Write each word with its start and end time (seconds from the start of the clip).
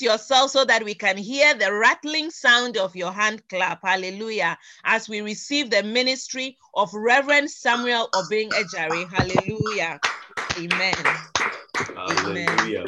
yourself 0.00 0.50
so 0.50 0.64
that 0.64 0.84
we 0.84 0.94
can 0.94 1.16
hear 1.16 1.54
the 1.54 1.72
rattling 1.72 2.30
sound 2.30 2.76
of 2.76 2.94
your 2.96 3.12
hand 3.12 3.42
clap. 3.48 3.82
Hallelujah. 3.82 4.58
As 4.84 5.08
we 5.08 5.20
receive 5.20 5.70
the 5.70 5.82
ministry 5.82 6.58
of 6.74 6.92
Reverend 6.92 7.50
Samuel 7.50 8.08
Obing 8.14 8.50
Ejari. 8.50 9.08
Hallelujah. 9.08 10.00
Amen. 10.58 10.94
Hallelujah. 11.94 12.84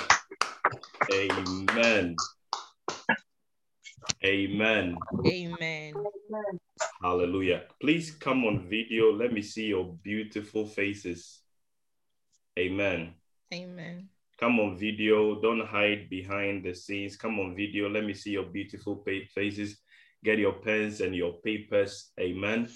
Amen. 1.12 2.16
Amen. 4.24 4.96
Amen. 5.26 5.94
Hallelujah. 7.02 7.62
Please 7.80 8.10
come 8.10 8.44
on 8.44 8.68
video. 8.68 9.12
Let 9.12 9.32
me 9.32 9.42
see 9.42 9.66
your 9.66 9.92
beautiful 10.02 10.66
faces. 10.66 11.40
Amen. 12.58 13.14
Amen. 13.52 14.08
Come 14.40 14.58
on 14.58 14.78
video. 14.78 15.38
Don't 15.38 15.66
hide 15.66 16.08
behind 16.08 16.64
the 16.64 16.74
scenes. 16.74 17.14
Come 17.14 17.38
on 17.38 17.54
video. 17.54 17.90
Let 17.90 18.06
me 18.06 18.14
see 18.14 18.30
your 18.30 18.46
beautiful 18.46 19.04
faces. 19.34 19.76
Get 20.24 20.38
your 20.38 20.54
pens 20.54 21.02
and 21.02 21.14
your 21.14 21.34
papers. 21.44 22.12
Amen. 22.18 22.66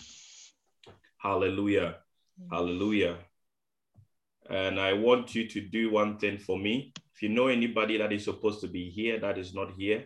Hallelujah. 1.17 1.97
Hallelujah. 2.51 3.17
And 4.51 4.79
I 4.79 4.93
want 4.93 5.35
you 5.35 5.49
to 5.49 5.61
do 5.63 5.91
one 5.91 6.19
thing 6.19 6.37
for 6.37 6.59
me. 6.59 6.93
If 7.15 7.23
you 7.23 7.31
know 7.31 7.47
anybody 7.47 7.97
that 7.97 8.13
is 8.13 8.25
supposed 8.25 8.61
to 8.61 8.69
be 8.69 8.91
here 8.91 9.19
that 9.21 9.39
is 9.39 9.55
not 9.55 9.73
here, 9.73 10.05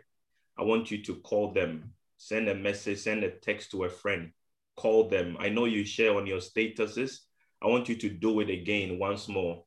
I 0.56 0.62
want 0.62 0.92
you 0.92 1.02
to 1.02 1.16
call 1.16 1.52
them, 1.52 1.92
send 2.18 2.48
a 2.48 2.54
message, 2.54 2.98
send 2.98 3.24
a 3.24 3.30
text 3.30 3.72
to 3.72 3.82
a 3.82 3.88
friend, 3.88 4.30
call 4.76 5.08
them. 5.08 5.36
I 5.40 5.48
know 5.48 5.64
you 5.64 5.84
share 5.84 6.14
on 6.14 6.24
your 6.28 6.38
statuses. 6.38 7.18
I 7.60 7.66
want 7.66 7.88
you 7.88 7.96
to 7.96 8.08
do 8.08 8.38
it 8.38 8.48
again 8.48 9.00
once 9.00 9.26
more. 9.26 9.64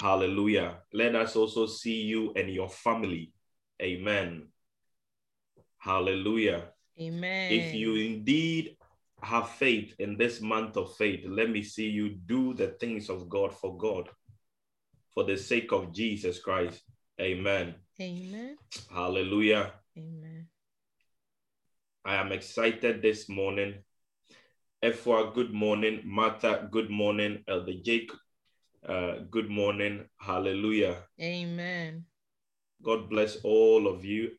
Hallelujah. 0.00 0.78
Let 0.94 1.14
us 1.14 1.36
also 1.36 1.66
see 1.66 2.00
you 2.00 2.32
and 2.34 2.48
your 2.48 2.70
family. 2.70 3.34
Amen. 3.82 4.48
Hallelujah. 5.76 6.68
Amen. 6.98 7.52
If 7.52 7.74
you 7.74 7.96
indeed 7.96 8.78
have 9.22 9.50
faith 9.50 9.94
in 9.98 10.16
this 10.16 10.40
month 10.40 10.78
of 10.78 10.96
faith, 10.96 11.26
let 11.28 11.50
me 11.50 11.62
see 11.62 11.90
you 11.90 12.08
do 12.24 12.54
the 12.54 12.68
things 12.80 13.10
of 13.10 13.28
God 13.28 13.52
for 13.52 13.76
God, 13.76 14.08
for 15.12 15.24
the 15.24 15.36
sake 15.36 15.70
of 15.70 15.92
Jesus 15.92 16.38
Christ. 16.40 16.80
Amen. 17.20 17.74
Amen. 18.00 18.56
Hallelujah. 18.90 19.74
Amen. 19.98 20.48
I 22.06 22.14
am 22.14 22.32
excited 22.32 23.02
this 23.02 23.28
morning. 23.28 23.74
Efwa, 24.82 25.34
good 25.34 25.52
morning. 25.52 26.00
Martha, 26.06 26.66
good 26.70 26.88
morning. 26.88 27.44
Elder 27.46 27.74
Jake, 27.84 28.10
uh, 28.88 29.18
good 29.30 29.50
morning. 29.50 30.04
Hallelujah. 30.18 31.04
Amen. 31.20 32.04
God 32.82 33.10
bless 33.10 33.36
all 33.44 33.86
of 33.86 34.04
you. 34.04 34.30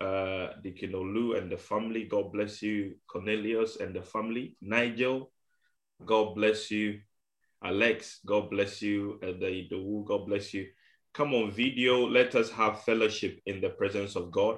Uh, 0.00 0.54
Deacon 0.62 0.92
Olu 0.92 1.36
and 1.36 1.50
the 1.50 1.58
family. 1.58 2.04
God 2.04 2.32
bless 2.32 2.62
you. 2.62 2.94
Cornelius 3.06 3.76
and 3.76 3.94
the 3.94 4.02
family. 4.02 4.56
Nigel, 4.62 5.30
God 6.04 6.34
bless 6.34 6.70
you. 6.70 7.00
Alex, 7.62 8.20
God 8.24 8.50
bless 8.50 8.80
you. 8.80 9.18
Elder 9.22 9.50
Idowu, 9.50 10.06
God 10.06 10.26
bless 10.26 10.54
you. 10.54 10.66
Come 11.12 11.34
on 11.34 11.50
video. 11.50 12.08
Let 12.08 12.34
us 12.34 12.50
have 12.50 12.82
fellowship 12.84 13.40
in 13.44 13.60
the 13.60 13.70
presence 13.70 14.16
of 14.16 14.30
God. 14.30 14.56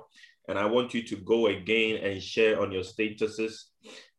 And 0.49 0.59
I 0.59 0.67
want 0.67 0.95
you 0.95 1.03
to 1.05 1.17
go 1.17 1.47
again 1.47 2.05
and 2.05 2.23
share 2.23 2.61
on 2.61 2.71
your 2.71 2.83
statuses 2.83 3.55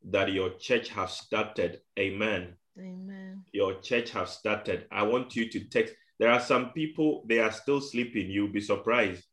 that 0.09 0.33
your 0.33 0.52
church 0.58 0.89
has 0.89 1.13
started. 1.13 1.80
Amen. 1.97 2.55
Amen. 2.79 3.43
Your 3.52 3.75
church 3.81 4.11
have 4.11 4.29
started. 4.29 4.88
I 4.91 5.03
want 5.03 5.35
you 5.35 5.49
to 5.49 5.59
text. 5.66 5.93
There 6.19 6.31
are 6.31 6.39
some 6.39 6.71
people, 6.71 7.23
they 7.27 7.39
are 7.39 7.52
still 7.52 7.81
sleeping. 7.81 8.30
You'll 8.30 8.47
be 8.52 8.61
surprised. 8.61 9.23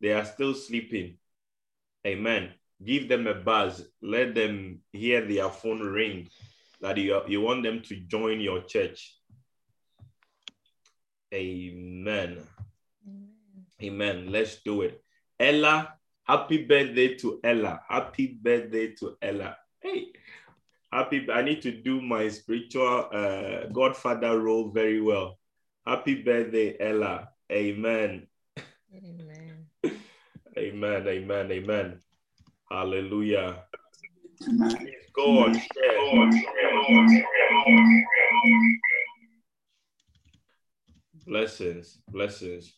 They 0.00 0.12
are 0.12 0.24
still 0.24 0.54
sleeping. 0.54 1.18
Amen. 2.06 2.52
Give 2.84 3.08
them 3.08 3.26
a 3.26 3.34
buzz. 3.34 3.86
Let 4.02 4.34
them 4.34 4.80
hear 4.92 5.26
their 5.26 5.48
phone 5.48 5.80
ring 5.80 6.28
that 6.80 6.98
you, 6.98 7.20
you 7.26 7.40
want 7.40 7.62
them 7.62 7.80
to 7.82 7.96
join 7.96 8.40
your 8.40 8.62
church. 8.62 9.16
Amen. 11.32 12.38
Amen. 13.06 13.28
Amen. 13.82 14.30
Let's 14.30 14.62
do 14.62 14.82
it. 14.82 15.02
Ella, 15.40 15.94
happy 16.22 16.64
birthday 16.64 17.14
to 17.16 17.40
Ella. 17.42 17.80
Happy 17.88 18.38
birthday 18.40 18.92
to 18.94 19.16
Ella. 19.20 19.56
Hey, 19.80 20.12
happy. 20.94 21.26
I 21.30 21.42
need 21.42 21.60
to 21.62 21.72
do 21.72 22.00
my 22.00 22.28
spiritual 22.28 23.08
uh, 23.12 23.66
godfather 23.72 24.38
role 24.38 24.70
very 24.70 25.00
well. 25.00 25.38
Happy 25.84 26.22
birthday, 26.22 26.76
Ella. 26.78 27.28
Amen. 27.50 28.26
Amen. 28.94 29.66
Amen. 30.56 31.08
Amen. 31.08 31.52
Amen. 31.52 32.00
Hallelujah. 32.70 33.64
Amen. 34.48 34.88
Go 35.12 35.44
on. 35.44 35.60
Blessings. 41.26 41.98
Blessings. 42.08 42.74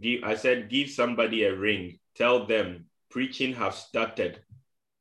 Give, 0.00 0.24
I 0.24 0.34
said, 0.34 0.70
give 0.70 0.90
somebody 0.90 1.44
a 1.44 1.54
ring. 1.54 1.98
Tell 2.16 2.46
them 2.46 2.86
preaching 3.10 3.54
has 3.54 3.76
started. 3.76 4.40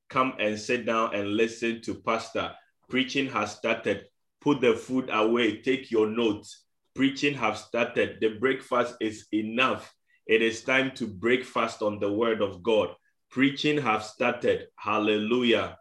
Come 0.09 0.33
and 0.39 0.59
sit 0.59 0.85
down 0.85 1.15
and 1.15 1.35
listen 1.35 1.81
to 1.83 1.95
Pastor. 1.95 2.53
Preaching 2.89 3.27
has 3.29 3.55
started. 3.55 4.05
Put 4.41 4.61
the 4.61 4.73
food 4.73 5.09
away. 5.11 5.61
Take 5.61 5.91
your 5.91 6.07
notes. 6.07 6.65
Preaching 6.95 7.35
have 7.35 7.57
started. 7.57 8.17
The 8.19 8.29
breakfast 8.39 8.95
is 8.99 9.27
enough. 9.31 9.93
It 10.25 10.41
is 10.41 10.63
time 10.63 10.91
to 10.95 11.07
break 11.07 11.45
fast 11.45 11.81
on 11.81 11.99
the 11.99 12.11
word 12.11 12.41
of 12.41 12.63
God. 12.63 12.89
Preaching 13.29 13.77
have 13.79 14.03
started. 14.03 14.67
Hallelujah. 14.75 15.77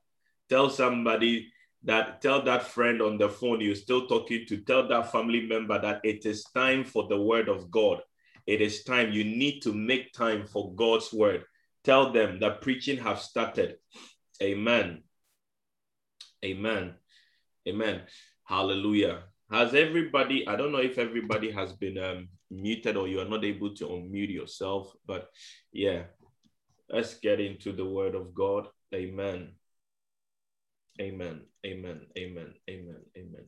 Tell 0.49 0.71
somebody 0.71 1.50
that, 1.85 2.21
tell 2.21 2.43
that 2.43 2.62
friend 2.65 3.00
on 3.00 3.19
the 3.19 3.29
phone 3.29 3.61
you're 3.61 3.75
still 3.75 4.06
talking 4.06 4.45
to, 4.47 4.59
tell 4.59 4.87
that 4.89 5.12
family 5.12 5.47
member 5.47 5.81
that 5.81 6.00
it 6.05 6.27
is 6.27 6.45
time 6.55 6.85
for 6.85 7.09
the 7.09 7.21
word 7.21 7.49
of 7.49 7.71
God. 7.71 8.00
It 8.49 8.63
is 8.63 8.83
time. 8.83 9.13
You 9.13 9.25
need 9.25 9.61
to 9.65 9.75
make 9.75 10.15
time 10.15 10.47
for 10.47 10.75
God's 10.75 11.13
word. 11.13 11.45
Tell 11.85 12.13
them 12.13 12.41
that 12.41 12.63
preaching 12.63 12.97
have 12.97 13.21
started. 13.21 13.77
Amen. 14.43 15.03
Amen. 16.43 16.95
Amen. 17.69 18.03
Hallelujah. 18.45 19.25
Has 19.51 19.75
everybody, 19.75 20.49
I 20.49 20.57
don't 20.57 20.73
know 20.73 20.79
if 20.79 20.97
everybody 20.97 21.51
has 21.51 21.75
been 21.75 21.99
um, 21.99 22.29
muted 22.51 22.97
or 22.97 23.07
you 23.07 23.21
are 23.21 23.29
not 23.29 23.45
able 23.45 23.75
to 23.75 23.85
unmute 23.85 24.33
yourself, 24.33 24.95
but 25.07 25.29
yeah, 25.71 26.05
let's 26.89 27.15
get 27.21 27.41
into 27.41 27.73
the 27.73 27.85
word 27.85 28.15
of 28.15 28.35
God. 28.35 28.69
Amen. 28.95 29.53
Amen. 30.99 31.43
Amen. 31.67 32.01
Amen. 32.17 32.55
Amen. 32.71 33.03
Amen. 33.15 33.45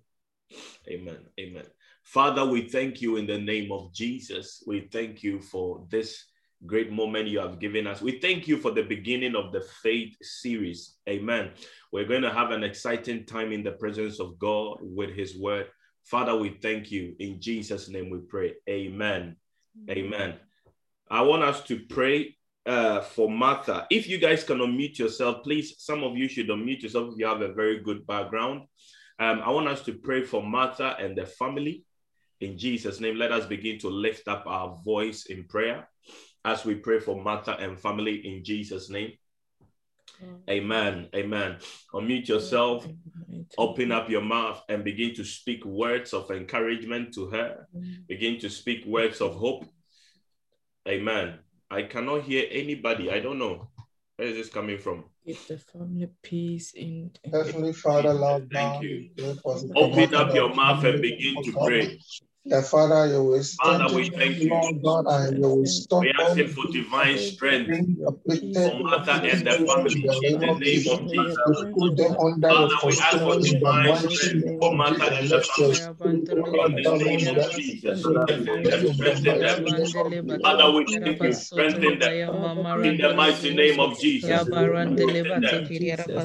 Amen. 0.91 1.19
Amen. 1.41 1.65
Father, 2.12 2.44
we 2.44 2.62
thank 2.62 3.00
you 3.00 3.19
in 3.19 3.26
the 3.28 3.38
name 3.38 3.71
of 3.71 3.94
Jesus. 3.94 4.65
We 4.66 4.88
thank 4.93 5.22
you 5.22 5.41
for 5.41 5.87
this 5.91 6.25
great 6.66 6.91
moment 6.91 7.28
you 7.28 7.38
have 7.38 7.60
given 7.60 7.87
us. 7.87 8.03
We 8.03 8.19
thank 8.19 8.48
you 8.48 8.56
for 8.56 8.72
the 8.72 8.82
beginning 8.82 9.37
of 9.37 9.53
the 9.53 9.60
faith 9.81 10.16
series. 10.20 10.97
Amen. 11.09 11.53
We're 11.93 12.09
going 12.09 12.22
to 12.22 12.32
have 12.32 12.50
an 12.50 12.65
exciting 12.65 13.26
time 13.26 13.53
in 13.53 13.62
the 13.62 13.70
presence 13.70 14.19
of 14.19 14.41
God 14.41 14.78
with 14.81 15.15
his 15.15 15.38
word. 15.38 15.69
Father, 16.03 16.37
we 16.37 16.59
thank 16.60 16.91
you. 16.91 17.15
In 17.20 17.41
Jesus' 17.41 17.88
name 17.88 18.10
we 18.10 18.19
pray. 18.19 18.54
Amen. 18.69 19.37
Amen. 19.88 20.34
I 21.09 21.22
want 21.22 21.44
us 21.44 21.62
to 21.66 21.78
pray 21.78 22.37
uh, 22.66 23.03
for 23.03 23.31
Martha. 23.31 23.87
If 23.88 24.09
you 24.09 24.19
guys 24.19 24.43
can 24.43 24.59
unmute 24.59 24.99
yourself, 24.99 25.44
please, 25.44 25.76
some 25.78 26.03
of 26.03 26.16
you 26.16 26.26
should 26.26 26.49
unmute 26.49 26.82
yourself 26.82 27.12
if 27.12 27.20
you 27.20 27.26
have 27.26 27.41
a 27.41 27.53
very 27.53 27.84
good 27.84 28.05
background. 28.05 28.62
Um, 29.20 29.43
I 29.44 29.50
want 29.50 29.69
us 29.69 29.82
to 29.82 29.93
pray 29.93 30.25
for 30.25 30.43
Martha 30.43 30.96
and 30.99 31.17
the 31.17 31.26
family. 31.26 31.84
In 32.40 32.56
Jesus' 32.56 33.00
name, 33.00 33.16
let 33.16 33.32
us 33.32 33.46
begin 33.46 33.78
to 33.81 33.88
lift 33.88 34.26
up 34.26 34.44
our 34.46 34.78
voice 34.84 35.26
in 35.26 35.44
prayer 35.44 35.88
as 36.44 36.64
we 36.64 36.75
pray 36.75 36.98
for 36.98 37.20
Martha 37.22 37.56
and 37.58 37.78
family 37.78 38.26
in 38.26 38.42
Jesus' 38.44 38.88
name. 38.88 39.12
Amen. 40.48 41.08
Amen. 41.14 41.58
Unmute 41.94 42.28
yourself, 42.28 42.87
open 43.58 43.92
up 43.92 44.08
your 44.08 44.22
mouth, 44.22 44.62
and 44.69 44.84
begin 44.84 45.14
to 45.14 45.25
speak 45.25 45.64
words 45.64 46.12
of 46.12 46.31
encouragement 46.31 47.14
to 47.14 47.26
her. 47.26 47.69
Begin 48.08 48.38
to 48.40 48.48
speak 48.48 48.84
words 48.86 49.20
of 49.20 49.34
hope. 49.34 49.64
Amen. 50.88 51.38
I 51.70 51.82
cannot 51.82 52.22
hear 52.22 52.46
anybody. 52.50 53.10
I 53.10 53.20
don't 53.20 53.38
know. 53.38 53.70
Where 54.16 54.28
is 54.28 54.34
this 54.34 54.48
coming 54.48 54.78
from? 54.78 55.04
Give 55.26 55.46
the 55.46 55.58
family 55.58 56.08
peace 56.22 56.72
in. 56.75 57.12
Heavenly 57.31 57.72
Father, 57.72 58.12
love. 58.12 58.46
thank 58.52 58.82
you. 58.82 59.10
Open 59.76 60.14
up 60.14 60.34
your 60.34 60.54
mouth 60.54 60.84
and 60.84 61.00
begin 61.00 61.43
to 61.44 61.52
pray. 61.52 61.98
Yeah, 62.44 62.62
Father, 62.62 63.06
you 63.08 63.25
will 63.25 63.42
Father, 63.62 63.94
we 63.94 64.04
strengthen 64.04 64.20
thank 64.20 64.44
you. 64.44 64.50
Lord 64.50 64.82
God, 64.82 65.06
and 65.08 65.38
you 65.38 65.48
will 65.50 65.66
stop 65.66 66.02
We 66.02 66.12
all 66.19 66.32
ask 66.32 66.54
for 66.54 66.72
divine 66.72 67.19
strength 67.19 67.78
for 68.62 68.81
Martha 68.82 69.22
and 69.25 69.46
the 69.46 69.56
family 69.66 70.02
in 70.22 70.40
the 70.40 70.54
name 70.60 70.88
of 70.90 71.06
Jesus. 71.12 71.40
You 71.46 71.70
put 71.78 71.96
them 71.96 72.16
under 72.20 72.52
your 72.54 72.70
Father, 72.70 72.87
we 72.87 72.98
ask 73.00 73.25
for 73.25 73.37
control 73.37 73.44
in 73.44 73.60
the 73.60 73.60
divine 73.60 73.98
strength 73.98 74.48
for 74.58 74.75
of 74.75 74.76
Martha 74.76 75.10
and 75.12 75.31
the 75.32 75.40
family. 75.42 75.78
In 76.52 76.75
the 76.76 76.87
name 76.98 77.28
of. 77.28 77.48
Jesus, 77.50 78.04
In 78.04 78.25
the 78.26 78.37
strengthen 78.37 78.44
name 78.46 78.70
them, 78.70 78.86
of 78.88 78.96
the 79.04 79.14
strengthen 79.14 79.40
them. 79.40 79.60
mighty 79.64 79.64
name 79.64 79.96
of 79.96 80.12
Father, 80.43 80.72
we 80.72 80.86
thank 81.04 81.22
you, 81.22 81.32
strengthen 81.32 81.98
them. 82.00 82.12
In 82.82 82.98
the 82.98 83.14
mighty 83.14 83.54
name 83.54 83.81
of 83.81 83.98
Jesus, 84.00 84.44
strengthen 84.44 85.40
them. 85.40 85.69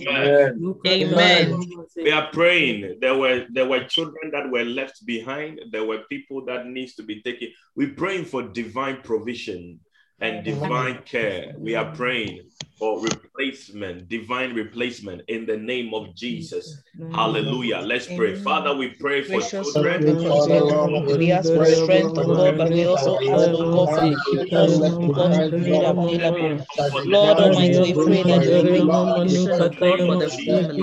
Amen. 0.87 1.61
We 2.03 2.13
are 2.13 2.29
praying. 2.33 2.99
There 3.01 3.17
were 3.19 3.47
there 3.53 3.67
were 3.67 3.85
children 3.85 4.31
that 4.33 4.51
were 4.51 4.65
left 4.65 5.05
behind. 5.05 5.61
There 5.73 5.85
were 5.85 6.01
people 6.09 6.45
that 6.47 6.67
needs 6.67 6.95
to 6.97 7.03
be 7.03 7.23
taken. 7.23 7.49
We're 7.77 7.95
praying 7.95 8.27
for 8.27 8.43
divine 8.43 9.03
provision 9.03 9.81
and 10.21 10.45
divine 10.45 11.03
care. 11.05 11.55
We 11.59 11.75
are 11.75 11.93
praying 11.95 12.43
for 12.79 13.01
replacement, 13.01 14.09
divine 14.09 14.55
replacement 14.55 15.23
in 15.29 15.47
the 15.47 15.57
name 15.57 15.93
of 15.95 16.15
Jesus. 16.15 16.83
Hallelujah. 17.13 17.79
Let's 17.79 18.07
pray. 18.07 18.31
Amen. 18.31 18.45
Father, 18.45 18.77
we 18.77 18.91
pray 18.91 19.23
for 19.23 19.41
Gracious 19.41 19.73
children. 19.73 20.23
Lord, 20.23 20.51
and 20.51 20.69
God, 20.69 21.19
we 21.19 21.33
ask 21.33 21.53
for 21.53 21.65
strength, 21.67 22.19
oh 22.19 22.27
God, 22.35 22.59
but 22.59 22.71
we 22.71 22.85
also 22.87 23.17
ask, 23.17 23.51
oh 23.55 23.87
God, 23.87 23.95
for 23.95 24.01
the 24.03 24.97
oh 25.01 25.09
God, 25.09 25.51
to 25.51 25.59
be 25.59 25.83
available. 25.83 26.65
Lord 27.07 27.39
Almighty, 27.39 27.81
we 27.81 27.93
pray 27.95 28.23
that 28.25 28.45
you 28.47 28.63
make 28.65 28.91
provision, 28.91 29.71
for 30.07 30.17
the 30.17 30.29
family. 30.29 30.83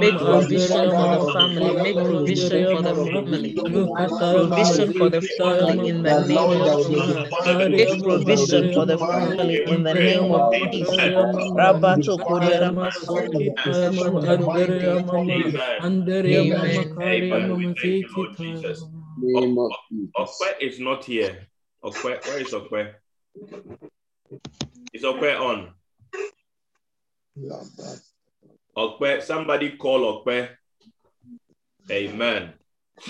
Make 0.00 0.18
provision 0.18 0.90
for 0.90 1.08
the 1.08 1.32
family. 1.32 1.76
Make 1.82 1.96
provision 2.04 2.66
for 2.70 2.82
the 2.82 2.94
family. 3.12 3.54
Provision 3.54 4.92
for 4.92 5.10
the 5.10 5.22
family 5.22 5.88
in 5.88 6.02
the 6.02 6.26
name 6.26 6.38
of 6.38 6.86
Jesus. 6.86 7.32
Make 7.68 8.02
provision 8.02 8.72
for 8.72 8.86
the 8.86 8.98
family 8.98 9.62
in 9.66 9.82
the 9.82 9.94
name 9.94 10.32
of 10.32 10.52
Jesus. 10.72 10.98
Rabato 11.32 12.18
Jesus. 19.90 20.12
Okwe 20.16 20.60
is 20.60 20.80
not 20.80 21.04
here. 21.04 21.48
Okwe, 21.84 22.24
where 22.26 22.40
is 22.40 22.52
Okwe? 22.52 22.94
Is 24.92 25.02
Okwe 25.02 25.40
on? 25.40 25.72
Jesus. 27.36 28.12
Okwe, 28.76 29.22
somebody 29.22 29.76
call 29.76 30.24
Okwe. 30.24 30.48
Amen. 31.90 32.52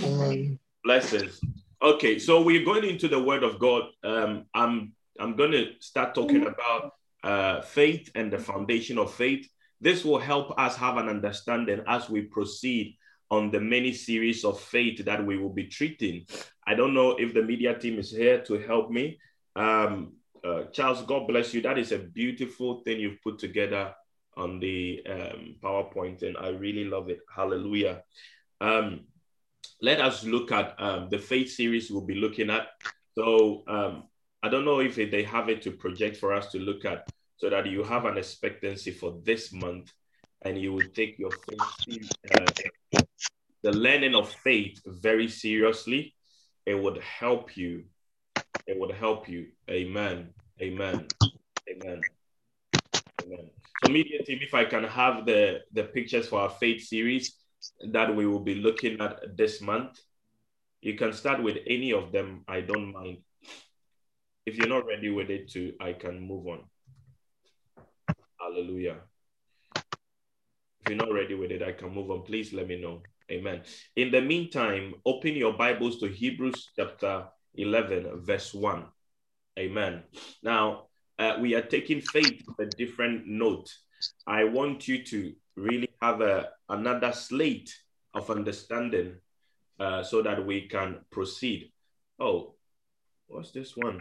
Amen. 0.03 0.59
Blessings. 0.85 1.41
Okay, 1.83 2.19
so 2.19 2.43
we're 2.43 2.65
going 2.65 2.85
into 2.85 3.09
the 3.09 3.21
Word 3.23 3.43
of 3.43 3.59
God. 3.59 3.85
Um, 4.05 4.47
I'm 4.55 4.95
I'm 5.19 5.37
going 5.37 5.53
to 5.53 5.73
start 5.81 6.15
talking 6.15 6.47
about 6.47 6.93
uh, 7.23 7.61
faith 7.61 8.11
and 8.15 8.33
the 8.33 8.39
foundation 8.39 8.99
of 8.99 9.13
faith. 9.15 9.49
This 9.81 10.05
will 10.05 10.19
help 10.19 10.59
us 10.59 10.77
have 10.77 10.97
an 10.97 11.09
understanding 11.09 11.83
as 11.87 12.09
we 12.09 12.23
proceed 12.23 12.97
on 13.31 13.51
the 13.51 13.61
many 13.61 13.93
series 13.93 14.45
of 14.45 14.61
faith 14.61 15.05
that 15.05 15.25
we 15.25 15.39
will 15.39 15.53
be 15.53 15.65
treating. 15.65 16.27
I 16.67 16.75
don't 16.75 16.95
know 16.95 17.13
if 17.13 17.33
the 17.33 17.43
media 17.43 17.79
team 17.79 17.99
is 17.99 18.11
here 18.11 18.43
to 18.43 18.59
help 18.61 18.91
me. 18.91 19.19
Um, 19.57 20.13
uh, 20.45 20.65
Charles, 20.73 21.03
God 21.03 21.27
bless 21.27 21.55
you. 21.55 21.63
That 21.63 21.79
is 21.79 21.93
a 21.93 21.99
beautiful 21.99 22.83
thing 22.83 23.01
you've 23.01 23.23
put 23.23 23.39
together 23.39 23.95
on 24.37 24.61
the 24.61 25.03
um, 25.09 25.57
PowerPoint, 25.63 26.23
and 26.23 26.37
I 26.37 26.49
really 26.49 26.85
love 26.85 27.09
it. 27.09 27.21
Hallelujah. 27.35 28.03
Um, 28.61 29.07
let 29.81 30.01
us 30.01 30.25
look 30.25 30.53
at 30.53 30.75
um, 30.79 31.09
the 31.11 31.19
faith 31.19 31.51
series 31.51 31.91
we'll 31.91 32.07
be 32.07 32.15
looking 32.15 32.51
at. 32.51 32.69
So 33.15 33.65
um, 33.67 34.05
I 34.43 34.49
don't 34.49 34.65
know 34.65 34.81
if 34.81 34.97
they 34.97 35.23
have 35.23 35.49
it 35.49 35.63
to 35.63 35.71
project 35.71 36.17
for 36.17 36.33
us 36.33 36.51
to 36.53 36.59
look 36.59 36.85
at 36.85 37.07
so 37.37 37.49
that 37.49 37.67
you 37.67 37.85
have 37.85 38.05
an 38.05 38.19
expectancy 38.19 38.91
for 38.91 39.21
this 39.25 39.53
month 39.53 39.93
and 40.45 40.61
you 40.61 40.73
will 40.73 40.89
take 40.95 41.19
your 41.19 41.31
faith, 41.31 42.11
uh, 42.35 43.03
the 43.63 43.71
learning 43.71 44.17
of 44.17 44.29
faith 44.45 44.81
very 44.85 45.29
seriously. 45.29 46.15
It 46.67 46.75
would 46.75 46.99
help 46.99 47.57
you. 47.57 47.85
It 48.67 48.79
would 48.79 48.93
help 48.93 49.29
you. 49.29 49.49
Amen. 49.71 50.31
Amen. 50.61 51.07
Amen. 51.71 52.01
Amen. 53.25 53.51
So, 53.85 53.93
media 53.93 54.23
team, 54.25 54.41
if 54.43 54.55
I 54.55 54.65
can 54.65 54.85
have 54.85 55.25
the, 55.27 55.61
the 55.73 55.85
pictures 55.85 56.29
for 56.29 56.41
our 56.41 56.51
faith 56.51 56.83
series 56.83 57.37
that 57.93 58.15
we 58.15 58.27
will 58.27 58.41
be 58.41 58.57
looking 58.57 59.01
at 59.01 59.37
this 59.37 59.61
month, 59.61 60.01
you 60.81 60.95
can 60.95 61.13
start 61.13 61.43
with 61.43 61.59
any 61.67 61.93
of 61.93 62.11
them. 62.11 62.45
I 62.49 62.61
don't 62.61 62.93
mind. 62.93 63.19
If 64.45 64.57
you're 64.57 64.69
not 64.69 64.87
ready 64.87 65.09
with 65.11 65.31
it, 65.31 65.51
too, 65.51 65.75
I 65.81 65.93
can 65.93 66.21
move 66.21 66.47
on. 66.49 66.65
Hallelujah. 68.41 68.97
If 69.77 70.89
you're 70.89 70.97
not 70.97 71.13
ready 71.13 71.35
with 71.35 71.53
it, 71.53 71.63
I 71.63 71.73
can 71.73 71.95
move 71.95 72.11
on. 72.11 72.23
Please 72.23 72.53
let 72.53 72.67
me 72.67 72.81
know. 72.81 73.03
Amen. 73.31 73.63
In 73.95 74.11
the 74.11 74.21
meantime, 74.21 74.95
open 75.07 75.35
your 75.37 75.53
Bibles 75.53 75.99
to 76.01 76.09
Hebrews 76.09 76.71
chapter 76.75 77.27
11, 77.55 78.25
verse 78.25 78.53
1. 78.53 78.85
Amen. 79.59 80.03
Now, 80.43 80.87
uh, 81.19 81.37
we 81.41 81.55
are 81.55 81.63
taking 81.63 82.01
faith 82.01 82.43
on 82.49 82.67
a 82.67 82.71
different 82.71 83.27
note. 83.29 83.73
I 84.27 84.45
want 84.45 84.89
you 84.89 85.05
to 85.05 85.35
really 85.55 85.91
have 86.01 86.21
a, 86.21 86.49
another 86.69 87.13
slate 87.13 87.73
of 88.13 88.29
understanding 88.29 89.17
uh, 89.79 90.03
so 90.03 90.21
that 90.23 90.45
we 90.45 90.69
can 90.69 91.01
proceed. 91.11 91.71
Oh, 92.19 92.55
what's 93.29 93.53
this 93.53 93.77
one? 93.77 94.01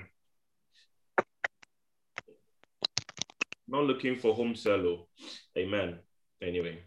Not 3.71 3.85
looking 3.85 4.17
for 4.17 4.35
home 4.35 4.53
solo. 4.53 5.07
Amen. 5.57 5.99
Anyway. 6.43 6.79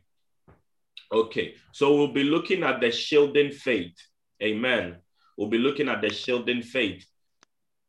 Okay. 1.11 1.55
So 1.73 1.97
we'll 1.97 2.12
be 2.12 2.25
looking 2.25 2.62
at 2.62 2.81
the 2.81 2.91
shielding 2.91 3.53
faith. 3.53 3.95
Amen. 4.43 4.97
We'll 5.38 5.49
be 5.49 5.59
looking 5.59 5.88
at 5.88 6.03
the 6.03 6.11
shielding 6.11 6.61
faith. 6.61 7.07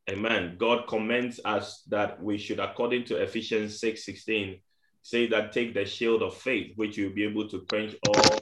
Amen. 0.09 0.55
God 0.57 0.87
commends 0.87 1.41
us 1.43 1.83
that 1.89 2.21
we 2.23 2.37
should, 2.37 2.59
according 2.59 3.03
to 3.05 3.21
Ephesians 3.21 3.79
6 3.81 4.05
16, 4.05 4.61
say 5.01 5.27
that 5.27 5.51
take 5.51 5.73
the 5.73 5.85
shield 5.85 6.23
of 6.23 6.37
faith, 6.37 6.71
which 6.77 6.97
you'll 6.97 7.13
be 7.13 7.25
able 7.25 7.49
to 7.49 7.65
quench 7.67 7.95
all 8.07 8.39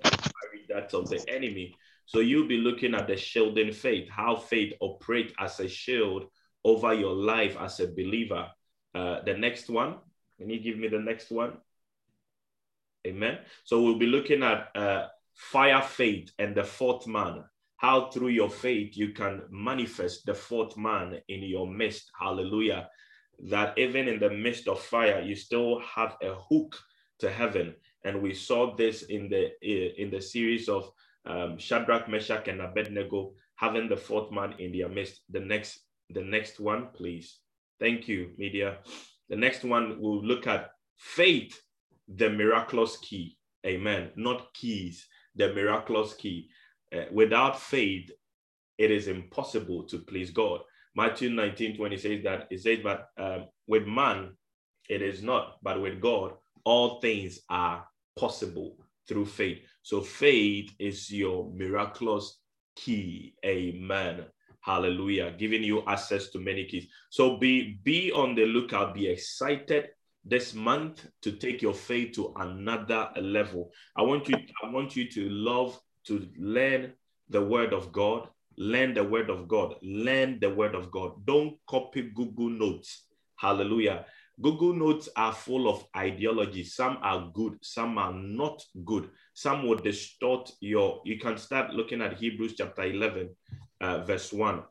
darts 0.69 0.93
of 0.93 1.09
the 1.09 1.23
enemy. 1.27 1.73
So 2.05 2.19
you'll 2.19 2.47
be 2.47 2.57
looking 2.57 2.93
at 2.93 3.07
the 3.07 3.17
shielding 3.17 3.71
faith, 3.71 4.07
how 4.09 4.35
faith 4.35 4.73
operates 4.81 5.33
as 5.39 5.59
a 5.59 5.67
shield 5.67 6.25
over 6.63 6.93
your 6.93 7.13
life 7.13 7.57
as 7.59 7.79
a 7.79 7.87
believer. 7.87 8.47
Uh, 8.93 9.21
the 9.25 9.33
next 9.33 9.69
one, 9.69 9.97
can 10.43 10.49
you 10.49 10.59
give 10.59 10.77
me 10.77 10.89
the 10.89 10.99
next 10.99 11.31
one? 11.31 11.53
Amen. 13.07 13.39
So 13.63 13.81
we'll 13.81 13.97
be 13.97 14.07
looking 14.07 14.43
at 14.43 14.75
uh, 14.75 15.07
fire 15.33 15.81
faith 15.81 16.31
and 16.37 16.53
the 16.53 16.65
fourth 16.65 17.07
man. 17.07 17.45
How 17.77 18.09
through 18.09 18.29
your 18.29 18.49
faith 18.49 18.97
you 18.97 19.13
can 19.13 19.43
manifest 19.49 20.25
the 20.25 20.33
fourth 20.33 20.75
man 20.75 21.19
in 21.29 21.43
your 21.43 21.65
midst. 21.65 22.11
Hallelujah. 22.19 22.89
That 23.49 23.77
even 23.77 24.09
in 24.09 24.19
the 24.19 24.31
midst 24.31 24.67
of 24.67 24.81
fire, 24.81 25.21
you 25.21 25.35
still 25.35 25.79
have 25.79 26.17
a 26.21 26.33
hook 26.33 26.77
to 27.19 27.31
heaven. 27.31 27.75
And 28.03 28.21
we 28.21 28.33
saw 28.33 28.75
this 28.75 29.03
in 29.03 29.29
the 29.29 29.51
in 29.61 30.11
the 30.11 30.21
series 30.21 30.67
of 30.67 30.91
um, 31.25 31.57
Shadrach, 31.57 32.09
Meshach, 32.09 32.49
and 32.49 32.61
Abednego 32.61 33.31
having 33.55 33.87
the 33.87 33.97
fourth 33.97 34.29
man 34.29 34.55
in 34.59 34.73
their 34.73 34.89
midst. 34.89 35.21
The 35.29 35.39
next, 35.39 35.79
the 36.09 36.23
next 36.23 36.59
one, 36.59 36.89
please. 36.93 37.39
Thank 37.79 38.09
you, 38.09 38.31
media. 38.37 38.79
The 39.33 39.39
next 39.39 39.63
one 39.63 39.97
we'll 39.99 40.23
look 40.23 40.45
at 40.45 40.69
faith, 40.95 41.59
the 42.07 42.29
miraculous 42.29 42.97
key. 42.97 43.35
Amen. 43.65 44.11
Not 44.15 44.53
keys, 44.53 45.07
the 45.35 45.51
miraculous 45.51 46.13
key. 46.13 46.49
Uh, 46.95 47.05
without 47.11 47.59
faith, 47.59 48.11
it 48.77 48.91
is 48.91 49.07
impossible 49.07 49.85
to 49.85 49.97
please 49.97 50.29
God. 50.29 50.59
Matthew 50.95 51.31
19 51.31 51.77
20 51.77 51.97
says 51.97 52.23
that 52.25 52.47
it 52.51 52.61
says, 52.61 52.77
but 52.83 53.07
um, 53.17 53.47
with 53.65 53.87
man, 53.87 54.37
it 54.87 55.01
is 55.01 55.23
not, 55.23 55.57
but 55.63 55.81
with 55.81 55.99
God, 55.99 56.33
all 56.63 57.01
things 57.01 57.39
are 57.49 57.87
possible 58.15 58.77
through 59.07 59.25
faith. 59.25 59.63
So 59.81 60.01
faith 60.01 60.75
is 60.77 61.11
your 61.11 61.51
miraculous 61.55 62.39
key. 62.75 63.33
Amen. 63.43 64.25
Hallelujah. 64.63 65.35
Giving 65.37 65.61
you 65.61 65.83
access 65.87 66.29
to 66.29 66.39
many 66.39 66.65
keys. 66.65 66.87
So 67.09 67.37
be 67.37 67.79
be 67.83 68.13
on 68.13 68.33
the 68.33 68.45
lookout, 68.45 68.93
be 68.93 69.07
excited 69.07 69.89
this 70.23 70.53
month 70.53 71.05
to 71.21 71.33
take 71.33 71.61
your 71.61 71.73
faith 71.73 72.13
to 72.13 72.33
another 72.37 73.09
level. 73.19 73.71
I 73.97 74.03
want 74.03 74.29
you, 74.29 74.37
I 74.63 74.69
want 74.69 74.95
you 74.95 75.09
to 75.11 75.29
love 75.29 75.77
to 76.05 76.27
learn 76.37 76.93
the 77.29 77.41
word 77.43 77.73
of 77.73 77.91
God. 77.91 78.29
Learn 78.57 78.93
the 78.93 79.03
word 79.03 79.29
of 79.29 79.49
God. 79.49 79.75
Learn 79.81 80.39
the 80.39 80.49
word 80.49 80.75
of 80.75 80.91
God. 80.91 81.25
Don't 81.25 81.57
copy 81.67 82.03
Google 82.15 82.49
Notes. 82.49 83.07
Hallelujah. 83.35 84.05
Google 84.41 84.73
Notes 84.73 85.09
are 85.15 85.33
full 85.33 85.67
of 85.67 85.85
ideology. 85.95 86.63
Some 86.63 86.97
are 87.01 87.29
good, 87.33 87.57
some 87.61 87.97
are 87.97 88.13
not 88.13 88.63
good. 88.85 89.09
Some 89.33 89.67
will 89.67 89.77
distort 89.77 90.51
your. 90.59 91.01
You 91.05 91.19
can 91.19 91.37
start 91.37 91.73
looking 91.73 92.01
at 92.01 92.17
Hebrews 92.17 92.55
chapter 92.57 92.83
11, 92.83 93.29
uh, 93.83 94.03
verse 94.05 94.31
1. 94.31 94.63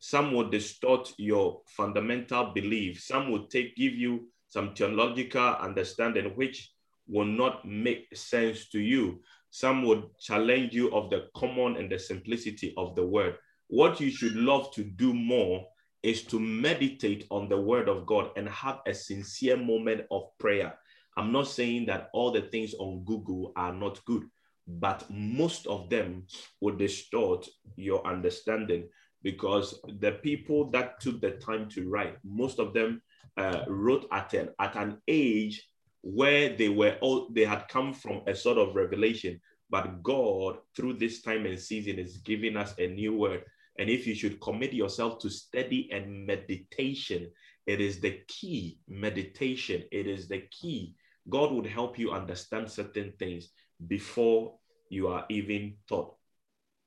Some 0.00 0.32
will 0.32 0.50
distort 0.50 1.12
your 1.16 1.62
fundamental 1.66 2.52
belief. 2.52 3.00
Some 3.00 3.30
will 3.30 3.46
take 3.46 3.76
give 3.76 3.94
you 3.94 4.28
some 4.48 4.74
theological 4.74 5.54
understanding 5.60 6.32
which 6.34 6.72
will 7.06 7.26
not 7.26 7.64
make 7.64 8.08
sense 8.14 8.68
to 8.70 8.80
you. 8.80 9.20
Some 9.50 9.82
would 9.84 10.04
challenge 10.20 10.74
you 10.74 10.92
of 10.92 11.08
the 11.08 11.28
common 11.36 11.76
and 11.76 11.90
the 11.90 11.98
simplicity 11.98 12.74
of 12.76 12.94
the 12.96 13.06
word. 13.06 13.36
What 13.68 14.00
you 14.00 14.10
should 14.10 14.34
love 14.34 14.72
to 14.74 14.82
do 14.82 15.14
more 15.14 15.66
is 16.02 16.22
to 16.24 16.40
meditate 16.40 17.26
on 17.30 17.48
the 17.48 17.60
word 17.60 17.88
of 17.88 18.06
God 18.06 18.30
and 18.36 18.48
have 18.48 18.80
a 18.86 18.94
sincere 18.94 19.56
moment 19.56 20.02
of 20.10 20.36
prayer. 20.38 20.78
I'm 21.16 21.32
not 21.32 21.48
saying 21.48 21.86
that 21.86 22.08
all 22.12 22.30
the 22.30 22.42
things 22.42 22.74
on 22.74 23.04
Google 23.04 23.52
are 23.56 23.72
not 23.72 24.04
good, 24.04 24.24
but 24.68 25.04
most 25.10 25.66
of 25.66 25.88
them 25.88 26.26
will 26.60 26.76
distort 26.76 27.48
your 27.76 28.06
understanding 28.06 28.88
because 29.22 29.80
the 30.00 30.12
people 30.12 30.70
that 30.70 31.00
took 31.00 31.20
the 31.20 31.32
time 31.32 31.68
to 31.70 31.88
write, 31.88 32.16
most 32.22 32.58
of 32.58 32.74
them 32.74 33.02
uh, 33.36 33.64
wrote 33.66 34.06
at 34.12 34.34
an, 34.34 34.50
at 34.60 34.76
an 34.76 34.98
age 35.08 35.66
where 36.02 36.54
they 36.56 36.68
were 36.68 36.96
all 37.00 37.28
they 37.32 37.44
had 37.44 37.66
come 37.68 37.92
from 37.92 38.20
a 38.26 38.34
sort 38.34 38.56
of 38.56 38.76
revelation 38.76 39.40
but 39.70 40.02
god 40.02 40.58
through 40.74 40.94
this 40.94 41.22
time 41.22 41.44
and 41.46 41.58
season 41.58 41.98
is 41.98 42.18
giving 42.18 42.56
us 42.56 42.74
a 42.78 42.86
new 42.86 43.14
word. 43.16 43.42
And 43.78 43.88
if 43.88 44.06
you 44.06 44.14
should 44.14 44.40
commit 44.40 44.72
yourself 44.72 45.18
to 45.20 45.30
study 45.30 45.88
and 45.92 46.26
meditation 46.26 47.30
it 47.66 47.80
is 47.80 48.00
the 48.00 48.20
key. 48.28 48.78
Meditation 48.88 49.84
it 49.92 50.06
is 50.06 50.28
the 50.28 50.44
key. 50.50 50.94
God 51.28 51.52
would 51.52 51.66
help 51.66 51.98
you 51.98 52.12
understand 52.12 52.70
certain 52.70 53.12
things 53.18 53.50
before 53.86 54.54
you 54.88 55.08
are 55.08 55.24
even 55.28 55.74
taught 55.88 56.14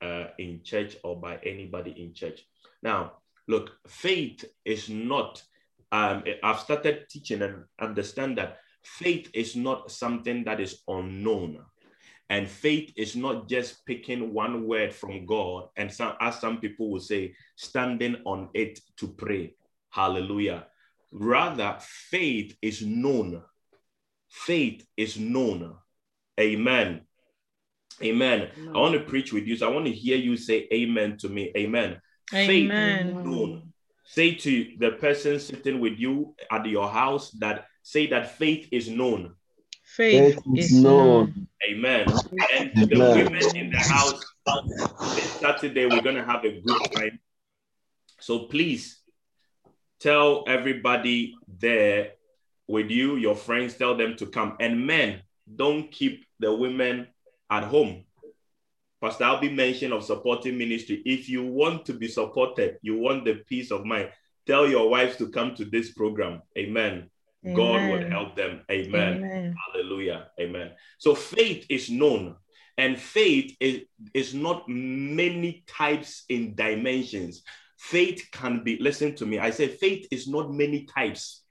uh, 0.01 0.27
in 0.39 0.62
church 0.63 0.98
or 1.03 1.19
by 1.19 1.38
anybody 1.43 1.91
in 1.91 2.13
church 2.13 2.41
now 2.81 3.13
look 3.48 3.71
faith 3.88 4.43
is 4.65 4.89
not 4.89 5.41
um, 5.91 6.24
I've 6.41 6.60
started 6.60 7.10
teaching 7.10 7.41
and 7.41 7.65
understand 7.79 8.38
that 8.38 8.60
faith 8.83 9.29
is 9.33 9.55
not 9.55 9.91
something 9.91 10.43
that 10.45 10.60
is 10.60 10.81
unknown. 10.88 11.60
And 12.29 12.48
faith 12.48 12.93
is 12.95 13.15
not 13.15 13.50
just 13.50 13.86
picking 13.86 14.33
one 14.33 14.65
word 14.65 14.93
from 14.93 15.25
God 15.25 15.67
and 15.75 15.91
some, 15.91 16.13
as 16.21 16.39
some 16.39 16.60
people 16.60 16.89
will 16.89 17.01
say, 17.01 17.36
standing 17.57 18.17
on 18.25 18.50
it 18.53 18.79
to 18.98 19.10
pray. 19.10 19.55
Hallelujah. 19.89 20.67
Rather, 21.12 21.75
faith 21.81 22.55
is 22.62 22.81
known. 22.81 23.43
Faith 24.29 24.88
is 24.95 25.19
known. 25.19 25.75
Amen. 26.41 27.01
Amen. 28.01 28.50
I 28.74 28.77
want 28.77 28.95
to 28.95 29.01
preach 29.01 29.31
with 29.31 29.45
you. 29.45 29.55
So 29.55 29.69
I 29.69 29.74
want 29.74 29.86
to 29.86 29.91
hear 29.91 30.17
you 30.17 30.36
say 30.36 30.67
amen 30.74 31.17
to 31.17 31.29
me. 31.29 31.51
Amen. 31.55 32.01
Amen. 32.33 33.07
Faith 33.07 33.25
known 33.25 33.71
say 34.12 34.33
to 34.36 34.74
the 34.77 34.91
person 34.91 35.39
sitting 35.39 35.79
with 35.79 35.98
you 35.98 36.36
at 36.51 36.65
your 36.65 36.89
house 36.89 37.31
that 37.31 37.65
say 37.81 38.07
that 38.07 38.38
faith 38.38 38.67
is 38.69 38.89
known. 38.89 39.33
Faith, 39.83 40.36
faith 40.36 40.43
is 40.57 40.74
known. 40.74 41.48
Amen. 41.69 42.05
And 42.53 42.71
the 42.75 43.00
women 43.00 43.55
in 43.55 43.71
the 43.71 43.77
house 43.77 44.21
this 45.15 45.31
Saturday, 45.39 45.86
we're 45.86 46.01
going 46.01 46.17
to 46.17 46.25
have 46.25 46.43
a 46.43 46.60
good 46.60 46.91
time. 46.91 47.19
So 48.19 48.48
please 48.48 49.00
tell 50.01 50.43
everybody 50.45 51.36
there 51.48 52.12
with 52.67 52.91
you, 52.91 53.15
your 53.15 53.36
friends, 53.36 53.75
tell 53.75 53.95
them 53.95 54.17
to 54.17 54.25
come. 54.25 54.57
And 54.60 54.86
men, 54.86 55.21
don't 55.55 55.91
keep 55.91 56.25
the 56.39 56.53
women 56.53 57.08
at 57.50 57.63
home. 57.63 58.05
Pastor 59.01 59.24
Albie 59.24 59.53
mentioned 59.53 59.93
of 59.93 60.03
supporting 60.03 60.58
ministry. 60.58 61.01
If 61.05 61.27
you 61.27 61.43
want 61.43 61.86
to 61.88 61.93
be 61.93 62.08
supported, 62.08 62.77
you 62.81 62.98
want 62.98 63.25
the 63.25 63.36
peace 63.48 63.72
of 63.72 63.84
mind, 63.84 64.12
tell 64.46 64.67
your 64.67 64.89
wives 64.89 65.17
to 65.17 65.29
come 65.29 65.55
to 65.55 65.65
this 65.65 65.91
program. 65.91 66.41
Amen. 66.58 67.10
Amen. 67.43 67.55
God 67.55 67.89
would 67.89 68.12
help 68.12 68.36
them. 68.36 68.62
Amen. 68.70 69.17
Amen. 69.17 69.55
Hallelujah. 69.74 70.27
Amen. 70.39 70.72
So 71.00 71.15
faith 71.15 71.65
is 71.70 71.89
known, 71.89 72.36
and 72.77 73.00
faith 73.00 73.58
is, 73.60 73.81
is 74.13 74.36
not 74.36 74.70
many 74.70 75.63
types 75.67 76.24
in 76.29 76.53
dimensions. 76.53 77.41
Faith 77.79 78.29
can 78.31 78.63
be, 78.63 78.77
listen 78.77 79.15
to 79.15 79.25
me. 79.25 79.39
I 79.39 79.50
say 79.50 79.67
faith 79.67 80.08
is 80.12 80.27
not 80.27 80.53
many 80.53 80.86
types. 80.86 81.41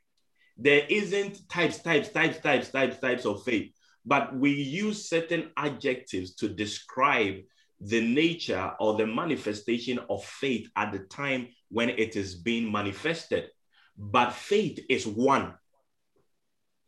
There 0.56 0.86
isn't 0.88 1.48
types, 1.48 1.78
types, 1.78 2.10
types, 2.10 2.38
types, 2.38 2.70
types, 2.70 2.98
types 2.98 3.26
of 3.26 3.42
faith 3.42 3.72
but 4.10 4.34
we 4.34 4.50
use 4.50 5.08
certain 5.08 5.52
adjectives 5.56 6.34
to 6.34 6.48
describe 6.48 7.36
the 7.80 8.00
nature 8.00 8.72
or 8.80 8.96
the 8.96 9.06
manifestation 9.06 10.00
of 10.10 10.24
faith 10.24 10.68
at 10.74 10.90
the 10.90 10.98
time 10.98 11.46
when 11.70 11.90
it 11.90 12.16
is 12.16 12.34
being 12.34 12.72
manifested. 12.72 13.50
But 13.96 14.32
faith 14.32 14.80
is 14.88 15.06
one. 15.06 15.54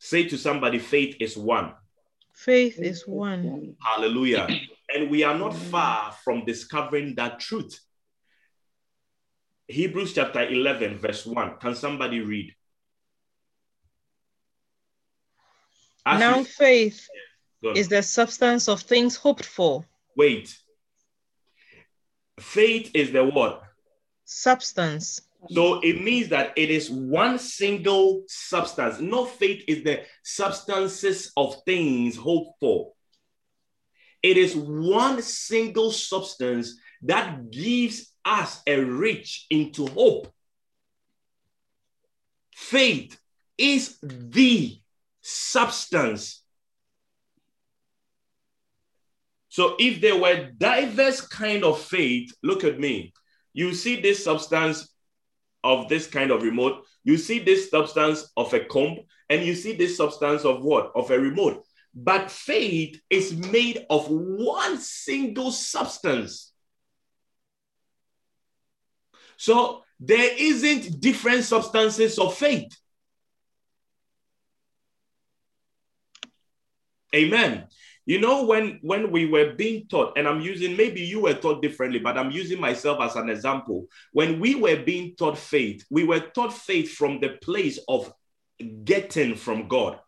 Say 0.00 0.24
to 0.30 0.36
somebody, 0.36 0.80
faith 0.80 1.14
is 1.20 1.36
one. 1.36 1.74
Faith 2.32 2.80
is 2.80 3.06
one. 3.06 3.76
Hallelujah. 3.80 4.48
And 4.94 5.08
we 5.08 5.22
are 5.22 5.38
not 5.38 5.54
far 5.54 6.12
from 6.22 6.44
discovering 6.44 7.14
that 7.14 7.40
truth. 7.40 7.80
Hebrews 9.68 10.12
chapter 10.12 10.46
11, 10.46 10.98
verse 10.98 11.24
1. 11.24 11.56
Can 11.60 11.74
somebody 11.74 12.20
read? 12.20 12.52
As 16.04 16.20
now 16.20 16.38
you, 16.38 16.44
faith 16.44 17.08
is 17.74 17.88
the 17.88 18.02
substance 18.02 18.68
of 18.68 18.80
things 18.80 19.16
hoped 19.16 19.44
for. 19.44 19.84
Wait. 20.16 20.56
Faith 22.40 22.90
is 22.94 23.12
the 23.12 23.24
what? 23.24 23.62
Substance. 24.24 25.20
So 25.50 25.80
it 25.80 26.02
means 26.02 26.28
that 26.28 26.52
it 26.56 26.70
is 26.70 26.90
one 26.90 27.38
single 27.38 28.24
substance. 28.28 29.00
No 29.00 29.26
faith 29.26 29.64
is 29.66 29.82
the 29.82 30.02
substances 30.22 31.32
of 31.36 31.56
things 31.64 32.16
hoped 32.16 32.58
for. 32.60 32.92
It 34.22 34.36
is 34.36 34.54
one 34.54 35.20
single 35.22 35.90
substance 35.90 36.78
that 37.02 37.50
gives 37.50 38.12
us 38.24 38.62
a 38.66 38.78
reach 38.78 39.46
into 39.50 39.86
hope. 39.88 40.32
Faith 42.54 43.18
is 43.58 43.98
the 44.02 44.81
substance. 45.22 46.42
So 49.48 49.76
if 49.78 50.00
there 50.00 50.18
were 50.18 50.50
diverse 50.56 51.20
kind 51.20 51.64
of 51.64 51.80
faith, 51.80 52.32
look 52.42 52.64
at 52.64 52.78
me. 52.78 53.12
You 53.52 53.74
see 53.74 54.00
this 54.00 54.24
substance 54.24 54.88
of 55.64 55.88
this 55.88 56.06
kind 56.06 56.30
of 56.30 56.42
remote, 56.42 56.84
you 57.04 57.16
see 57.16 57.38
this 57.38 57.70
substance 57.70 58.32
of 58.36 58.52
a 58.52 58.60
comb, 58.64 58.98
and 59.28 59.44
you 59.44 59.54
see 59.54 59.74
this 59.74 59.96
substance 59.96 60.44
of 60.44 60.62
what? 60.62 60.90
Of 60.94 61.10
a 61.10 61.18
remote. 61.18 61.64
but 61.94 62.30
faith 62.30 63.00
is 63.10 63.34
made 63.34 63.84
of 63.90 64.06
one 64.08 64.78
single 64.78 65.50
substance. 65.50 66.52
So 69.36 69.82
there 70.00 70.34
isn't 70.38 71.00
different 71.00 71.44
substances 71.44 72.18
of 72.18 72.34
faith. 72.36 72.76
Amen. 77.14 77.66
You 78.04 78.20
know, 78.20 78.44
when 78.44 78.80
when 78.82 79.12
we 79.12 79.26
were 79.26 79.52
being 79.54 79.86
taught, 79.86 80.18
and 80.18 80.26
I'm 80.26 80.40
using 80.40 80.76
maybe 80.76 81.00
you 81.00 81.20
were 81.20 81.34
taught 81.34 81.62
differently, 81.62 82.00
but 82.00 82.18
I'm 82.18 82.32
using 82.32 82.60
myself 82.60 83.00
as 83.00 83.14
an 83.14 83.28
example. 83.28 83.86
When 84.12 84.40
we 84.40 84.56
were 84.56 84.82
being 84.82 85.14
taught 85.16 85.38
faith, 85.38 85.84
we 85.88 86.04
were 86.04 86.20
taught 86.20 86.52
faith 86.52 86.92
from 86.92 87.20
the 87.20 87.38
place 87.42 87.78
of 87.88 88.12
getting 88.84 89.36
from 89.36 89.68
God. 89.68 90.00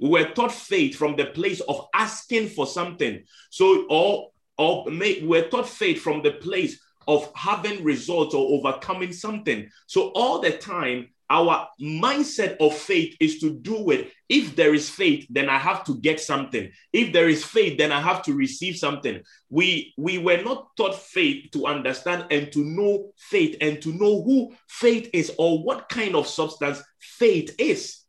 We 0.00 0.10
were 0.10 0.30
taught 0.30 0.52
faith 0.52 0.96
from 0.96 1.16
the 1.16 1.26
place 1.26 1.60
of 1.60 1.88
asking 1.92 2.50
for 2.50 2.66
something. 2.66 3.24
So, 3.50 3.86
or 3.90 4.30
or 4.56 4.84
we 4.84 5.24
were 5.26 5.48
taught 5.48 5.68
faith 5.68 6.00
from 6.00 6.22
the 6.22 6.32
place 6.32 6.78
of 7.08 7.32
having 7.34 7.82
results 7.82 8.34
or 8.34 8.58
overcoming 8.58 9.12
something. 9.12 9.68
So 9.86 10.10
all 10.10 10.38
the 10.38 10.52
time, 10.52 11.08
our 11.30 11.68
mindset 11.80 12.56
of 12.58 12.74
faith 12.76 13.16
is 13.20 13.38
to 13.38 13.54
do 13.54 13.80
with 13.80 14.08
if 14.28 14.56
there 14.56 14.74
is 14.74 14.90
faith 14.90 15.26
then 15.30 15.48
i 15.48 15.56
have 15.56 15.84
to 15.84 15.96
get 16.00 16.20
something. 16.20 16.70
If 16.92 17.12
there 17.12 17.28
is 17.28 17.44
faith 17.44 17.78
then 17.78 17.92
i 17.92 18.00
have 18.00 18.22
to 18.24 18.34
receive 18.34 18.76
something. 18.76 19.22
We 19.48 19.94
we 19.96 20.18
were 20.18 20.42
not 20.42 20.76
taught 20.76 20.96
faith 20.96 21.50
to 21.52 21.66
understand 21.66 22.26
and 22.30 22.50
to 22.52 22.64
know 22.64 23.12
faith 23.16 23.56
and 23.60 23.80
to 23.82 23.92
know 23.92 24.22
who 24.22 24.52
faith 24.68 25.08
is 25.12 25.32
or 25.38 25.62
what 25.62 25.88
kind 25.88 26.16
of 26.16 26.26
substance 26.26 26.82
faith 26.98 27.54
is. 27.58 28.04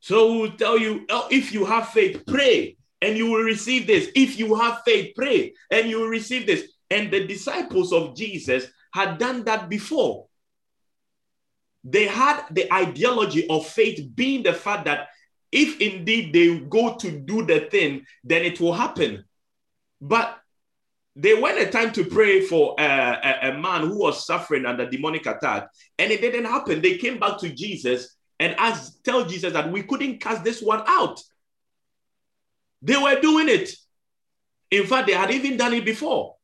So 0.00 0.38
we'll 0.38 0.56
tell 0.56 0.78
you 0.78 1.04
oh, 1.10 1.26
if 1.32 1.52
you 1.52 1.64
have 1.64 1.88
faith 1.88 2.22
pray 2.28 2.76
and 3.02 3.16
you 3.16 3.26
will 3.26 3.42
receive 3.42 3.88
this. 3.88 4.08
If 4.14 4.38
you 4.38 4.54
have 4.54 4.82
faith 4.84 5.14
pray 5.16 5.52
and 5.70 5.90
you 5.90 6.00
will 6.00 6.08
receive 6.08 6.46
this. 6.46 6.70
And 6.88 7.10
the 7.10 7.26
disciples 7.26 7.92
of 7.92 8.14
jesus 8.14 8.66
had 8.96 9.18
done 9.18 9.44
that 9.44 9.68
before. 9.68 10.26
They 11.84 12.06
had 12.06 12.44
the 12.50 12.72
ideology 12.72 13.46
of 13.48 13.66
faith 13.66 14.00
being 14.14 14.42
the 14.42 14.54
fact 14.54 14.86
that 14.86 15.08
if 15.52 15.80
indeed 15.82 16.32
they 16.32 16.58
go 16.60 16.96
to 16.96 17.10
do 17.10 17.44
the 17.44 17.60
thing, 17.70 18.06
then 18.24 18.42
it 18.42 18.58
will 18.58 18.72
happen. 18.72 19.24
But 20.00 20.38
they 21.14 21.34
went 21.34 21.58
a 21.58 21.70
time 21.70 21.92
to 21.92 22.04
pray 22.04 22.40
for 22.40 22.74
a, 22.78 22.84
a, 22.84 23.50
a, 23.50 23.58
man 23.58 23.82
who 23.82 23.98
was 23.98 24.26
suffering 24.26 24.64
under 24.64 24.88
demonic 24.88 25.26
attack, 25.26 25.68
and 25.98 26.10
it 26.10 26.22
didn't 26.22 26.46
happen. 26.46 26.80
They 26.80 26.96
came 26.96 27.20
back 27.20 27.38
to 27.40 27.50
Jesus 27.50 28.16
and 28.40 28.54
asked, 28.56 29.04
tell 29.04 29.26
Jesus 29.26 29.52
that 29.52 29.70
we 29.70 29.82
couldn't 29.82 30.20
cast 30.20 30.42
this 30.42 30.62
one 30.62 30.82
out. 30.86 31.20
They 32.80 32.96
were 32.96 33.20
doing 33.20 33.50
it. 33.50 33.70
In 34.70 34.86
fact, 34.86 35.06
they 35.06 35.14
had 35.14 35.30
even 35.30 35.58
done 35.58 35.74
it 35.74 35.84
before. 35.84 36.35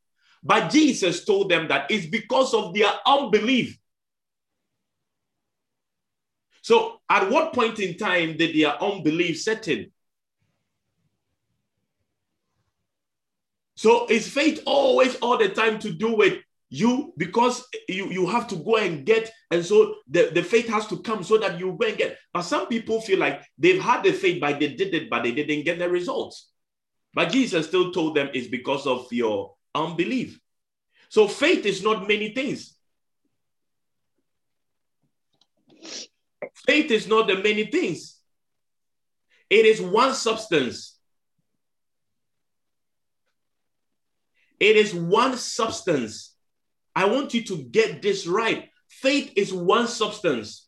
But 0.43 0.69
Jesus 0.69 1.23
told 1.23 1.49
them 1.49 1.67
that 1.69 1.89
it's 1.89 2.07
because 2.07 2.53
of 2.53 2.73
their 2.73 2.91
unbelief. 3.05 3.77
So, 6.61 7.01
at 7.09 7.29
what 7.29 7.53
point 7.53 7.79
in 7.79 7.97
time 7.97 8.37
did 8.37 8.55
their 8.55 8.81
unbelief 8.81 9.41
set 9.41 9.67
in? 9.67 9.91
So, 13.75 14.07
is 14.07 14.27
faith 14.29 14.61
always 14.65 15.15
all 15.17 15.37
the 15.37 15.49
time 15.49 15.79
to 15.79 15.91
do 15.91 16.15
with 16.15 16.39
you 16.69 17.13
because 17.17 17.67
you, 17.87 18.09
you 18.09 18.25
have 18.27 18.47
to 18.47 18.55
go 18.55 18.77
and 18.77 19.05
get, 19.05 19.31
and 19.51 19.63
so 19.63 19.95
the, 20.09 20.31
the 20.33 20.41
faith 20.41 20.67
has 20.69 20.87
to 20.87 21.01
come 21.01 21.23
so 21.23 21.37
that 21.37 21.59
you 21.59 21.77
go 21.79 21.87
and 21.87 21.97
get. 21.97 22.17
But 22.33 22.43
some 22.43 22.67
people 22.67 22.99
feel 23.01 23.19
like 23.19 23.43
they've 23.57 23.81
had 23.81 24.03
the 24.03 24.11
faith, 24.11 24.41
but 24.41 24.59
they 24.59 24.73
did 24.73 24.93
it, 24.93 25.09
but 25.09 25.23
they 25.23 25.31
didn't 25.31 25.65
get 25.65 25.79
the 25.79 25.89
results. 25.89 26.49
But 27.13 27.29
Jesus 27.29 27.67
still 27.67 27.91
told 27.91 28.15
them 28.15 28.29
it's 28.33 28.47
because 28.47 28.87
of 28.87 29.11
your 29.11 29.53
unbelief. 29.75 30.39
So 31.09 31.27
faith 31.27 31.65
is 31.65 31.83
not 31.83 32.07
many 32.07 32.33
things. 32.33 32.75
Faith 36.65 36.91
is 36.91 37.07
not 37.07 37.27
the 37.27 37.35
many 37.35 37.65
things. 37.65 38.19
It 39.49 39.65
is 39.65 39.81
one 39.81 40.13
substance. 40.13 40.97
It 44.59 44.75
is 44.75 44.93
one 44.93 45.37
substance. 45.37 46.35
I 46.95 47.05
want 47.05 47.33
you 47.33 47.43
to 47.43 47.57
get 47.57 48.01
this 48.01 48.25
right. 48.25 48.69
Faith 48.87 49.33
is 49.35 49.53
one 49.53 49.87
substance. 49.87 50.67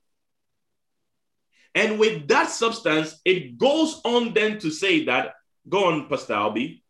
And 1.74 2.00
with 2.00 2.28
that 2.30 2.50
substance, 2.50 3.20
it 3.26 3.58
goes 3.58 4.02
on 4.06 4.34
then 4.34 4.60
to 4.60 4.72
say 4.72 5.06
that, 5.06 5.34
go 5.68 5.86
on, 5.86 6.08
Pastor 6.08 6.34
Albi. 6.34 6.84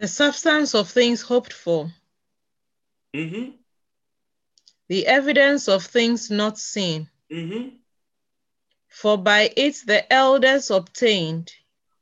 The 0.00 0.08
substance 0.08 0.74
of 0.74 0.90
things 0.90 1.22
hoped 1.22 1.52
for. 1.52 1.90
Mm-hmm. 3.14 3.52
The 4.88 5.06
evidence 5.06 5.68
of 5.68 5.84
things 5.84 6.30
not 6.30 6.58
seen. 6.58 7.08
Mm-hmm. 7.32 7.76
For 8.88 9.16
by 9.16 9.50
it 9.56 9.76
the 9.86 10.12
elders 10.12 10.70
obtained. 10.70 11.52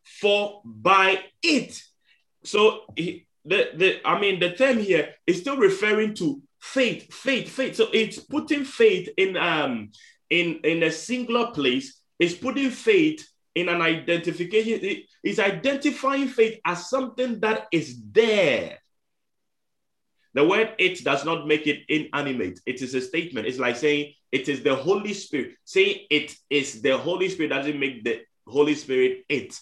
For 0.02 0.62
by 0.64 1.24
it. 1.42 1.82
So 2.44 2.82
the, 2.96 3.24
the 3.44 4.00
I 4.04 4.20
mean 4.20 4.40
the 4.40 4.52
term 4.52 4.78
here 4.78 5.14
is 5.26 5.40
still 5.40 5.56
referring 5.56 6.14
to 6.14 6.42
faith, 6.60 7.12
faith, 7.12 7.48
faith. 7.48 7.76
So 7.76 7.88
it's 7.92 8.18
putting 8.18 8.64
faith 8.64 9.08
in 9.16 9.36
um 9.36 9.90
in 10.30 10.60
in 10.64 10.82
a 10.82 10.90
singular 10.90 11.50
place, 11.52 12.00
it's 12.18 12.34
putting 12.34 12.70
faith 12.70 13.26
in 13.54 13.68
an 13.68 13.82
identification, 13.82 14.80
it 14.82 15.06
is 15.22 15.38
identifying 15.38 16.28
faith 16.28 16.60
as 16.64 16.88
something 16.88 17.40
that 17.40 17.66
is 17.70 18.00
there. 18.10 18.78
The 20.34 20.46
word 20.46 20.74
it 20.78 21.04
does 21.04 21.24
not 21.24 21.46
make 21.46 21.66
it 21.66 21.82
inanimate. 21.88 22.60
It 22.64 22.80
is 22.80 22.94
a 22.94 23.00
statement. 23.00 23.46
It's 23.46 23.58
like 23.58 23.76
saying 23.76 24.14
it 24.30 24.48
is 24.48 24.62
the 24.62 24.74
Holy 24.74 25.12
Spirit. 25.12 25.56
Saying 25.64 26.06
it 26.10 26.34
is 26.48 26.80
the 26.80 26.96
Holy 26.96 27.28
Spirit 27.28 27.50
doesn't 27.50 27.78
make 27.78 28.02
the 28.02 28.22
Holy 28.46 28.74
Spirit 28.74 29.24
it. 29.28 29.58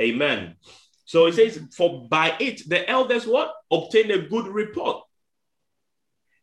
Amen. 0.00 0.56
So 1.04 1.26
it 1.26 1.34
says, 1.34 1.60
For 1.76 2.08
by 2.08 2.34
it 2.40 2.62
the 2.68 2.88
elders 2.88 3.26
what? 3.26 3.52
Obtain 3.70 4.10
a 4.10 4.18
good 4.26 4.46
report. 4.46 5.04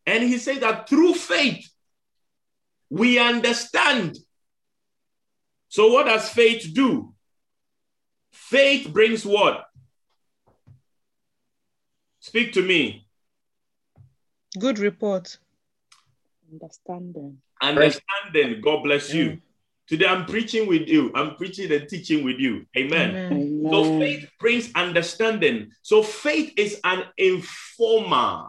And 0.06 0.22
he 0.22 0.38
said 0.38 0.60
that 0.60 0.88
through 0.88 1.14
faith 1.14 1.68
we 2.88 3.18
understand. 3.18 4.16
So 5.68 5.92
what 5.92 6.06
does 6.06 6.28
faith 6.28 6.70
do? 6.72 7.14
Faith 8.32 8.88
brings 8.92 9.24
what? 9.24 9.64
Speak 12.20 12.52
to 12.54 12.62
me. 12.62 13.06
Good 14.58 14.78
report. 14.78 15.38
Understanding. 16.50 17.38
Understanding. 17.60 18.60
God 18.60 18.82
bless 18.82 19.12
you. 19.12 19.30
Mm. 19.30 19.40
Today 19.88 20.06
I'm 20.06 20.26
preaching 20.26 20.66
with 20.66 20.88
you. 20.88 21.10
I'm 21.14 21.36
preaching 21.36 21.72
and 21.72 21.88
teaching 21.88 22.24
with 22.24 22.38
you. 22.38 22.66
Amen. 22.76 23.16
Amen. 23.32 23.70
So 23.70 23.98
faith 23.98 24.28
brings 24.38 24.70
understanding. 24.74 25.70
So 25.82 26.02
faith 26.02 26.52
is 26.56 26.80
an 26.84 27.04
informer. 27.16 28.48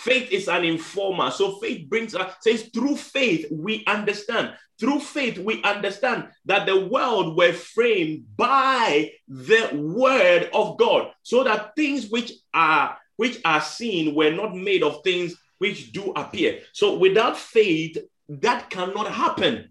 Faith 0.00 0.32
is 0.32 0.48
an 0.48 0.64
informer. 0.64 1.30
So 1.30 1.58
faith 1.58 1.86
brings 1.90 2.14
us, 2.14 2.34
says 2.40 2.70
through 2.72 2.96
faith 2.96 3.46
we 3.50 3.84
understand. 3.86 4.54
Through 4.78 5.00
faith 5.00 5.36
we 5.36 5.62
understand 5.62 6.28
that 6.46 6.64
the 6.64 6.86
world 6.86 7.36
were 7.36 7.52
framed 7.52 8.24
by 8.34 9.12
the 9.28 9.70
word 9.74 10.48
of 10.54 10.78
God, 10.78 11.12
so 11.22 11.44
that 11.44 11.76
things 11.76 12.08
which 12.08 12.32
are 12.54 12.96
which 13.16 13.42
are 13.44 13.60
seen 13.60 14.14
were 14.14 14.30
not 14.30 14.56
made 14.56 14.82
of 14.82 15.04
things 15.04 15.34
which 15.58 15.92
do 15.92 16.12
appear. 16.16 16.60
So 16.72 16.96
without 16.96 17.36
faith, 17.36 17.98
that 18.30 18.70
cannot 18.70 19.12
happen. 19.12 19.70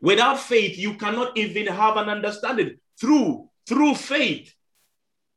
Without 0.00 0.40
faith, 0.40 0.76
you 0.76 0.94
cannot 0.94 1.38
even 1.38 1.68
have 1.68 1.96
an 1.96 2.08
understanding 2.08 2.78
through 3.00 3.48
through 3.64 3.94
faith. 3.94 4.52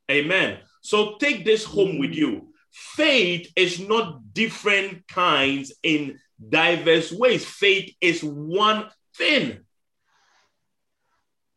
Amen. 0.10 0.58
So 0.82 1.18
take 1.18 1.46
this 1.46 1.64
home 1.64 2.00
with 2.00 2.16
you 2.16 2.49
faith 2.72 3.52
is 3.56 3.80
not 3.80 4.34
different 4.34 5.08
kinds 5.08 5.74
in 5.84 6.20
diverse 6.50 7.12
ways. 7.12 7.46
Faith 7.46 7.96
is 8.02 8.24
one 8.24 8.90
thing. 9.16 9.60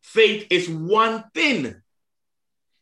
Faith 0.01 0.47
is 0.49 0.69
one 0.69 1.23
thing. 1.33 1.75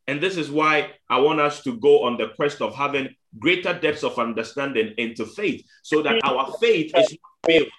And 0.08 0.20
this 0.22 0.38
is 0.38 0.52
why 0.52 0.92
I 1.10 1.20
want 1.20 1.40
us 1.40 1.64
to 1.64 1.78
go 1.78 2.04
on 2.04 2.18
the 2.18 2.30
quest 2.36 2.62
of 2.62 2.76
having 2.76 3.16
greater 3.40 3.74
depths 3.74 4.04
of 4.04 4.20
understanding 4.20 4.94
into 4.98 5.26
faith 5.26 5.66
so 5.84 6.02
that 6.02 6.20
our 6.24 6.52
faith 6.60 6.92
is 6.96 7.18
built. 7.48 7.70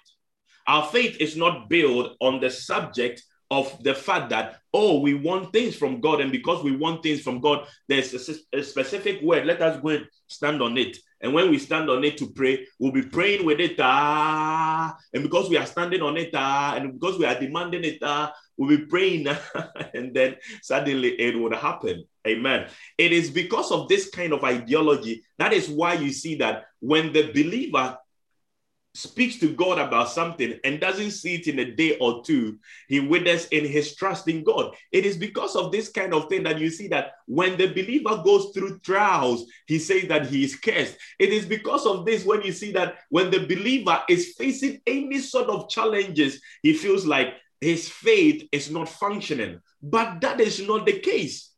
Our 0.65 0.85
faith 0.87 1.17
is 1.19 1.35
not 1.35 1.69
built 1.69 2.15
on 2.19 2.39
the 2.39 2.49
subject 2.49 3.21
of 3.53 3.83
the 3.83 3.93
fact 3.93 4.29
that, 4.31 4.59
oh, 4.73 4.99
we 4.99 5.13
want 5.13 5.53
things 5.53 5.75
from 5.75 6.01
God. 6.01 6.21
And 6.21 6.31
because 6.31 6.63
we 6.63 6.75
want 6.75 7.03
things 7.03 7.21
from 7.21 7.39
God, 7.39 7.67
there's 7.87 8.13
a, 8.13 8.57
a 8.57 8.63
specific 8.63 9.21
word. 9.21 9.45
Let 9.45 9.61
us 9.61 9.79
go 9.79 9.89
and 9.89 10.07
stand 10.27 10.61
on 10.61 10.77
it. 10.77 10.97
And 11.21 11.33
when 11.33 11.49
we 11.49 11.57
stand 11.57 11.89
on 11.89 12.03
it 12.03 12.17
to 12.17 12.27
pray, 12.31 12.67
we'll 12.79 12.91
be 12.91 13.03
praying 13.03 13.45
with 13.45 13.59
it. 13.59 13.77
Ah, 13.79 14.97
and 15.13 15.23
because 15.23 15.49
we 15.49 15.57
are 15.57 15.65
standing 15.65 16.01
on 16.01 16.17
it, 16.17 16.31
ah, 16.33 16.75
and 16.75 16.99
because 16.99 17.17
we 17.17 17.25
are 17.25 17.39
demanding 17.39 17.83
it, 17.85 17.99
ah, 18.01 18.33
we'll 18.57 18.77
be 18.77 18.85
praying. 18.85 19.27
and 19.93 20.13
then 20.13 20.35
suddenly 20.61 21.09
it 21.21 21.39
would 21.39 21.53
happen. 21.53 22.03
Amen. 22.27 22.67
It 22.97 23.11
is 23.11 23.29
because 23.29 23.71
of 23.71 23.87
this 23.87 24.09
kind 24.09 24.33
of 24.33 24.43
ideology 24.43 25.23
that 25.37 25.53
is 25.53 25.69
why 25.69 25.93
you 25.93 26.11
see 26.11 26.35
that 26.35 26.65
when 26.79 27.11
the 27.11 27.31
believer 27.31 27.97
speaks 28.95 29.39
to 29.39 29.53
God 29.53 29.79
about 29.79 30.09
something 30.09 30.59
and 30.63 30.79
doesn't 30.79 31.11
see 31.11 31.35
it 31.35 31.47
in 31.47 31.59
a 31.59 31.71
day 31.71 31.97
or 31.97 32.23
two, 32.23 32.59
he 32.87 32.99
withers 32.99 33.47
in 33.47 33.65
his 33.65 33.95
trust 33.95 34.27
in 34.27 34.43
God. 34.43 34.75
It 34.91 35.05
is 35.05 35.17
because 35.17 35.55
of 35.55 35.71
this 35.71 35.89
kind 35.89 36.13
of 36.13 36.29
thing 36.29 36.43
that 36.43 36.59
you 36.59 36.69
see 36.69 36.87
that 36.89 37.13
when 37.25 37.57
the 37.57 37.67
believer 37.67 38.21
goes 38.23 38.51
through 38.53 38.79
trials, 38.79 39.45
he 39.65 39.79
says 39.79 40.07
that 40.09 40.27
he 40.27 40.43
is 40.43 40.55
cursed. 40.55 40.95
It 41.17 41.29
is 41.29 41.45
because 41.45 41.85
of 41.87 42.05
this 42.05 42.23
when 42.23 42.43
you 42.43 42.51
see 42.51 42.71
that 42.73 42.97
when 43.09 43.31
the 43.31 43.47
believer 43.47 44.01
is 44.07 44.33
facing 44.37 44.81
any 44.85 45.19
sort 45.19 45.49
of 45.49 45.69
challenges, 45.69 46.39
he 46.61 46.73
feels 46.73 47.05
like 47.05 47.33
his 47.61 47.89
faith 47.89 48.47
is 48.51 48.69
not 48.69 48.89
functioning. 48.89 49.59
But 49.81 50.21
that 50.21 50.39
is 50.39 50.61
not 50.65 50.85
the 50.85 50.99
case. 50.99 51.49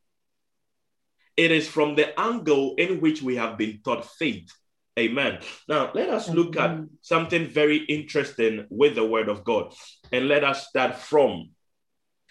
It 1.35 1.51
is 1.51 1.67
from 1.67 1.95
the 1.95 2.17
angle 2.17 2.75
in 2.77 3.01
which 3.01 3.21
we 3.21 3.35
have 3.35 3.57
been 3.57 3.81
taught 3.83 4.05
faith. 4.05 4.49
Amen. 4.97 5.39
Now, 5.67 5.91
let 5.93 6.09
us 6.09 6.29
look 6.29 6.55
at 6.55 6.79
something 7.01 7.47
very 7.47 7.77
interesting 7.77 8.65
with 8.69 8.95
the 8.95 9.05
word 9.05 9.27
of 9.27 9.43
God. 9.43 9.73
And 10.13 10.29
let 10.29 10.45
us 10.45 10.67
start 10.67 10.95
from 10.95 11.49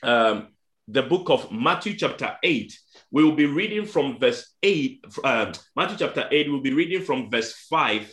um, 0.03 0.49
the 0.89 1.03
book 1.03 1.29
of 1.29 1.53
Matthew, 1.53 1.95
chapter 1.95 2.37
8. 2.43 2.79
We 3.11 3.23
will 3.23 3.37
be 3.37 3.45
reading 3.45 3.85
from 3.85 4.19
verse 4.19 4.55
8. 4.63 5.05
Um, 5.25 5.53
Matthew, 5.77 5.99
chapter 5.99 6.27
8, 6.31 6.51
we'll 6.51 6.63
be 6.63 6.73
reading 6.73 7.03
from 7.03 7.31
verse 7.31 7.53
5 7.53 8.11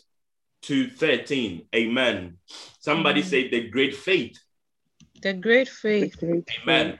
to 0.63 0.89
13. 0.89 1.67
Amen. 1.73 2.37
Somebody 2.79 3.21
say 3.21 3.49
the 3.49 3.69
great 3.69 3.95
faith. 3.95 4.37
The 5.21 5.33
great 5.33 5.69
faith. 5.69 6.19
The 6.19 6.27
great 6.27 6.49
Amen. 6.63 6.99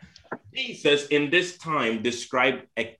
Jesus 0.55 1.07
in 1.07 1.29
this 1.29 1.57
time 1.57 2.01
described 2.01 2.65
a 2.77 2.97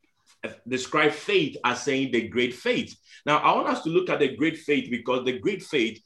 describe 0.67 1.12
faith 1.12 1.58
as 1.63 1.84
saying 1.84 2.12
the 2.12 2.27
great 2.27 2.54
faith. 2.54 2.95
Now, 3.25 3.38
I 3.38 3.56
want 3.56 3.67
us 3.67 3.84
to 3.84 3.89
look 3.89 4.10
at 4.10 4.19
the 4.19 4.36
great 4.36 4.58
faith 4.58 4.89
because 4.89 5.25
the 5.25 5.39
great 5.39 5.63
faith, 5.63 6.01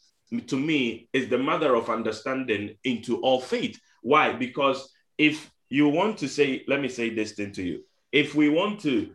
to 0.48 0.58
me, 0.58 1.08
is 1.14 1.30
the 1.30 1.38
mother 1.38 1.76
of 1.76 1.90
understanding 1.90 2.76
into 2.84 3.18
all 3.22 3.40
faith. 3.40 3.80
Why? 4.02 4.34
Because 4.34 4.92
if 5.18 5.50
you 5.70 5.88
want 5.88 6.18
to 6.20 6.28
say, 6.28 6.64
let 6.68 6.82
me 6.82 6.90
say 6.90 7.10
this 7.10 7.34
thing 7.34 7.52
to 7.54 7.64
you. 7.64 7.84
If 8.12 8.36
we 8.36 8.50
want 8.50 8.82
to, 8.82 9.14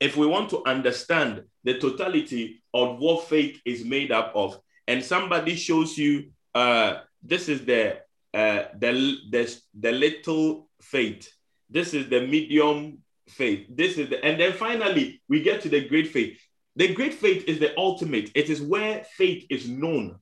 if 0.00 0.16
we 0.16 0.26
want 0.26 0.50
to 0.50 0.64
understand 0.64 1.42
the 1.64 1.78
totality 1.78 2.62
of 2.72 2.98
what 2.98 3.24
faith 3.24 3.60
is 3.64 3.84
made 3.84 4.12
up 4.12 4.32
of, 4.34 4.58
and 4.86 5.04
somebody 5.04 5.54
shows 5.54 5.96
you, 5.96 6.30
uh, 6.54 7.00
this 7.22 7.48
is 7.48 7.64
the 7.64 7.98
uh, 8.32 8.64
the, 8.78 9.16
the 9.30 9.60
the 9.78 9.92
little 9.92 10.68
faith, 10.80 11.32
this 11.68 11.94
is 11.94 12.08
the 12.08 12.26
medium 12.26 12.98
faith. 13.30 13.66
This 13.68 13.98
is 13.98 14.10
the, 14.10 14.24
and 14.24 14.40
then 14.40 14.52
finally 14.52 15.22
we 15.28 15.42
get 15.42 15.62
to 15.62 15.68
the 15.68 15.88
great 15.88 16.08
faith. 16.08 16.38
The 16.76 16.94
great 16.94 17.14
faith 17.14 17.44
is 17.46 17.58
the 17.58 17.76
ultimate. 17.78 18.30
It 18.34 18.48
is 18.48 18.62
where 18.62 19.04
faith 19.04 19.46
is 19.50 19.68
known. 19.68 20.18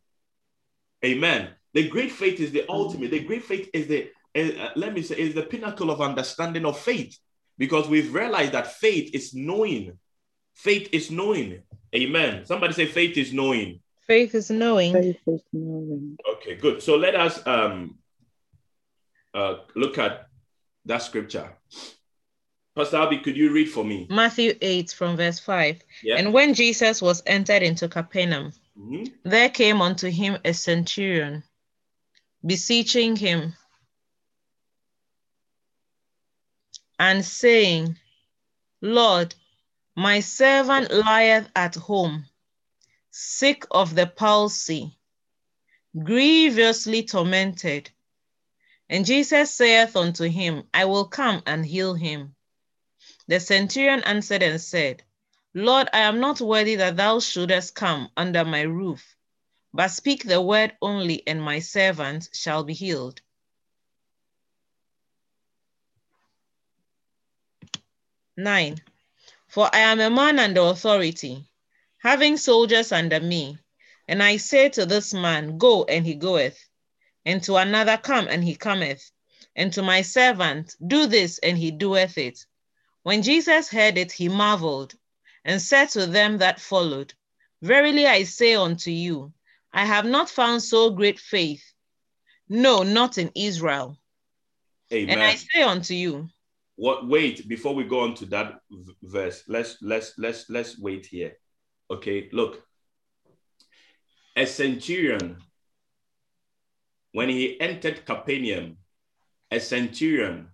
Amen. 1.05 1.51
The 1.75 1.89
great 1.89 2.11
faith 2.11 2.41
is 2.41 2.53
the 2.53 2.65
ultimate. 2.69 3.11
The 3.11 3.25
great 3.25 3.45
faith 3.45 3.69
is 3.73 3.87
the 3.87 4.11
uh, 4.35 4.71
let 4.77 4.95
me 4.95 5.03
say 5.03 5.17
is 5.17 5.35
the 5.35 5.43
pinnacle 5.43 5.91
of 5.91 6.01
understanding 6.01 6.65
of 6.65 6.79
faith 6.79 7.19
because 7.57 7.89
we've 7.89 8.15
realized 8.15 8.53
that 8.53 8.73
faith 8.75 9.11
is 9.15 9.35
knowing. 9.35 9.99
Faith 10.55 10.89
is 10.93 11.11
knowing. 11.11 11.63
Amen. 11.95 12.45
Somebody 12.45 12.73
say 12.75 12.87
faith 12.87 13.17
is 13.17 13.33
knowing. 13.33 13.81
Faith 14.07 14.35
is 14.35 14.51
knowing. 14.51 14.93
Faith 14.93 15.21
is 15.27 15.43
knowing. 15.53 16.17
Okay, 16.35 16.57
good. 16.57 16.83
So 16.83 16.97
let 16.97 17.15
us 17.15 17.45
um 17.47 17.99
uh 19.35 19.57
look 19.75 19.99
at 19.99 20.27
that 20.87 21.03
scripture. 21.03 21.57
Pastor 22.79 22.99
Abby, 22.99 23.19
could 23.19 23.37
you 23.37 23.51
read 23.51 23.69
for 23.69 23.85
me? 23.85 24.07
Matthew 24.09 24.57
8 24.63 24.93
from 24.93 25.17
verse 25.17 25.41
5. 25.41 25.83
Yeah. 26.05 26.15
And 26.15 26.33
when 26.33 26.55
Jesus 26.55 27.03
was 27.03 27.25
entered 27.27 27.65
into 27.65 27.89
Capernaum, 27.89 28.53
Mhm. 28.79 29.13
there 29.25 29.51
came 29.51 29.83
unto 29.83 30.09
him 30.09 30.39
a 30.45 30.55
centurion, 30.55 31.43
beseeching 32.47 33.17
him 33.17 33.57
and 37.01 37.25
saying, 37.25 37.99
Lord, 38.81 39.35
my 39.97 40.21
servant 40.21 40.93
lieth 40.93 41.51
at 41.57 41.75
home, 41.75 42.27
sick 43.11 43.67
of 43.73 43.97
the 43.97 44.07
palsy, 44.07 44.97
grievously 46.01 47.03
tormented. 47.03 47.91
And 48.89 49.05
Jesus 49.05 49.53
saith 49.53 49.97
unto 49.97 50.29
him, 50.29 50.69
I 50.73 50.85
will 50.85 51.07
come 51.09 51.43
and 51.45 51.67
heal 51.67 51.95
him. 51.95 52.37
The 53.29 53.41
centurion 53.41 54.03
answered 54.05 54.43
and 54.43 54.59
said, 54.59 55.03
Lord, 55.53 55.91
I 55.93 55.99
am 55.99 56.19
not 56.19 56.41
worthy 56.41 56.77
that 56.77 56.97
thou 56.97 57.21
shouldest 57.21 57.75
come 57.75 58.11
under 58.17 58.43
my 58.43 58.63
roof, 58.63 59.17
but 59.75 59.89
speak 59.89 60.25
the 60.25 60.41
word 60.41 60.75
only, 60.81 61.27
and 61.27 61.43
my 61.43 61.59
servant 61.59 62.31
shall 62.33 62.65
be 62.65 62.73
healed. 62.73 63.21
Nine, 68.35 68.81
for 69.47 69.69
I 69.75 69.81
am 69.81 70.01
a 70.01 70.09
man 70.09 70.39
under 70.39 70.63
authority, 70.63 71.45
having 71.99 72.39
soldiers 72.39 72.93
under 72.93 73.21
me, 73.21 73.59
and 74.07 74.23
I 74.23 74.39
say 74.39 74.71
to 74.71 74.87
this 74.87 75.13
man, 75.13 75.59
Go, 75.59 75.85
and 75.85 76.07
he 76.07 76.15
goeth, 76.15 76.59
and 77.27 77.43
to 77.43 77.57
another, 77.57 77.99
Come, 77.99 78.27
and 78.29 78.43
he 78.43 78.55
cometh, 78.55 79.11
and 79.55 79.71
to 79.75 79.83
my 79.83 80.01
servant, 80.01 80.77
Do 80.87 81.07
this, 81.07 81.39
and 81.41 81.59
he 81.59 81.71
doeth 81.71 82.17
it. 82.17 82.47
When 83.09 83.23
Jesus 83.23 83.71
heard 83.71 83.97
it, 83.97 84.13
he 84.13 84.29
marveled 84.29 84.95
and 85.43 85.63
said 85.63 85.89
to 85.93 86.05
them 86.05 86.37
that 86.39 86.61
followed, 86.61 87.15
Verily 87.63 88.07
I 88.07 88.25
say 88.25 88.55
unto 88.55 88.91
you, 88.91 89.33
I 89.73 89.87
have 89.87 90.05
not 90.05 90.29
found 90.29 90.63
so 90.63 90.91
great 90.91 91.19
faith, 91.19 91.65
no, 92.51 92.83
not 92.83 93.17
in 93.17 93.31
Israel. 93.35 93.97
Amen. 94.93 95.09
And 95.09 95.23
I 95.23 95.37
say 95.37 95.63
unto 95.63 95.95
you, 95.95 96.29
what 96.77 97.09
wait 97.09 97.49
before 97.49 97.75
we 97.75 97.85
go 97.85 98.01
on 98.01 98.15
to 98.17 98.27
that 98.27 98.61
v- 98.71 98.93
verse 99.03 99.43
let's 99.49 99.79
let's 99.81 100.13
let's 100.19 100.45
let's 100.51 100.79
wait 100.79 101.07
here 101.07 101.33
okay 101.91 102.29
look 102.31 102.63
a 104.37 104.45
centurion 104.45 105.39
when 107.13 107.31
he 107.31 107.59
entered 107.59 108.05
capernaum 108.05 108.77
a 109.51 109.59
centurion 109.59 110.49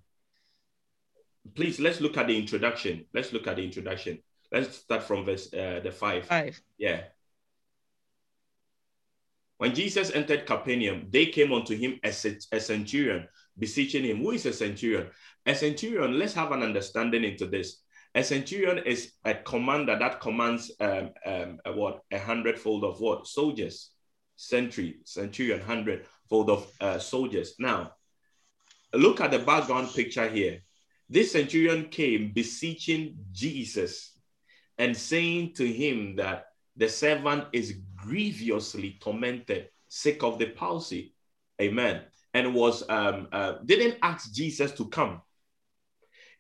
please 1.55 1.81
let's 1.81 2.01
look 2.01 2.17
at 2.17 2.27
the 2.27 2.39
introduction 2.39 3.05
let's 3.15 3.33
look 3.33 3.47
at 3.47 3.57
the 3.57 3.65
introduction 3.65 4.19
let's 4.53 4.79
start 4.79 5.03
from 5.03 5.25
verse 5.25 5.53
uh, 5.53 5.81
the 5.83 5.91
five 5.91 6.25
five. 6.27 6.61
yeah 6.79 7.03
when 9.59 9.75
jesus 9.75 10.11
entered 10.13 10.47
capernaum 10.47 11.07
they 11.11 11.27
came 11.27 11.53
unto 11.53 11.77
him 11.77 11.99
as 12.03 12.25
a, 12.25 12.37
a 12.53 12.61
centurion 12.61 13.27
beseeching 13.59 14.05
him 14.05 14.19
who 14.19 14.33
is 14.33 14.47
a 14.47 14.53
centurion 14.53 15.07
a 15.47 15.55
centurion, 15.55 16.19
let's 16.19 16.35
have 16.35 16.53
an 16.53 16.63
understanding 16.63 17.25
into 17.25 17.47
this. 17.47 17.83
A 18.15 18.23
centurion 18.23 18.79
is 18.79 19.13
a 19.25 19.35
commander 19.35 19.99
that 19.99 20.21
commands 20.21 20.71
um, 20.81 21.11
um, 21.27 21.59
a 21.65 21.73
what? 21.73 22.01
A 22.13 22.19
hundredfold 22.19 22.85
of 22.85 23.01
what? 23.01 23.27
Soldiers. 23.27 23.91
Century, 24.37 25.01
centurion, 25.05 25.61
hundredfold 25.61 26.51
of 26.51 26.71
uh, 26.81 26.99
soldiers. 26.99 27.55
Now, 27.59 27.93
look 28.93 29.21
at 29.21 29.31
the 29.31 29.39
background 29.39 29.93
picture 29.95 30.29
here. 30.29 30.61
This 31.09 31.33
centurion 31.33 31.89
came 31.89 32.33
beseeching 32.33 33.19
Jesus 33.33 34.19
and 34.79 34.97
saying 34.97 35.53
to 35.55 35.71
him 35.71 36.17
that 36.17 36.47
the 36.77 36.89
servant 36.89 37.45
is 37.53 37.79
grievously 37.97 38.99
tormented, 39.01 39.69
sick 39.89 40.23
of 40.23 40.39
the 40.39 40.47
palsy. 40.47 41.15
Amen. 41.61 42.03
And 42.33 42.55
was 42.55 42.83
um, 42.89 43.29
uh, 43.33 43.59
didn't 43.65 43.99
ask 44.03 44.33
Jesus 44.33 44.73
to 44.73 44.89
come. 44.89 45.23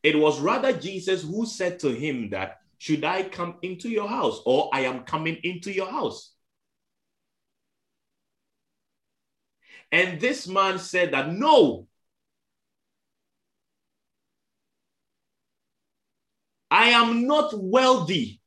It 0.02 0.18
was 0.18 0.40
rather 0.40 0.72
Jesus 0.72 1.22
who 1.22 1.46
said 1.46 1.78
to 1.80 1.88
him 1.88 2.30
that, 2.30 2.58
Should 2.78 3.04
I 3.04 3.22
come 3.22 3.56
into 3.62 3.88
your 3.88 4.08
house? 4.08 4.40
Or 4.44 4.70
I 4.72 4.80
am 4.80 5.04
coming 5.04 5.38
into 5.44 5.72
your 5.72 5.90
house. 5.90 6.34
And 9.92 10.20
this 10.20 10.48
man 10.48 10.78
said 10.78 11.12
that, 11.12 11.32
No, 11.32 11.86
I 16.74 16.88
am 16.88 17.28
not 17.28 17.52
wealthy. 17.54 18.40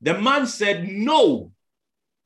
The 0.00 0.18
man 0.18 0.46
said, 0.46 0.88
No, 0.88 1.52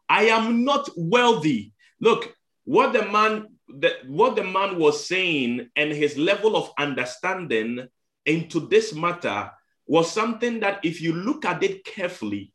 I 0.09 0.27
am 0.27 0.65
not 0.65 0.91
wealthy. 0.97 1.73
Look, 2.01 2.33
what 2.63 2.93
the 2.93 3.05
man 3.11 3.49
the, 3.69 3.97
what 4.07 4.37
the 4.37 4.45
man 4.45 4.79
was 4.79 5.05
saying 5.05 5.69
and 5.75 5.91
his 5.91 6.17
level 6.17 6.57
of 6.57 6.71
understanding 6.79 7.89
into 8.25 8.61
this 8.61 8.95
matter 8.95 9.51
was 9.89 10.13
something 10.13 10.61
that 10.61 10.79
if 10.85 11.01
you 11.01 11.13
look 11.13 11.45
at 11.45 11.65
it 11.65 11.85
carefully, 11.85 12.53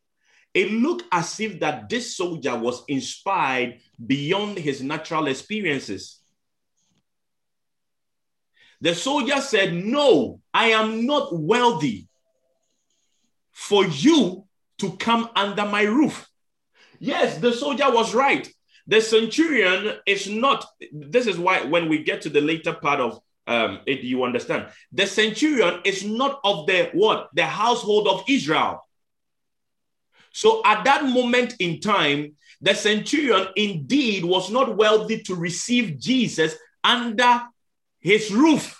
it 0.54 0.70
looked 0.70 1.04
as 1.12 1.40
if 1.40 1.60
that 1.60 1.90
this 1.90 2.16
soldier 2.16 2.56
was 2.56 2.84
inspired 2.88 3.80
beyond 4.06 4.56
his 4.56 4.82
natural 4.82 5.26
experiences. 5.26 6.21
The 8.82 8.96
soldier 8.96 9.40
said, 9.40 9.72
No, 9.72 10.40
I 10.52 10.70
am 10.70 11.06
not 11.06 11.28
wealthy 11.32 12.08
for 13.52 13.86
you 13.86 14.44
to 14.78 14.96
come 14.96 15.30
under 15.36 15.64
my 15.64 15.82
roof. 15.82 16.28
Yes, 16.98 17.38
the 17.38 17.52
soldier 17.52 17.90
was 17.92 18.12
right. 18.12 18.52
The 18.88 19.00
centurion 19.00 19.98
is 20.04 20.28
not, 20.28 20.66
this 20.92 21.28
is 21.28 21.38
why 21.38 21.64
when 21.64 21.88
we 21.88 22.02
get 22.02 22.22
to 22.22 22.28
the 22.28 22.40
later 22.40 22.72
part 22.72 22.98
of 22.98 23.20
um, 23.46 23.80
it, 23.86 24.00
you 24.00 24.24
understand. 24.24 24.66
The 24.90 25.06
centurion 25.06 25.80
is 25.84 26.04
not 26.04 26.40
of 26.42 26.66
the 26.66 26.90
what? 26.92 27.28
The 27.34 27.46
household 27.46 28.08
of 28.08 28.24
Israel. 28.28 28.84
So 30.32 30.60
at 30.64 30.84
that 30.84 31.04
moment 31.04 31.54
in 31.60 31.78
time, 31.78 32.34
the 32.60 32.74
centurion 32.74 33.46
indeed 33.54 34.24
was 34.24 34.50
not 34.50 34.76
wealthy 34.76 35.22
to 35.22 35.36
receive 35.36 36.00
Jesus 36.00 36.56
under 36.82 37.42
his 38.02 38.32
roof. 38.32 38.78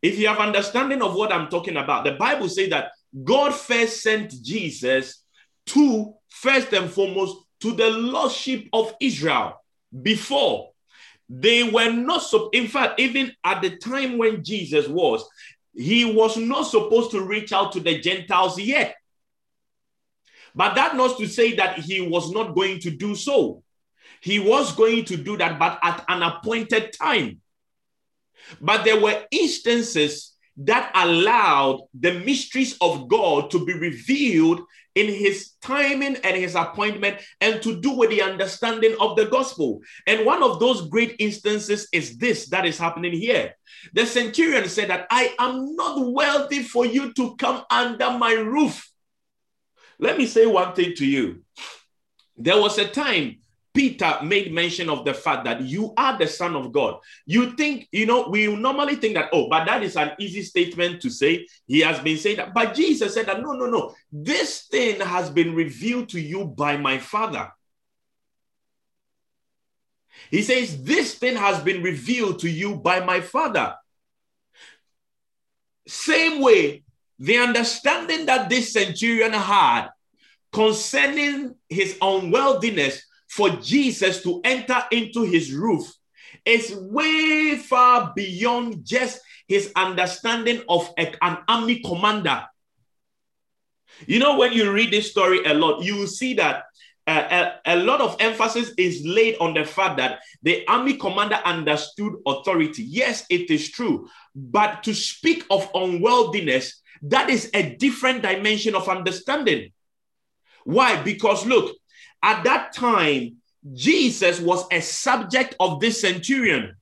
If 0.00 0.18
you 0.18 0.28
have 0.28 0.38
understanding 0.38 1.02
of 1.02 1.14
what 1.14 1.32
I'm 1.32 1.48
talking 1.48 1.76
about, 1.76 2.04
the 2.04 2.12
Bible 2.12 2.48
says 2.48 2.70
that 2.70 2.92
God 3.24 3.52
first 3.52 4.02
sent 4.02 4.30
Jesus 4.42 5.24
to 5.66 6.14
first 6.28 6.72
and 6.72 6.88
foremost 6.88 7.36
to 7.60 7.72
the 7.72 7.90
lordship 7.90 8.66
of 8.72 8.94
Israel 9.00 9.60
before. 10.02 10.70
They 11.28 11.64
were 11.64 11.90
not 11.90 12.22
so 12.22 12.48
in 12.50 12.68
fact 12.68 13.00
even 13.00 13.32
at 13.44 13.60
the 13.60 13.76
time 13.76 14.16
when 14.16 14.44
Jesus 14.44 14.88
was 14.88 15.28
he 15.74 16.04
was 16.04 16.36
not 16.36 16.62
supposed 16.62 17.10
to 17.10 17.22
reach 17.22 17.52
out 17.52 17.72
to 17.72 17.80
the 17.80 17.98
Gentiles 17.98 18.58
yet. 18.58 18.94
But 20.54 20.74
that 20.74 20.96
not 20.96 21.18
to 21.18 21.26
say 21.26 21.54
that 21.56 21.80
he 21.80 22.00
was 22.00 22.30
not 22.30 22.54
going 22.54 22.80
to 22.80 22.90
do 22.90 23.14
so 23.14 23.62
he 24.22 24.38
was 24.38 24.74
going 24.74 25.04
to 25.04 25.16
do 25.16 25.36
that 25.36 25.58
but 25.58 25.78
at 25.82 26.04
an 26.08 26.22
appointed 26.22 26.92
time 26.92 27.40
but 28.60 28.84
there 28.84 29.00
were 29.00 29.24
instances 29.30 30.34
that 30.58 30.90
allowed 30.94 31.82
the 31.98 32.14
mysteries 32.20 32.76
of 32.80 33.08
God 33.08 33.50
to 33.52 33.64
be 33.64 33.74
revealed 33.74 34.60
in 34.94 35.06
his 35.06 35.52
timing 35.62 36.16
and 36.16 36.36
his 36.36 36.56
appointment 36.56 37.18
and 37.40 37.62
to 37.62 37.80
do 37.80 37.92
with 37.92 38.10
the 38.10 38.20
understanding 38.20 38.96
of 39.00 39.16
the 39.16 39.26
gospel. 39.26 39.80
And 40.08 40.26
one 40.26 40.42
of 40.42 40.58
those 40.58 40.88
great 40.88 41.14
instances 41.20 41.86
is 41.92 42.18
this 42.18 42.48
that 42.48 42.66
is 42.66 42.78
happening 42.78 43.12
here. 43.12 43.54
The 43.92 44.06
centurion 44.06 44.68
said 44.68 44.90
that 44.90 45.06
I 45.10 45.34
am 45.38 45.76
not 45.76 46.12
wealthy 46.12 46.64
for 46.64 46.84
you 46.84 47.12
to 47.12 47.36
come 47.36 47.62
under 47.70 48.10
my 48.10 48.32
roof. 48.32 48.90
Let 50.00 50.18
me 50.18 50.26
say 50.26 50.46
one 50.46 50.74
thing 50.74 50.94
to 50.96 51.06
you. 51.06 51.44
There 52.36 52.60
was 52.60 52.78
a 52.78 52.88
time 52.88 53.38
Peter 53.74 54.18
made 54.22 54.52
mention 54.52 54.88
of 54.88 55.04
the 55.04 55.14
fact 55.14 55.44
that 55.44 55.60
you 55.60 55.92
are 55.96 56.18
the 56.18 56.26
Son 56.26 56.56
of 56.56 56.72
God. 56.72 56.98
You 57.26 57.52
think, 57.52 57.88
you 57.92 58.06
know, 58.06 58.28
we 58.28 58.46
normally 58.54 58.96
think 58.96 59.14
that, 59.14 59.28
oh, 59.32 59.48
but 59.48 59.66
that 59.66 59.82
is 59.82 59.96
an 59.96 60.12
easy 60.18 60.42
statement 60.42 61.00
to 61.02 61.10
say. 61.10 61.46
He 61.66 61.80
has 61.80 62.00
been 62.00 62.16
saying 62.16 62.38
that. 62.38 62.54
But 62.54 62.74
Jesus 62.74 63.14
said 63.14 63.26
that, 63.26 63.40
no, 63.40 63.52
no, 63.52 63.66
no. 63.66 63.94
This 64.10 64.66
thing 64.70 65.00
has 65.00 65.30
been 65.30 65.54
revealed 65.54 66.08
to 66.10 66.20
you 66.20 66.44
by 66.46 66.76
my 66.76 66.98
Father. 66.98 67.52
He 70.30 70.42
says, 70.42 70.82
This 70.82 71.14
thing 71.14 71.36
has 71.36 71.62
been 71.62 71.82
revealed 71.82 72.40
to 72.40 72.50
you 72.50 72.76
by 72.76 73.00
my 73.00 73.20
Father. 73.20 73.74
Same 75.86 76.40
way, 76.42 76.82
the 77.18 77.38
understanding 77.38 78.26
that 78.26 78.48
this 78.48 78.72
centurion 78.72 79.32
had 79.32 79.88
concerning 80.52 81.54
his 81.68 81.96
unworthiness 82.00 83.02
for 83.28 83.50
Jesus 83.50 84.22
to 84.22 84.40
enter 84.44 84.82
into 84.90 85.22
his 85.22 85.52
roof 85.52 85.86
is 86.44 86.74
way 86.74 87.56
far 87.56 88.12
beyond 88.16 88.84
just 88.84 89.20
his 89.46 89.72
understanding 89.76 90.62
of 90.68 90.92
a, 90.98 91.12
an 91.24 91.38
army 91.48 91.80
commander. 91.80 92.44
You 94.06 94.18
know, 94.18 94.38
when 94.38 94.52
you 94.52 94.72
read 94.72 94.92
this 94.92 95.10
story 95.10 95.44
a 95.44 95.54
lot, 95.54 95.82
you 95.82 95.96
will 95.96 96.06
see 96.06 96.34
that 96.34 96.64
uh, 97.06 97.52
a, 97.64 97.74
a, 97.74 97.76
lot 97.76 98.02
of 98.02 98.16
emphasis 98.20 98.72
is 98.76 99.02
laid 99.04 99.34
on 99.40 99.54
the 99.54 99.64
fact 99.64 99.96
that 99.96 100.20
the 100.42 100.66
army 100.68 100.94
commander 100.94 101.36
understood 101.36 102.12
authority. 102.26 102.82
Yes, 102.82 103.24
it 103.30 103.50
is 103.50 103.70
true. 103.70 104.08
But 104.34 104.82
to 104.82 104.94
speak 104.94 105.44
of 105.50 105.70
unworthiness, 105.74 106.82
that 107.02 107.30
is 107.30 107.50
a 107.54 107.76
different 107.76 108.22
dimension 108.22 108.74
of 108.74 108.88
understanding. 108.90 109.72
Why? 110.64 111.02
Because 111.02 111.46
look, 111.46 111.74
at 112.22 112.44
that 112.44 112.72
time, 112.72 113.36
Jesus 113.72 114.40
was 114.40 114.66
a 114.70 114.80
subject 114.80 115.54
of 115.60 115.80
this 115.80 116.00
centurion. 116.00 116.74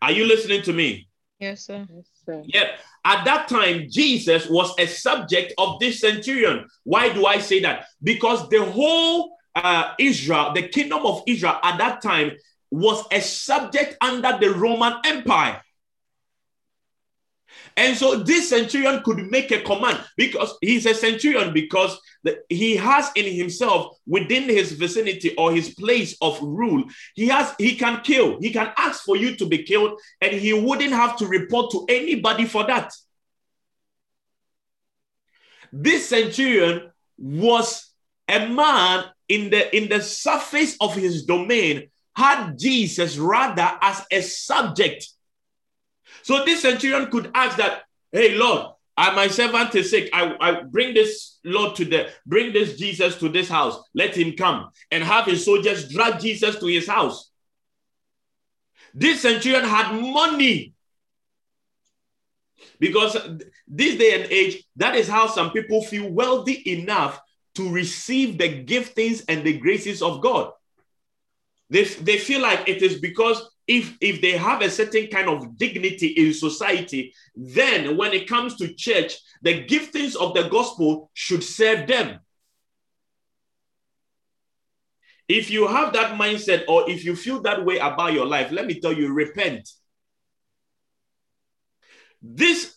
Are 0.00 0.12
you 0.12 0.26
listening 0.26 0.62
to 0.62 0.72
me? 0.72 1.08
Yes, 1.38 1.66
sir. 1.66 1.86
Yes, 1.92 2.06
sir. 2.24 2.42
Yeah. 2.46 2.76
At 3.04 3.24
that 3.24 3.48
time, 3.48 3.88
Jesus 3.90 4.48
was 4.48 4.74
a 4.78 4.86
subject 4.86 5.54
of 5.58 5.78
this 5.80 6.00
centurion. 6.00 6.66
Why 6.84 7.12
do 7.12 7.26
I 7.26 7.38
say 7.38 7.60
that? 7.60 7.86
Because 8.02 8.48
the 8.48 8.64
whole 8.64 9.36
uh, 9.54 9.94
Israel, 9.98 10.52
the 10.52 10.68
kingdom 10.68 11.04
of 11.06 11.22
Israel 11.26 11.58
at 11.62 11.78
that 11.78 12.02
time, 12.02 12.32
was 12.70 13.04
a 13.12 13.20
subject 13.20 13.96
under 14.00 14.36
the 14.40 14.52
Roman 14.52 14.94
Empire. 15.04 15.62
And 17.76 17.96
so 17.96 18.16
this 18.16 18.48
centurion 18.48 19.02
could 19.02 19.30
make 19.30 19.50
a 19.50 19.60
command 19.60 20.02
because 20.16 20.56
he's 20.62 20.86
a 20.86 20.94
centurion 20.94 21.52
because 21.52 22.00
the, 22.22 22.38
he 22.48 22.74
has 22.76 23.10
in 23.16 23.30
himself 23.30 23.98
within 24.06 24.44
his 24.44 24.72
vicinity 24.72 25.34
or 25.36 25.52
his 25.52 25.74
place 25.74 26.16
of 26.22 26.40
rule 26.40 26.84
he 27.14 27.28
has 27.28 27.54
he 27.58 27.76
can 27.76 28.00
kill. 28.02 28.40
He 28.40 28.50
can 28.50 28.72
ask 28.78 29.04
for 29.04 29.16
you 29.16 29.36
to 29.36 29.46
be 29.46 29.62
killed 29.64 30.00
and 30.20 30.32
he 30.32 30.52
wouldn't 30.54 30.92
have 30.92 31.16
to 31.18 31.26
report 31.26 31.70
to 31.72 31.84
anybody 31.88 32.46
for 32.46 32.64
that. 32.66 32.92
This 35.72 36.08
centurion 36.08 36.90
was 37.18 37.92
a 38.28 38.48
man 38.48 39.04
in 39.28 39.50
the 39.50 39.76
in 39.76 39.88
the 39.88 40.00
surface 40.00 40.76
of 40.80 40.94
his 40.94 41.24
domain 41.24 41.88
had 42.14 42.58
jesus 42.58 43.18
rather 43.18 43.76
as 43.80 44.04
a 44.10 44.20
subject 44.20 45.08
so 46.26 46.44
this 46.44 46.62
centurion 46.62 47.08
could 47.08 47.30
ask 47.36 47.56
that, 47.58 47.84
hey, 48.10 48.34
Lord, 48.34 48.72
I, 48.96 49.14
my 49.14 49.28
servant 49.28 49.72
is 49.76 49.90
sick. 49.90 50.10
I, 50.12 50.34
I 50.40 50.62
bring 50.62 50.92
this 50.92 51.38
Lord 51.44 51.76
to 51.76 51.84
the 51.84 52.08
bring 52.26 52.52
this 52.52 52.76
Jesus 52.76 53.14
to 53.18 53.28
this 53.28 53.48
house. 53.48 53.80
Let 53.94 54.16
him 54.16 54.32
come 54.32 54.70
and 54.90 55.04
have 55.04 55.26
his 55.26 55.44
soldiers 55.44 55.88
drag 55.88 56.18
Jesus 56.18 56.58
to 56.58 56.66
his 56.66 56.88
house. 56.88 57.30
This 58.92 59.20
centurion 59.20 59.62
had 59.62 59.92
money. 59.92 60.74
Because 62.80 63.16
this 63.68 63.96
day 63.96 64.20
and 64.20 64.32
age, 64.32 64.64
that 64.74 64.96
is 64.96 65.06
how 65.06 65.28
some 65.28 65.52
people 65.52 65.80
feel 65.84 66.10
wealthy 66.10 66.60
enough 66.72 67.20
to 67.54 67.70
receive 67.70 68.36
the 68.36 68.64
giftings 68.64 69.22
and 69.28 69.44
the 69.44 69.58
graces 69.58 70.02
of 70.02 70.20
God. 70.22 70.50
They, 71.70 71.84
they 71.84 72.18
feel 72.18 72.42
like 72.42 72.68
it 72.68 72.82
is 72.82 72.98
because 72.98 73.48
if 73.66 73.96
if 74.00 74.20
they 74.20 74.32
have 74.32 74.62
a 74.62 74.70
certain 74.70 75.08
kind 75.08 75.28
of 75.28 75.56
dignity 75.58 76.08
in 76.08 76.32
society 76.32 77.12
then 77.34 77.96
when 77.96 78.12
it 78.12 78.28
comes 78.28 78.56
to 78.56 78.72
church 78.74 79.14
the 79.42 79.64
giftings 79.64 80.16
of 80.16 80.34
the 80.34 80.48
gospel 80.48 81.10
should 81.14 81.42
serve 81.42 81.86
them. 81.86 82.20
If 85.28 85.50
you 85.50 85.66
have 85.66 85.92
that 85.94 86.16
mindset 86.18 86.64
or 86.68 86.88
if 86.88 87.04
you 87.04 87.16
feel 87.16 87.42
that 87.42 87.64
way 87.64 87.78
about 87.78 88.12
your 88.12 88.26
life 88.26 88.52
let 88.52 88.66
me 88.66 88.80
tell 88.80 88.92
you 88.92 89.12
repent. 89.12 89.68
This 92.22 92.76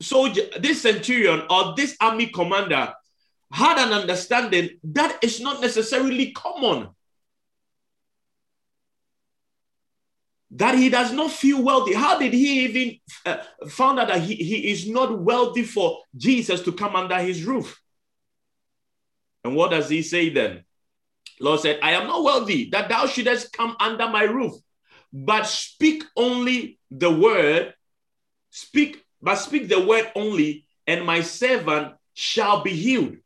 soldier 0.00 0.42
this 0.60 0.82
centurion 0.82 1.42
or 1.50 1.74
this 1.76 1.96
army 2.00 2.28
commander 2.28 2.94
had 3.50 3.78
an 3.78 3.92
understanding 3.92 4.70
that 4.84 5.18
is 5.22 5.40
not 5.40 5.60
necessarily 5.60 6.32
common 6.32 6.88
that 10.52 10.76
he 10.76 10.88
does 10.88 11.12
not 11.12 11.30
feel 11.30 11.62
wealthy. 11.62 11.94
How 11.94 12.18
did 12.18 12.32
he 12.32 12.64
even 12.64 12.98
uh, 13.26 13.38
found 13.68 14.00
out 14.00 14.08
that 14.08 14.22
he, 14.22 14.34
he 14.34 14.70
is 14.70 14.88
not 14.88 15.20
wealthy 15.20 15.62
for 15.62 16.00
Jesus 16.16 16.62
to 16.62 16.72
come 16.72 16.96
under 16.96 17.18
his 17.18 17.44
roof? 17.44 17.80
And 19.44 19.54
what 19.54 19.70
does 19.70 19.88
he 19.88 20.02
say 20.02 20.30
then? 20.30 20.64
Lord 21.40 21.60
said, 21.60 21.78
I 21.82 21.92
am 21.92 22.06
not 22.06 22.24
wealthy 22.24 22.70
that 22.70 22.88
thou 22.88 23.06
shouldest 23.06 23.52
come 23.52 23.76
under 23.78 24.08
my 24.08 24.24
roof, 24.24 24.54
but 25.12 25.46
speak 25.46 26.04
only 26.16 26.78
the 26.90 27.10
word, 27.10 27.74
speak, 28.50 29.04
but 29.22 29.36
speak 29.36 29.68
the 29.68 29.84
word 29.86 30.10
only, 30.14 30.66
and 30.86 31.04
my 31.04 31.20
servant 31.20 31.94
shall 32.14 32.62
be 32.62 32.70
healed. 32.70 33.16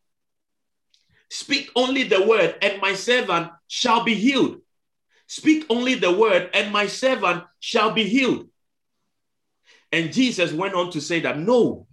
Speak 1.30 1.70
only 1.74 2.02
the 2.02 2.22
word, 2.26 2.56
and 2.60 2.80
my 2.82 2.94
servant 2.94 3.50
shall 3.66 4.04
be 4.04 4.14
healed. 4.14 4.60
Speak 5.32 5.64
only 5.70 5.94
the 5.94 6.12
word, 6.12 6.50
and 6.52 6.70
my 6.70 6.86
servant 6.86 7.44
shall 7.58 7.90
be 7.90 8.04
healed. 8.04 8.50
And 9.90 10.12
Jesus 10.12 10.52
went 10.52 10.74
on 10.74 10.90
to 10.90 11.00
say 11.00 11.20
that 11.20 11.38
no, 11.38 11.86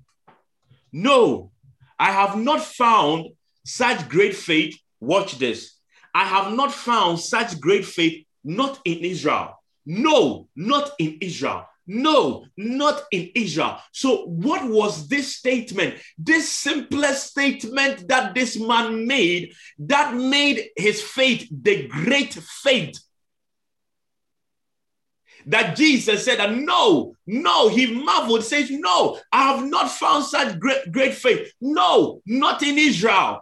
no, 0.91 1.49
I 1.97 2.11
have 2.11 2.35
not 2.35 2.61
found 2.61 3.29
such 3.65 4.09
great 4.09 4.35
faith. 4.35 4.77
Watch 4.99 5.37
this. 5.37 5.77
I 6.13 6.25
have 6.25 6.51
not 6.51 6.73
found 6.73 7.21
such 7.21 7.61
great 7.61 7.85
faith 7.85 8.25
not 8.43 8.81
in 8.83 8.97
Israel. 8.97 9.63
No, 9.85 10.49
not 10.53 10.91
in 10.99 11.19
Israel. 11.21 11.65
No, 11.87 12.45
not 12.57 13.03
in 13.09 13.31
Israel. 13.35 13.77
So, 13.93 14.25
what 14.25 14.67
was 14.67 15.07
this 15.07 15.37
statement? 15.37 15.95
This 16.17 16.49
simplest 16.49 17.27
statement 17.27 18.05
that 18.09 18.35
this 18.35 18.59
man 18.59 19.07
made 19.07 19.53
that 19.79 20.13
made 20.13 20.71
his 20.75 21.01
faith 21.01 21.47
the 21.49 21.87
great 21.87 22.33
faith. 22.33 22.99
That 25.45 25.75
Jesus 25.75 26.25
said, 26.25 26.39
that 26.39 26.55
no, 26.55 27.15
no, 27.25 27.69
he 27.69 27.93
marveled, 28.03 28.43
says, 28.43 28.69
No, 28.69 29.19
I 29.31 29.53
have 29.53 29.65
not 29.65 29.89
found 29.89 30.25
such 30.25 30.59
great, 30.59 30.91
great 30.91 31.13
faith. 31.13 31.53
No, 31.61 32.21
not 32.25 32.61
in 32.63 32.77
Israel 32.77 33.41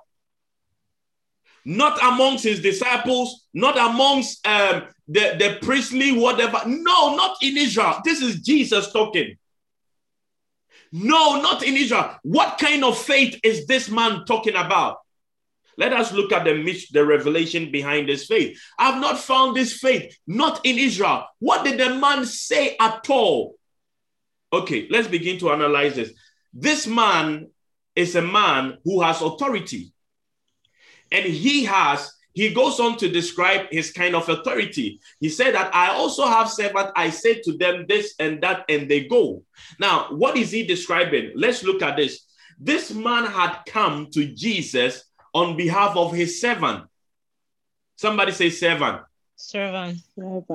not 1.68 2.02
amongst 2.02 2.46
his 2.46 2.62
disciples, 2.62 3.46
not 3.54 3.78
amongst 3.78 4.48
um, 4.48 4.84
the, 5.10 5.36
the 5.38 5.58
priestly, 5.62 6.18
whatever. 6.18 6.62
No, 6.66 7.14
not 7.16 7.36
in 7.42 7.58
Israel. 7.58 8.00
This 8.06 8.22
is 8.22 8.40
Jesus 8.40 8.90
talking. 8.94 9.36
No, 10.94 11.42
not 11.42 11.64
in 11.64 11.76
Israel. 11.76 12.16
What 12.24 12.58
kind 12.58 12.86
of 12.86 12.98
faith 12.98 13.38
is 13.44 13.68
this 13.68 13.90
man 13.90 14.24
talking 14.24 14.56
about? 14.56 15.00
Let 15.78 15.94
us 15.94 16.12
look 16.12 16.32
at 16.32 16.44
the, 16.44 16.88
the 16.92 17.06
revelation 17.06 17.72
behind 17.72 18.10
this 18.10 18.26
faith. 18.26 18.60
I've 18.80 19.00
not 19.00 19.20
found 19.20 19.56
this 19.56 19.74
faith, 19.74 20.18
not 20.26 20.66
in 20.66 20.78
Israel. 20.78 21.26
What 21.40 21.63
did 21.63 21.80
the 21.80 21.96
man 21.96 22.26
say 22.26 22.76
at 22.80 23.08
all? 23.10 23.56
Okay, 24.52 24.88
let's 24.90 25.08
begin 25.08 25.38
to 25.40 25.52
analyze 25.52 25.96
this. 25.96 26.13
This 26.54 26.88
man 26.88 27.50
is 27.96 28.16
a 28.16 28.22
man 28.22 28.78
who 28.84 29.02
has 29.02 29.22
authority. 29.22 29.92
And 31.12 31.26
he 31.26 31.66
has, 31.66 32.12
he 32.34 32.54
goes 32.54 32.80
on 32.80 32.98
to 32.98 33.10
describe 33.10 33.68
his 33.72 33.92
kind 33.92 34.16
of 34.16 34.28
authority. 34.30 35.00
He 35.20 35.30
said 35.30 35.54
that 35.54 35.74
I 35.76 35.90
also 35.94 36.26
have 36.26 36.50
servants, 36.50 36.92
I 36.96 37.12
say 37.12 37.42
to 37.42 37.58
them 37.58 37.86
this 37.88 38.16
and 38.20 38.42
that, 38.42 38.66
and 38.68 38.90
they 38.90 39.06
go. 39.08 39.44
Now, 39.80 40.08
what 40.10 40.38
is 40.38 40.52
he 40.52 40.66
describing? 40.66 41.34
Let's 41.36 41.63
look 41.63 41.82
at 41.82 41.98
this. 41.98 42.26
This 42.60 42.92
man 42.92 43.26
had 43.26 43.60
come 43.68 44.08
to 44.13 44.26
Jesus 44.26 45.04
on 45.34 45.58
behalf 45.58 45.96
of 45.96 46.13
his 46.13 46.42
servant. 46.42 46.86
Somebody 47.96 48.32
say 48.32 48.50
servant. 48.50 49.02
Servant. 49.36 50.00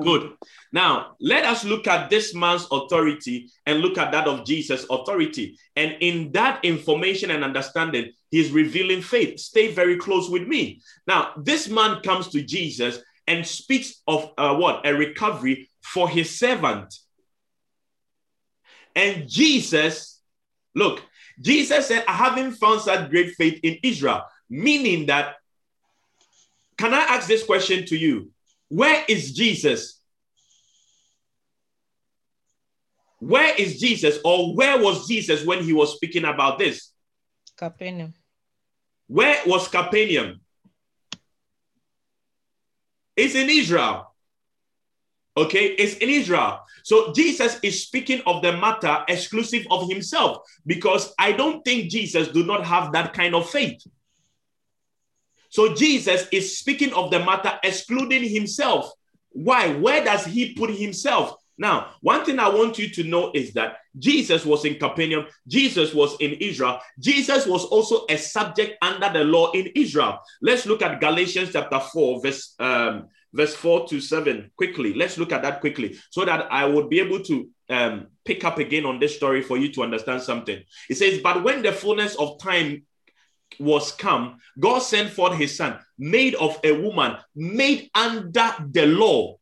Good. 0.01 0.33
Now, 0.73 1.15
let 1.21 1.45
us 1.45 1.63
look 1.63 1.87
at 1.87 2.09
this 2.09 2.35
man's 2.35 2.67
authority 2.69 3.49
and 3.65 3.79
look 3.79 3.97
at 3.97 4.11
that 4.11 4.27
of 4.27 4.45
Jesus' 4.45 4.85
authority. 4.89 5.57
And 5.75 5.95
in 6.01 6.31
that 6.33 6.63
information 6.65 7.31
and 7.31 7.43
understanding, 7.43 8.11
he's 8.29 8.51
revealing 8.51 9.01
faith. 9.01 9.39
Stay 9.39 9.71
very 9.71 9.97
close 9.97 10.29
with 10.29 10.47
me. 10.47 10.81
Now, 11.07 11.31
this 11.37 11.69
man 11.69 12.01
comes 12.01 12.27
to 12.29 12.41
Jesus 12.41 12.99
and 13.25 13.47
speaks 13.47 14.01
of 14.05 14.31
uh, 14.37 14.55
what? 14.55 14.85
A 14.85 14.93
recovery 14.93 15.69
for 15.81 16.09
his 16.09 16.37
servant. 16.37 16.93
And 18.95 19.29
Jesus, 19.29 20.21
look, 20.75 21.01
Jesus 21.39 21.87
said, 21.87 22.03
I 22.07 22.13
haven't 22.13 22.53
found 22.53 22.81
such 22.81 23.09
great 23.09 23.33
faith 23.35 23.59
in 23.63 23.77
Israel, 23.81 24.23
meaning 24.49 25.07
that, 25.07 25.35
can 26.77 26.93
I 26.93 27.01
ask 27.01 27.27
this 27.27 27.43
question 27.43 27.85
to 27.87 27.97
you? 27.97 28.31
Where 28.69 29.03
is 29.07 29.31
Jesus? 29.31 29.99
Where 33.19 33.55
is 33.55 33.79
Jesus, 33.79 34.17
or 34.25 34.53
where 34.53 34.81
was 34.81 35.07
Jesus 35.07 35.45
when 35.45 35.63
he 35.63 35.71
was 35.71 35.95
speaking 35.95 36.25
about 36.25 36.59
this? 36.59 36.89
Capernaum. 37.55 38.13
Where 39.07 39.39
was 39.45 39.67
Capernaum? 39.67 40.41
It's 43.15 43.35
in 43.35 43.49
Israel. 43.49 44.13
Okay, 45.37 45.67
it's 45.67 45.95
in 45.95 46.09
Israel. 46.09 46.59
So 46.83 47.13
Jesus 47.13 47.59
is 47.63 47.83
speaking 47.83 48.21
of 48.25 48.41
the 48.41 48.57
matter 48.57 49.03
exclusive 49.07 49.65
of 49.71 49.89
himself 49.89 50.39
because 50.65 51.13
I 51.17 51.31
don't 51.31 51.63
think 51.63 51.89
Jesus 51.89 52.27
do 52.27 52.45
not 52.45 52.65
have 52.65 52.91
that 52.91 53.13
kind 53.13 53.33
of 53.33 53.49
faith. 53.49 53.81
So 55.53 55.75
Jesus 55.75 56.25
is 56.31 56.57
speaking 56.57 56.91
of 56.93 57.11
the 57.11 57.19
matter 57.19 57.59
excluding 57.61 58.27
himself. 58.27 58.91
Why? 59.29 59.71
Where 59.71 60.03
does 60.03 60.25
he 60.25 60.55
put 60.55 60.71
himself? 60.71 61.35
Now, 61.59 61.91
one 62.01 62.25
thing 62.25 62.39
I 62.39 62.49
want 62.49 62.79
you 62.79 62.89
to 62.89 63.03
know 63.03 63.31
is 63.35 63.53
that 63.53 63.77
Jesus 63.99 64.47
was 64.47 64.65
in 64.65 64.79
Capernaum, 64.79 65.27
Jesus 65.47 65.93
was 65.93 66.17
in 66.19 66.31
Israel, 66.41 66.79
Jesus 66.97 67.45
was 67.45 67.65
also 67.65 68.07
a 68.09 68.17
subject 68.17 68.77
under 68.81 69.13
the 69.13 69.23
law 69.23 69.51
in 69.51 69.67
Israel. 69.75 70.17
Let's 70.41 70.65
look 70.65 70.81
at 70.81 70.99
Galatians 70.99 71.51
chapter 71.53 71.79
4, 71.79 72.21
verse, 72.23 72.55
um, 72.57 73.09
verse 73.31 73.53
4 73.53 73.87
to 73.89 74.01
7 74.01 74.49
quickly. 74.57 74.95
Let's 74.95 75.19
look 75.19 75.31
at 75.31 75.43
that 75.43 75.61
quickly 75.61 75.99
so 76.09 76.25
that 76.25 76.51
I 76.51 76.65
would 76.65 76.89
be 76.89 76.99
able 76.99 77.19
to 77.25 77.47
um, 77.69 78.07
pick 78.25 78.43
up 78.43 78.57
again 78.57 78.87
on 78.87 78.97
this 78.97 79.15
story 79.15 79.43
for 79.43 79.59
you 79.59 79.71
to 79.73 79.83
understand 79.83 80.23
something. 80.23 80.63
It 80.89 80.95
says, 80.95 81.21
But 81.21 81.43
when 81.43 81.61
the 81.61 81.73
fullness 81.73 82.15
of 82.15 82.39
time 82.41 82.87
was 83.59 83.91
come, 83.91 84.39
God 84.59 84.79
sent 84.79 85.11
forth 85.11 85.37
his 85.37 85.57
son, 85.57 85.79
made 85.97 86.35
of 86.35 86.59
a 86.63 86.71
woman, 86.71 87.17
made 87.35 87.89
under 87.95 88.53
the 88.71 88.85
law, 88.85 89.37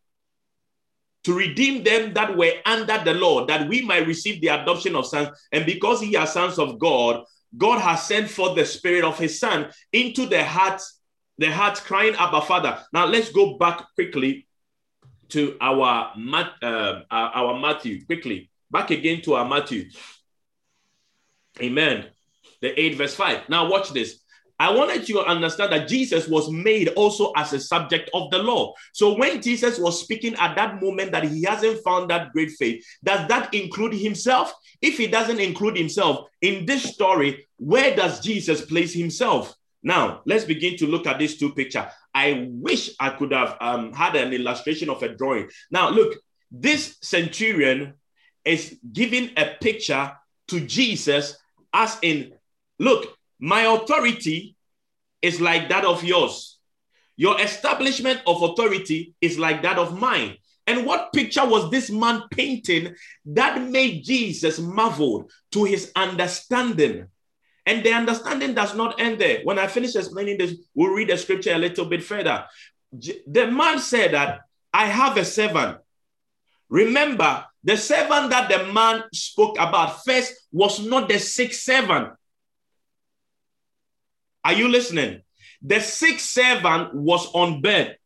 to 1.23 1.33
redeem 1.33 1.83
them 1.83 2.13
that 2.13 2.35
were 2.35 2.53
under 2.65 2.97
the 3.03 3.13
law, 3.13 3.45
that 3.45 3.67
we 3.67 3.81
might 3.81 4.07
receive 4.07 4.41
the 4.41 4.47
adoption 4.47 4.95
of 4.95 5.05
sons. 5.05 5.29
And 5.51 5.65
because 5.65 6.01
he 6.01 6.15
are 6.15 6.25
sons 6.25 6.57
of 6.57 6.79
God, 6.79 7.23
God 7.57 7.79
has 7.79 8.07
sent 8.07 8.29
forth 8.29 8.55
the 8.55 8.65
spirit 8.65 9.03
of 9.03 9.19
his 9.19 9.39
son 9.39 9.71
into 9.93 10.25
the 10.25 10.43
hearts, 10.43 10.99
the 11.37 11.51
hearts 11.51 11.79
crying, 11.79 12.15
Abba 12.17 12.41
Father. 12.41 12.79
Now 12.91 13.05
let's 13.05 13.31
go 13.31 13.57
back 13.57 13.85
quickly 13.93 14.47
to 15.29 15.57
our, 15.61 16.13
uh, 16.61 17.01
our 17.11 17.59
Matthew, 17.59 18.05
quickly. 18.05 18.49
Back 18.71 18.89
again 18.89 19.21
to 19.23 19.35
our 19.35 19.47
Matthew. 19.47 19.89
Amen 21.61 22.09
the 22.61 22.79
8 22.79 22.95
verse 22.95 23.15
5. 23.15 23.49
Now, 23.49 23.69
watch 23.69 23.91
this. 23.91 24.21
I 24.61 24.69
wanted 24.69 25.09
you 25.09 25.15
to 25.15 25.25
understand 25.25 25.71
that 25.71 25.87
Jesus 25.87 26.27
was 26.27 26.51
made 26.51 26.89
also 26.89 27.31
as 27.35 27.51
a 27.51 27.59
subject 27.59 28.11
of 28.13 28.29
the 28.29 28.37
law. 28.37 28.75
So 28.93 29.17
when 29.17 29.41
Jesus 29.41 29.79
was 29.79 29.99
speaking 29.99 30.35
at 30.35 30.55
that 30.55 30.79
moment 30.79 31.13
that 31.13 31.23
he 31.23 31.43
hasn't 31.45 31.83
found 31.83 32.11
that 32.11 32.31
great 32.31 32.51
faith, 32.51 32.85
does 33.03 33.27
that 33.27 33.51
include 33.55 33.93
himself? 33.93 34.53
If 34.79 34.97
he 34.99 35.07
doesn't 35.07 35.39
include 35.39 35.77
himself 35.77 36.27
in 36.41 36.67
this 36.67 36.83
story, 36.83 37.47
where 37.57 37.95
does 37.95 38.19
Jesus 38.19 38.61
place 38.61 38.93
himself? 38.93 39.51
Now, 39.81 40.21
let's 40.27 40.45
begin 40.45 40.77
to 40.77 40.85
look 40.85 41.07
at 41.07 41.17
these 41.17 41.39
two 41.39 41.53
pictures. 41.55 41.85
I 42.13 42.47
wish 42.51 42.91
I 42.99 43.09
could 43.09 43.31
have 43.31 43.57
um, 43.61 43.93
had 43.93 44.15
an 44.15 44.31
illustration 44.31 44.91
of 44.91 45.01
a 45.01 45.15
drawing. 45.15 45.49
Now, 45.71 45.89
look, 45.89 46.19
this 46.51 46.97
centurion 47.01 47.93
is 48.45 48.77
giving 48.93 49.31
a 49.37 49.55
picture 49.59 50.11
to 50.49 50.59
Jesus 50.59 51.35
as 51.73 51.97
in 52.03 52.33
Look, 52.81 53.15
my 53.39 53.61
authority 53.61 54.55
is 55.21 55.39
like 55.39 55.69
that 55.69 55.85
of 55.85 56.03
yours. 56.03 56.57
Your 57.15 57.39
establishment 57.39 58.21
of 58.25 58.41
authority 58.41 59.13
is 59.21 59.37
like 59.37 59.61
that 59.61 59.77
of 59.77 59.99
mine. 59.99 60.37
And 60.65 60.83
what 60.83 61.13
picture 61.13 61.45
was 61.45 61.69
this 61.69 61.91
man 61.91 62.23
painting 62.31 62.95
that 63.25 63.61
made 63.61 64.03
Jesus 64.03 64.57
marvel 64.57 65.29
to 65.51 65.63
his 65.63 65.91
understanding? 65.95 67.05
And 67.67 67.83
the 67.83 67.93
understanding 67.93 68.55
does 68.55 68.75
not 68.75 68.99
end 68.99 69.21
there. 69.21 69.41
When 69.43 69.59
I 69.59 69.67
finish 69.67 69.95
explaining 69.95 70.39
this, 70.39 70.55
we'll 70.73 70.91
read 70.91 71.09
the 71.09 71.17
scripture 71.17 71.53
a 71.53 71.59
little 71.59 71.85
bit 71.85 72.03
further. 72.03 72.45
The 72.91 73.51
man 73.51 73.77
said 73.77 74.15
that 74.15 74.39
I 74.73 74.85
have 74.85 75.17
a 75.17 75.25
servant. 75.25 75.77
Remember, 76.67 77.45
the 77.63 77.77
servant 77.77 78.31
that 78.31 78.49
the 78.49 78.73
man 78.73 79.03
spoke 79.13 79.59
about 79.59 80.03
first 80.03 80.33
was 80.51 80.83
not 80.83 81.09
the 81.09 81.19
sick 81.19 81.53
servant. 81.53 82.13
Are 84.43 84.53
you 84.53 84.67
listening? 84.67 85.21
The 85.61 85.79
sick 85.79 86.19
servant 86.19 86.93
was 86.95 87.27
on 87.33 87.61
bed, 87.61 87.97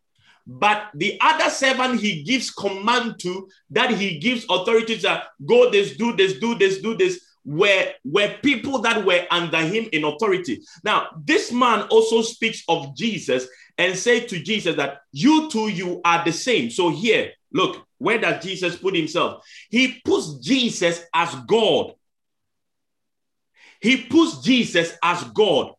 but 0.45 0.89
the 0.93 1.17
other 1.21 1.49
servant 1.49 2.01
he 2.01 2.23
gives 2.23 2.51
command 2.51 3.19
to, 3.19 3.47
that 3.71 3.91
he 3.91 4.19
gives 4.19 4.45
authority 4.49 4.97
to 4.99 5.23
go 5.45 5.71
this, 5.71 5.95
do 5.97 6.15
this, 6.15 6.39
do 6.39 6.55
this, 6.55 6.79
do 6.79 6.95
this, 6.95 7.25
were, 7.45 7.91
were 8.03 8.35
people 8.41 8.79
that 8.81 9.05
were 9.05 9.25
under 9.31 9.59
him 9.59 9.87
in 9.93 10.03
authority. 10.03 10.61
Now, 10.83 11.07
this 11.23 11.51
man 11.51 11.83
also 11.83 12.21
speaks 12.21 12.63
of 12.67 12.95
Jesus 12.95 13.47
and 13.77 13.95
say 13.97 14.21
to 14.21 14.39
Jesus 14.39 14.75
that 14.75 15.01
you 15.11 15.49
two, 15.49 15.69
you 15.69 16.01
are 16.03 16.23
the 16.25 16.33
same. 16.33 16.69
So 16.69 16.89
here, 16.89 17.31
look, 17.53 17.85
where 17.97 18.17
does 18.17 18.43
Jesus 18.43 18.75
put 18.75 18.95
himself? 18.95 19.45
He 19.69 19.99
puts 20.03 20.39
Jesus 20.39 21.03
as 21.13 21.33
God. 21.47 21.93
He 23.79 23.97
puts 23.97 24.41
Jesus 24.41 24.97
as 25.03 25.23
God. 25.23 25.73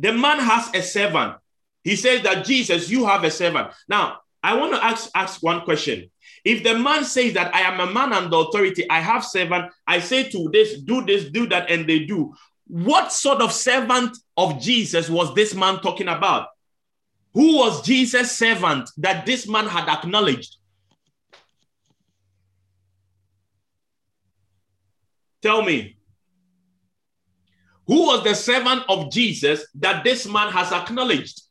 The 0.00 0.12
man 0.12 0.38
has 0.38 0.70
a 0.74 0.82
servant. 0.82 1.36
He 1.84 1.94
says 1.94 2.22
that 2.22 2.46
Jesus, 2.46 2.88
you 2.90 3.04
have 3.04 3.22
a 3.22 3.30
servant. 3.30 3.68
Now, 3.86 4.20
I 4.42 4.56
want 4.56 4.72
to 4.72 4.82
ask, 4.82 5.10
ask 5.14 5.42
one 5.42 5.60
question. 5.60 6.10
If 6.42 6.64
the 6.64 6.78
man 6.78 7.04
says 7.04 7.34
that 7.34 7.54
I 7.54 7.60
am 7.60 7.80
a 7.80 7.92
man 7.92 8.14
under 8.14 8.36
authority, 8.36 8.88
I 8.88 9.00
have 9.00 9.24
servant, 9.24 9.70
I 9.86 10.00
say 10.00 10.30
to 10.30 10.48
this, 10.50 10.80
do 10.80 11.04
this, 11.04 11.30
do 11.30 11.46
that, 11.48 11.70
and 11.70 11.86
they 11.86 12.00
do. 12.06 12.34
What 12.66 13.12
sort 13.12 13.42
of 13.42 13.52
servant 13.52 14.16
of 14.38 14.58
Jesus 14.58 15.10
was 15.10 15.34
this 15.34 15.54
man 15.54 15.80
talking 15.80 16.08
about? 16.08 16.48
Who 17.34 17.58
was 17.58 17.82
Jesus' 17.82 18.36
servant 18.36 18.88
that 18.96 19.26
this 19.26 19.46
man 19.46 19.66
had 19.66 19.86
acknowledged? 19.88 20.56
Tell 25.42 25.62
me. 25.62 25.96
Who 27.90 28.06
was 28.06 28.22
the 28.22 28.34
servant 28.34 28.84
of 28.88 29.10
Jesus 29.10 29.66
that 29.74 30.04
this 30.04 30.24
man 30.24 30.52
has 30.52 30.70
acknowledged? 30.70 31.42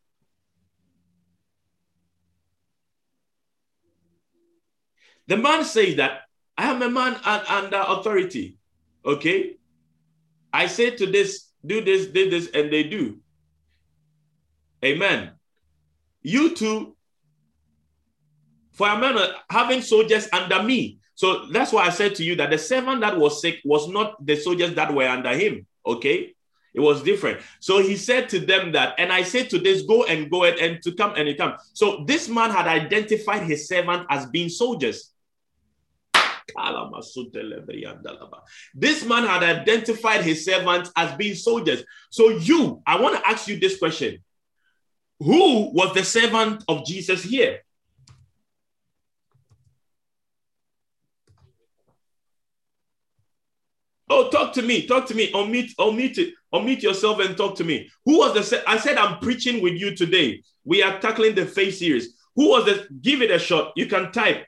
The 5.27 5.35
man 5.35 5.65
says 5.65 5.97
that 5.97 6.21
I 6.57 6.69
am 6.69 6.81
a 6.81 6.89
man 6.89 7.15
under 7.25 7.83
authority. 7.85 8.55
Okay. 9.05 9.57
I 10.53 10.67
say 10.67 10.91
to 10.91 11.07
this, 11.07 11.49
do 11.65 11.83
this, 11.83 12.05
do 12.05 12.29
this, 12.29 12.49
and 12.53 12.71
they 12.71 12.83
do. 12.83 13.19
Amen. 14.85 15.31
You 16.21 16.55
too, 16.55 16.95
for 18.71 18.87
a 18.87 18.97
man 18.97 19.17
uh, 19.17 19.33
having 19.49 19.81
soldiers 19.81 20.29
under 20.31 20.63
me. 20.63 20.99
So 21.15 21.47
that's 21.47 21.73
why 21.73 21.87
I 21.87 21.89
said 21.89 22.15
to 22.15 22.23
you 22.23 22.37
that 22.37 22.49
the 22.49 22.57
servant 22.57 23.01
that 23.01 23.17
was 23.17 23.41
sick 23.41 23.59
was 23.65 23.89
not 23.89 24.25
the 24.25 24.37
soldiers 24.37 24.73
that 24.75 24.93
were 24.93 25.05
under 25.05 25.35
him. 25.35 25.65
Okay. 25.89 26.35
It 26.73 26.79
was 26.81 27.01
different. 27.01 27.41
So 27.59 27.81
he 27.81 27.97
said 27.97 28.29
to 28.29 28.39
them 28.39 28.73
that, 28.73 28.93
and 28.99 29.11
I 29.11 29.23
said 29.23 29.49
to 29.49 29.59
this, 29.59 29.81
go 29.81 30.05
and 30.05 30.29
go 30.29 30.43
and, 30.43 30.57
and 30.59 30.83
to 30.83 30.91
come 30.91 31.13
and 31.15 31.27
he 31.27 31.33
come. 31.33 31.55
So 31.73 32.05
this 32.05 32.29
man 32.29 32.51
had 32.51 32.67
identified 32.67 33.43
his 33.43 33.67
servant 33.67 34.05
as 34.09 34.27
being 34.27 34.49
soldiers. 34.49 35.11
This 38.73 39.05
man 39.05 39.23
had 39.23 39.43
identified 39.43 40.21
his 40.21 40.45
servants 40.45 40.91
as 40.95 41.15
being 41.15 41.35
soldiers. 41.35 41.83
So, 42.09 42.29
you, 42.29 42.81
I 42.85 42.99
want 42.99 43.17
to 43.17 43.27
ask 43.27 43.47
you 43.47 43.59
this 43.59 43.77
question 43.77 44.19
Who 45.19 45.71
was 45.71 45.93
the 45.93 46.03
servant 46.03 46.63
of 46.67 46.85
Jesus 46.85 47.23
here? 47.23 47.61
Oh, 54.09 54.29
talk 54.29 54.53
to 54.53 54.61
me. 54.61 54.87
Talk 54.87 55.05
to 55.07 55.15
me. 55.15 55.31
Unmute, 55.31 55.75
unmute 55.75 56.17
it. 56.17 56.33
Unmute 56.53 56.81
yourself 56.81 57.19
and 57.19 57.37
talk 57.37 57.55
to 57.57 57.63
me. 57.63 57.89
Who 58.05 58.19
was 58.19 58.49
the? 58.49 58.63
I 58.67 58.77
said 58.77 58.97
I'm 58.97 59.19
preaching 59.19 59.61
with 59.61 59.73
you 59.73 59.95
today. 59.95 60.41
We 60.65 60.81
are 60.81 60.99
tackling 60.99 61.35
the 61.35 61.45
faith 61.45 61.77
series. 61.77 62.15
Who 62.35 62.49
was 62.49 62.65
the? 62.65 62.87
Give 63.01 63.21
it 63.21 63.31
a 63.31 63.37
shot. 63.37 63.73
You 63.75 63.85
can 63.85 64.11
type. 64.11 64.45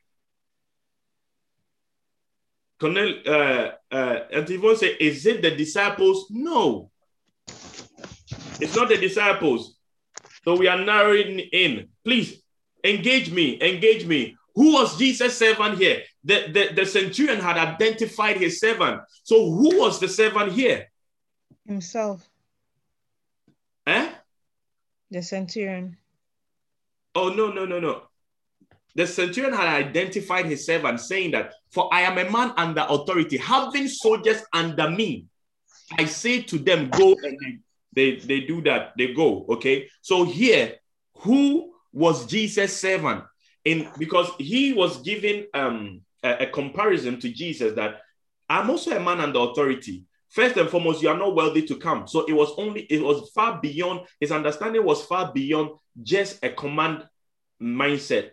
Cornel, 2.80 3.14
uh, 3.28 3.72
uh, 3.91 4.20
and 4.34 4.49
Yvonne 4.49 4.76
say, 4.76 4.97
is 4.99 5.28
it 5.28 5.43
the 5.43 5.51
disciples? 5.51 6.26
No, 6.32 6.89
it's 8.59 8.76
not 8.76 8.89
the 8.89 8.97
disciples. 8.97 9.78
So 10.43 10.57
we 10.57 10.68
are 10.68 10.84
narrowing 10.84 11.39
in. 11.39 11.89
Please 12.03 12.41
engage 12.84 13.32
me, 13.32 13.62
engage 13.62 14.07
me. 14.07 14.36
Who 14.55 14.73
was 14.73 14.97
Jesus' 14.97 15.37
servant 15.37 15.77
here? 15.77 16.03
The, 16.23 16.47
the, 16.51 16.73
the 16.75 16.85
centurion 16.85 17.39
had 17.39 17.57
identified 17.57 18.37
his 18.37 18.59
servant. 18.59 19.01
So 19.23 19.49
who 19.49 19.79
was 19.79 19.99
the 19.99 20.09
servant 20.09 20.51
here? 20.51 20.89
Himself. 21.65 22.27
Eh? 23.87 24.11
The 25.09 25.21
centurion. 25.21 25.97
Oh, 27.15 27.29
no, 27.29 27.51
no, 27.51 27.65
no, 27.65 27.79
no. 27.79 28.03
The 28.95 29.07
centurion 29.07 29.53
had 29.53 29.67
identified 29.67 30.45
his 30.45 30.65
servant, 30.65 30.99
saying 30.99 31.31
that, 31.31 31.53
For 31.69 31.93
I 31.93 32.01
am 32.01 32.17
a 32.17 32.29
man 32.29 32.53
under 32.57 32.85
authority, 32.89 33.37
having 33.37 33.87
soldiers 33.87 34.43
under 34.51 34.89
me. 34.89 35.27
I 35.97 36.05
say 36.05 36.41
to 36.43 36.57
them, 36.57 36.89
Go, 36.89 37.15
and 37.23 37.37
they, 37.41 37.59
they, 37.93 38.19
they 38.19 38.39
do 38.41 38.61
that, 38.63 38.93
they 38.97 39.13
go. 39.13 39.45
Okay. 39.49 39.89
So 40.01 40.25
here, 40.25 40.75
who 41.19 41.73
was 41.93 42.25
Jesus' 42.25 42.79
servant? 42.79 43.23
In 43.64 43.89
because 43.97 44.30
he 44.39 44.74
was 44.74 45.01
giving 45.01 45.45
um 45.53 46.01
a, 46.24 46.45
a 46.45 46.47
comparison 46.47 47.20
to 47.20 47.30
Jesus 47.32 47.76
that 47.76 48.01
I'm 48.49 48.70
also 48.70 48.95
a 48.95 48.99
man 48.99 49.20
under 49.20 49.39
authority. 49.39 50.03
First 50.30 50.57
and 50.57 50.70
foremost, 50.70 51.01
you 51.01 51.09
are 51.09 51.18
not 51.18 51.36
worthy 51.36 51.62
to 51.68 51.76
come. 51.76 52.07
So 52.07 52.26
it 52.26 52.34
was 52.34 52.53
only, 52.57 52.82
it 52.84 53.01
was 53.01 53.30
far 53.36 53.59
beyond, 53.62 54.01
his 54.20 54.32
understanding 54.32 54.84
was 54.86 55.05
far 55.05 55.32
beyond 55.34 55.72
just 56.01 56.43
a 56.43 56.49
command 56.49 57.05
mindset 57.62 58.32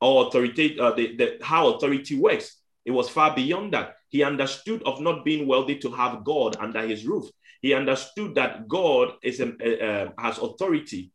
or 0.00 0.28
authority, 0.28 0.78
uh, 0.78 0.92
the, 0.92 1.16
the, 1.16 1.38
how 1.42 1.74
authority 1.74 2.16
works. 2.16 2.56
It 2.84 2.92
was 2.92 3.08
far 3.08 3.34
beyond 3.34 3.74
that. 3.74 3.96
He 4.08 4.22
understood 4.22 4.82
of 4.84 5.00
not 5.00 5.24
being 5.24 5.48
worthy 5.48 5.76
to 5.78 5.90
have 5.90 6.22
God 6.24 6.56
under 6.56 6.82
his 6.82 7.04
roof. 7.04 7.26
He 7.62 7.74
understood 7.74 8.36
that 8.36 8.68
God 8.68 9.14
is 9.22 9.40
a, 9.40 9.48
uh, 9.48 10.10
has 10.18 10.38
authority, 10.38 11.10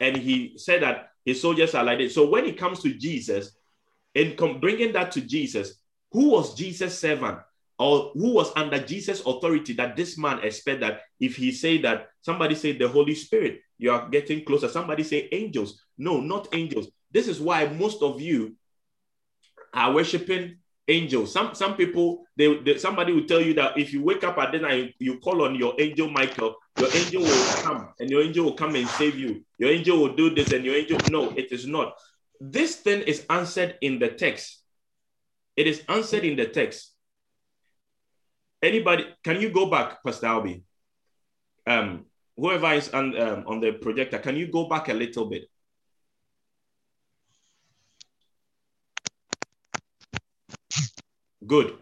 and 0.00 0.16
he 0.16 0.54
said 0.56 0.82
that 0.82 1.10
his 1.26 1.42
soldiers 1.42 1.74
are 1.74 1.84
like 1.84 1.98
this. 1.98 2.14
So 2.14 2.26
when 2.26 2.46
it 2.46 2.56
comes 2.56 2.80
to 2.80 2.94
Jesus, 2.94 3.54
in 4.14 4.34
bringing 4.60 4.94
that 4.94 5.12
to 5.12 5.20
Jesus, 5.20 5.74
who 6.10 6.30
was 6.30 6.54
Jesus' 6.54 6.98
servant? 6.98 7.40
or 7.78 8.10
who 8.14 8.32
was 8.32 8.52
under 8.56 8.78
Jesus' 8.78 9.20
authority 9.20 9.74
that 9.74 9.96
this 9.96 10.16
man 10.16 10.40
expect 10.42 10.80
that 10.80 11.02
if 11.20 11.36
he 11.36 11.52
say 11.52 11.78
that 11.82 12.08
somebody 12.22 12.54
say 12.54 12.72
the 12.72 12.88
Holy 12.88 13.14
Spirit, 13.14 13.60
you 13.78 13.90
are 13.90 14.08
getting 14.08 14.44
closer. 14.44 14.68
Somebody 14.68 15.02
say 15.02 15.28
angels. 15.32 15.82
No, 15.98 16.20
not 16.20 16.48
angels. 16.54 16.88
This 17.10 17.28
is 17.28 17.40
why 17.40 17.66
most 17.66 18.02
of 18.02 18.20
you 18.20 18.56
are 19.74 19.92
worshiping 19.92 20.56
angels. 20.88 21.32
Some 21.32 21.54
some 21.54 21.76
people 21.76 22.24
they, 22.36 22.58
they 22.58 22.78
somebody 22.78 23.12
will 23.12 23.26
tell 23.26 23.40
you 23.40 23.54
that 23.54 23.78
if 23.78 23.92
you 23.92 24.02
wake 24.02 24.24
up 24.24 24.38
at 24.38 24.60
night, 24.60 24.94
you 24.98 25.18
call 25.18 25.42
on 25.42 25.54
your 25.54 25.74
angel 25.78 26.08
Michael, 26.08 26.54
your 26.76 26.88
angel 26.94 27.22
will 27.22 27.54
come 27.62 27.88
and 27.98 28.10
your 28.10 28.22
angel 28.22 28.44
will 28.44 28.54
come 28.54 28.74
and 28.76 28.88
save 28.88 29.16
you. 29.18 29.44
Your 29.58 29.70
angel 29.70 29.98
will 29.98 30.14
do 30.14 30.34
this 30.34 30.52
and 30.52 30.64
your 30.64 30.74
angel. 30.74 31.00
No, 31.06 31.30
it 31.30 31.52
is 31.52 31.66
not. 31.66 31.94
This 32.40 32.76
thing 32.76 33.02
is 33.02 33.24
answered 33.30 33.76
in 33.80 33.98
the 33.98 34.08
text. 34.08 34.62
It 35.56 35.66
is 35.66 35.82
answered 35.88 36.24
in 36.24 36.36
the 36.36 36.46
text. 36.46 36.92
Anybody, 38.62 39.06
can 39.24 39.40
you 39.40 39.50
go 39.50 39.70
back, 39.70 40.02
Pastor 40.04 40.26
Albi? 40.26 40.62
Um, 41.66 42.06
whoever 42.36 42.72
is 42.72 42.88
on, 42.90 43.18
um, 43.20 43.44
on 43.46 43.60
the 43.60 43.72
projector, 43.72 44.18
can 44.18 44.36
you 44.36 44.50
go 44.50 44.68
back 44.68 44.88
a 44.88 44.94
little 44.94 45.26
bit? 45.26 45.48
Good. 51.46 51.78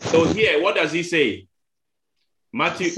So 0.00 0.24
here, 0.24 0.62
what 0.62 0.76
does 0.76 0.92
he 0.92 1.02
say? 1.02 1.46
Matthew. 2.52 2.90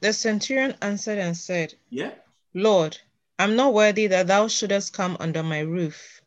The 0.00 0.12
centurion 0.12 0.74
answered 0.82 1.18
and 1.18 1.36
said, 1.36 1.74
Yeah. 1.90 2.12
Lord, 2.54 2.98
I'm 3.38 3.56
not 3.56 3.74
worthy 3.74 4.06
that 4.06 4.26
thou 4.26 4.48
shouldest 4.48 4.94
come 4.94 5.16
under 5.20 5.42
my 5.42 5.60
roof, 5.60 6.20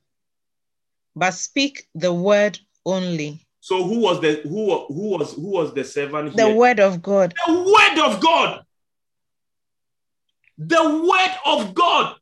but 1.16 1.32
speak 1.32 1.88
the 1.96 2.14
word 2.14 2.60
only. 2.86 3.46
So 3.62 3.84
who 3.84 4.00
was 4.00 4.22
the 4.22 4.42
who 4.44 4.86
who 4.88 5.10
was 5.18 5.34
who 5.34 5.50
was 5.50 5.74
the 5.74 5.84
servant 5.84 6.34
Here? 6.34 6.48
The 6.48 6.54
word 6.54 6.80
of 6.80 7.02
God. 7.02 7.34
The 7.48 7.54
word 7.54 8.00
of 8.06 8.22
God. 8.22 8.66
The 10.58 10.84
word 10.84 11.36
of 11.46 11.74
God. 11.74 12.16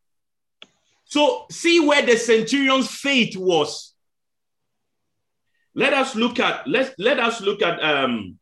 So 1.06 1.46
see 1.52 1.80
where 1.86 2.06
the 2.06 2.18
centurion's 2.18 2.90
faith 2.90 3.36
was. 3.36 3.94
Let 5.78 5.94
us 5.94 6.16
look 6.16 6.40
at 6.40 6.68
let's 6.68 6.92
let 6.98 7.20
us 7.20 7.40
look 7.40 7.62
at 7.62 7.82
um 7.84 8.40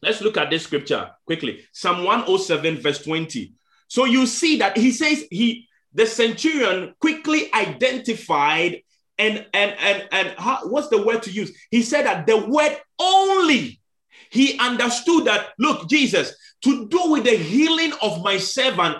let's 0.00 0.20
look 0.20 0.36
at 0.36 0.48
this 0.48 0.62
scripture 0.62 1.10
quickly. 1.26 1.66
Psalm 1.72 2.04
107 2.04 2.76
verse 2.76 3.02
20. 3.02 3.52
So 3.88 4.04
you 4.04 4.26
see 4.26 4.58
that 4.58 4.76
he 4.76 4.92
says 4.92 5.24
he 5.28 5.66
the 5.92 6.06
centurion 6.06 6.94
quickly 7.00 7.52
identified 7.52 8.80
and 9.18 9.44
and 9.52 9.74
and 9.80 10.08
and 10.12 10.34
how, 10.38 10.68
what's 10.68 10.86
the 10.86 11.02
word 11.04 11.24
to 11.24 11.32
use? 11.32 11.50
He 11.72 11.82
said 11.82 12.06
that 12.06 12.28
the 12.28 12.46
word 12.46 12.76
only. 13.00 13.80
He 14.30 14.56
understood 14.60 15.24
that. 15.24 15.48
Look, 15.58 15.88
Jesus, 15.88 16.32
to 16.62 16.86
do 16.86 17.10
with 17.10 17.24
the 17.24 17.36
healing 17.36 17.92
of 18.02 18.22
my 18.22 18.38
servant, 18.38 18.98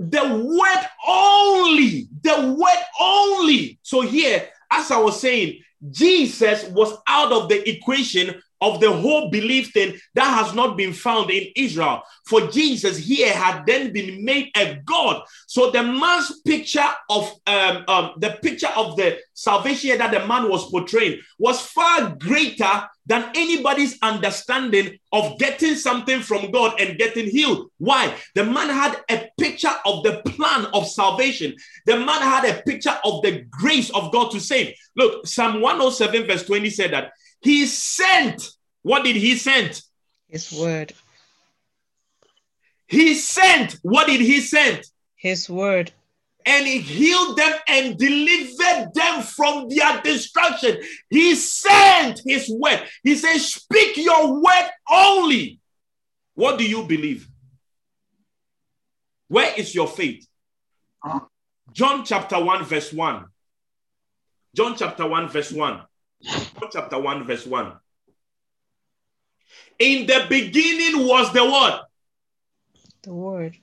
the 0.00 0.24
word 0.24 0.86
only, 1.06 2.08
the 2.22 2.56
word 2.58 2.84
only. 3.00 3.78
So 3.82 4.00
here, 4.00 4.48
as 4.72 4.90
I 4.90 4.98
was 4.98 5.20
saying, 5.20 5.60
Jesus 5.90 6.64
was 6.64 6.96
out 7.06 7.32
of 7.32 7.48
the 7.48 7.68
equation 7.68 8.40
of 8.60 8.80
the 8.80 8.90
whole 8.90 9.30
belief 9.30 9.72
thing 9.72 9.98
that 10.14 10.44
has 10.44 10.54
not 10.54 10.76
been 10.76 10.92
found 10.92 11.30
in 11.30 11.48
Israel. 11.56 12.02
For 12.26 12.48
Jesus 12.48 12.96
here 12.96 13.32
had 13.32 13.64
then 13.66 13.92
been 13.92 14.24
made 14.24 14.50
a 14.56 14.76
God. 14.84 15.22
So 15.46 15.70
the 15.70 15.82
man's 15.82 16.40
picture 16.40 16.88
of 17.08 17.32
um, 17.46 17.84
um, 17.88 18.12
the 18.18 18.38
picture 18.42 18.70
of 18.76 18.96
the 18.96 19.18
salvation 19.34 19.98
that 19.98 20.10
the 20.10 20.26
man 20.26 20.48
was 20.48 20.70
portraying 20.70 21.20
was 21.38 21.60
far 21.60 22.16
greater 22.16 22.88
than 23.06 23.30
anybody's 23.34 23.98
understanding 24.02 24.98
of 25.12 25.38
getting 25.38 25.74
something 25.74 26.20
from 26.20 26.50
God 26.50 26.78
and 26.78 26.98
getting 26.98 27.26
healed. 27.26 27.70
Why? 27.78 28.14
The 28.34 28.44
man 28.44 28.68
had 28.68 29.02
a 29.10 29.30
picture 29.38 29.74
of 29.86 30.02
the 30.02 30.20
plan 30.26 30.66
of 30.74 30.86
salvation. 30.86 31.56
The 31.86 31.96
man 31.96 32.20
had 32.20 32.44
a 32.44 32.62
picture 32.62 32.96
of 33.04 33.22
the 33.22 33.46
grace 33.50 33.88
of 33.90 34.12
God 34.12 34.30
to 34.32 34.40
save. 34.40 34.74
Look, 34.94 35.26
Psalm 35.26 35.62
107, 35.62 36.26
verse 36.26 36.44
20 36.44 36.68
said 36.68 36.92
that 36.92 37.12
he 37.40 37.66
sent. 37.66 38.50
What 38.82 39.04
did 39.04 39.16
he 39.16 39.36
send? 39.36 39.80
His 40.28 40.52
word. 40.52 40.92
He 42.86 43.14
sent. 43.14 43.78
What 43.82 44.06
did 44.06 44.20
he 44.20 44.40
send? 44.40 44.82
His 45.16 45.48
word. 45.48 45.92
And 46.46 46.66
he 46.66 46.78
healed 46.78 47.36
them 47.36 47.52
and 47.68 47.98
delivered 47.98 48.90
them 48.94 49.22
from 49.22 49.68
their 49.68 50.00
destruction. 50.00 50.78
He 51.10 51.34
sent 51.34 52.22
his 52.24 52.50
word. 52.50 52.82
He 53.02 53.16
said, 53.16 53.38
Speak 53.38 53.98
your 53.98 54.40
word 54.40 54.70
only. 54.90 55.60
What 56.34 56.58
do 56.58 56.66
you 56.66 56.84
believe? 56.84 57.28
Where 59.28 59.52
is 59.56 59.74
your 59.74 59.88
faith? 59.88 60.26
John 61.72 62.04
chapter 62.04 62.42
1, 62.42 62.64
verse 62.64 62.92
1. 62.92 63.26
John 64.56 64.74
chapter 64.76 65.06
1, 65.06 65.28
verse 65.28 65.52
1. 65.52 65.82
Chapter 66.72 66.98
1, 66.98 67.24
verse 67.24 67.46
1. 67.46 67.72
In 69.78 70.06
the 70.06 70.26
beginning 70.28 71.06
was 71.06 71.32
the 71.32 71.44
word. 71.44 71.80
The 73.02 73.14
word. 73.14 73.56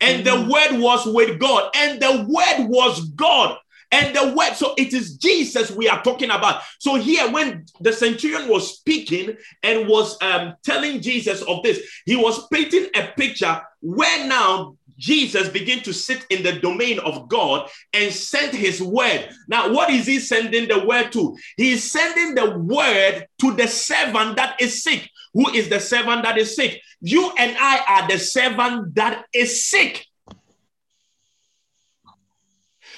And 0.00 0.26
the 0.26 0.34
word 0.34 0.80
was 0.80 1.06
with 1.06 1.38
God. 1.38 1.70
And 1.74 2.00
the 2.00 2.26
word 2.28 2.68
was 2.68 3.08
God. 3.10 3.56
And 3.92 4.16
the 4.16 4.34
word, 4.34 4.54
so 4.54 4.74
it 4.78 4.94
is 4.94 5.16
Jesus 5.16 5.70
we 5.70 5.86
are 5.86 6.02
talking 6.02 6.30
about. 6.30 6.62
So 6.78 6.94
here, 6.94 7.30
when 7.30 7.66
the 7.80 7.92
centurion 7.92 8.48
was 8.48 8.78
speaking 8.78 9.36
and 9.62 9.86
was 9.86 10.16
um, 10.22 10.54
telling 10.64 11.02
Jesus 11.02 11.42
of 11.42 11.62
this, 11.62 11.80
he 12.06 12.16
was 12.16 12.46
painting 12.48 12.86
a 12.94 13.08
picture 13.08 13.60
where 13.80 14.26
now 14.26 14.76
Jesus 15.02 15.48
began 15.48 15.82
to 15.82 15.92
sit 15.92 16.24
in 16.30 16.44
the 16.44 16.60
domain 16.60 17.00
of 17.00 17.28
God 17.28 17.68
and 17.92 18.12
sent 18.12 18.54
his 18.54 18.80
word. 18.80 19.28
Now, 19.48 19.72
what 19.72 19.90
is 19.90 20.06
he 20.06 20.20
sending 20.20 20.68
the 20.68 20.86
word 20.86 21.10
to? 21.10 21.36
He 21.56 21.72
is 21.72 21.90
sending 21.90 22.36
the 22.36 22.56
word 22.56 23.26
to 23.40 23.56
the 23.56 23.66
servant 23.66 24.36
that 24.36 24.60
is 24.60 24.84
sick. 24.84 25.10
Who 25.34 25.50
is 25.50 25.68
the 25.68 25.80
servant 25.80 26.22
that 26.22 26.38
is 26.38 26.54
sick? 26.54 26.80
You 27.00 27.32
and 27.36 27.56
I 27.58 27.82
are 27.88 28.08
the 28.08 28.18
servant 28.18 28.94
that 28.94 29.24
is 29.34 29.66
sick. 29.68 30.06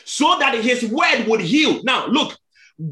So 0.05 0.38
that 0.40 0.62
his 0.62 0.84
word 0.84 1.26
would 1.26 1.40
heal. 1.40 1.82
Now, 1.84 2.07
look, 2.07 2.36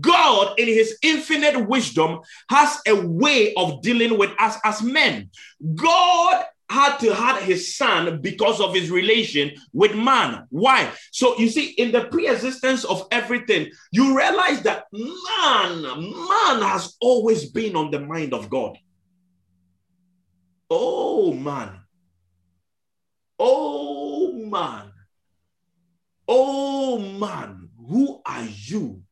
God, 0.01 0.59
in 0.59 0.69
his 0.69 0.97
infinite 1.03 1.69
wisdom, 1.69 2.21
has 2.49 2.79
a 2.89 2.95
way 2.95 3.53
of 3.59 3.83
dealing 3.83 4.17
with 4.17 4.31
us 4.39 4.57
as 4.65 4.83
men. 4.83 5.29
God 5.75 6.47
had 6.73 6.97
to 6.99 7.15
have 7.15 7.43
his 7.43 7.77
son 7.77 8.21
because 8.23 8.61
of 8.61 8.75
his 8.75 8.91
relation 8.91 9.53
with 9.75 9.95
man. 9.95 10.47
Why? 10.49 10.91
So 11.11 11.39
you 11.39 11.49
see, 11.49 11.71
in 11.73 11.93
the 11.93 12.05
pre-existence 12.07 12.85
of 12.85 13.07
everything, 13.11 13.71
you 13.93 14.17
realize 14.17 14.63
that 14.63 14.87
man, 14.93 15.83
man 15.83 16.63
has 16.63 16.97
always 17.01 17.51
been 17.51 17.77
on 17.77 17.91
the 17.91 18.01
mind 18.01 18.33
of 18.33 18.49
God. 18.49 18.79
Oh 20.71 21.35
man. 21.35 21.81
Oh 23.39 24.33
man. 24.33 24.93
Oh 26.27 26.99
man. 26.99 27.69
Who 27.87 28.23
are 28.25 28.49
you 28.49 29.03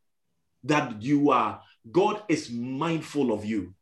that 0.65 1.03
you 1.03 1.31
are? 1.31 1.61
God 1.93 2.23
is 2.29 2.51
mindful 2.51 3.33
of 3.33 3.45
you. 3.45 3.75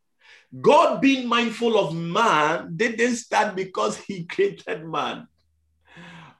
God 0.60 1.00
being 1.00 1.28
mindful 1.28 1.78
of 1.78 1.94
man 1.94 2.74
didn't 2.76 3.16
start 3.16 3.54
because 3.54 3.96
he 3.98 4.24
created 4.30 4.84
man. 4.84 5.26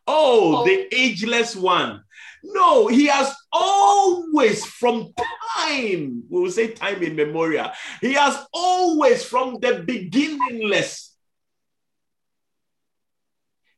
Oh, 0.06 0.58
oh, 0.58 0.64
the 0.64 0.88
ageless 0.94 1.54
one. 1.54 2.02
No, 2.42 2.86
he 2.86 3.06
has 3.06 3.34
always, 3.52 4.64
from 4.64 5.12
time, 5.56 6.22
we 6.30 6.40
will 6.40 6.50
say 6.50 6.68
time 6.68 7.02
in 7.02 7.16
memorial, 7.16 7.70
he 8.00 8.14
has 8.14 8.38
always, 8.52 9.24
from 9.24 9.58
the 9.60 9.82
beginningless, 9.84 11.14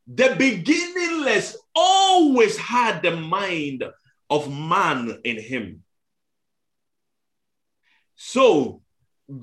the 0.06 0.36
beginningless 0.38 1.56
always 1.74 2.56
had 2.56 3.02
the 3.02 3.16
mind 3.16 3.84
of 4.28 4.52
man 4.52 5.18
in 5.24 5.40
him. 5.40 5.82
So, 8.14 8.82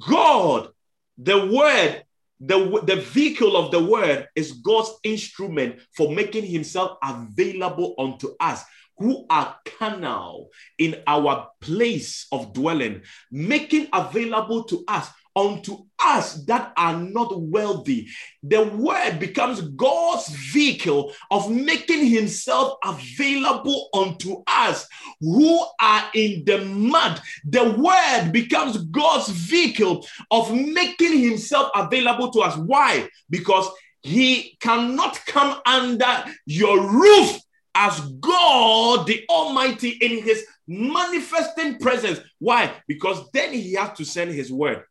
God, 0.07 0.69
the 1.17 1.47
word, 1.47 2.03
the, 2.39 2.81
the 2.85 2.97
vehicle 2.97 3.57
of 3.57 3.71
the 3.71 3.83
word 3.83 4.27
is 4.35 4.53
God's 4.53 4.91
instrument 5.03 5.79
for 5.95 6.11
making 6.11 6.45
himself 6.45 6.97
available 7.03 7.95
unto 7.97 8.35
us 8.39 8.63
who 8.97 9.25
are 9.29 9.55
carnal 9.65 10.49
in 10.77 10.95
our 11.05 11.49
place 11.61 12.27
of 12.31 12.53
dwelling, 12.53 13.01
making 13.31 13.87
available 13.93 14.63
to 14.65 14.83
us 14.87 15.07
unto 15.37 15.85
us 16.03 16.43
that 16.45 16.73
are 16.75 16.97
not 16.97 17.39
wealthy. 17.39 18.07
The 18.41 18.63
word 18.63 19.19
becomes 19.19 19.61
God's 19.61 20.27
vehicle 20.29 21.13
of 21.29 21.51
making 21.51 22.07
himself 22.07 22.77
available 22.83 23.89
unto 23.93 24.43
us 24.47 24.87
who 25.21 25.63
are 25.79 26.09
in 26.15 26.43
the 26.45 26.65
mud. 26.65 27.21
The 27.45 27.71
word 27.71 28.31
becomes 28.31 28.77
God's 28.85 29.29
vehicle 29.29 30.05
of 30.31 30.51
making 30.53 31.19
himself 31.19 31.69
available 31.75 32.31
to 32.31 32.41
us. 32.41 32.57
Why? 32.57 33.07
Because 33.29 33.69
he 34.01 34.57
cannot 34.59 35.19
come 35.27 35.61
under 35.65 36.25
your 36.45 36.89
roof 36.89 37.39
as 37.75 37.99
God 38.19 39.05
the 39.05 39.23
Almighty 39.29 39.89
in 39.89 40.23
his 40.23 40.45
manifesting 40.67 41.77
presence. 41.77 42.19
Why? 42.39 42.73
Because 42.87 43.29
then 43.31 43.53
he 43.53 43.73
has 43.73 43.95
to 43.97 44.05
send 44.05 44.31
his 44.31 44.51
word. 44.51 44.83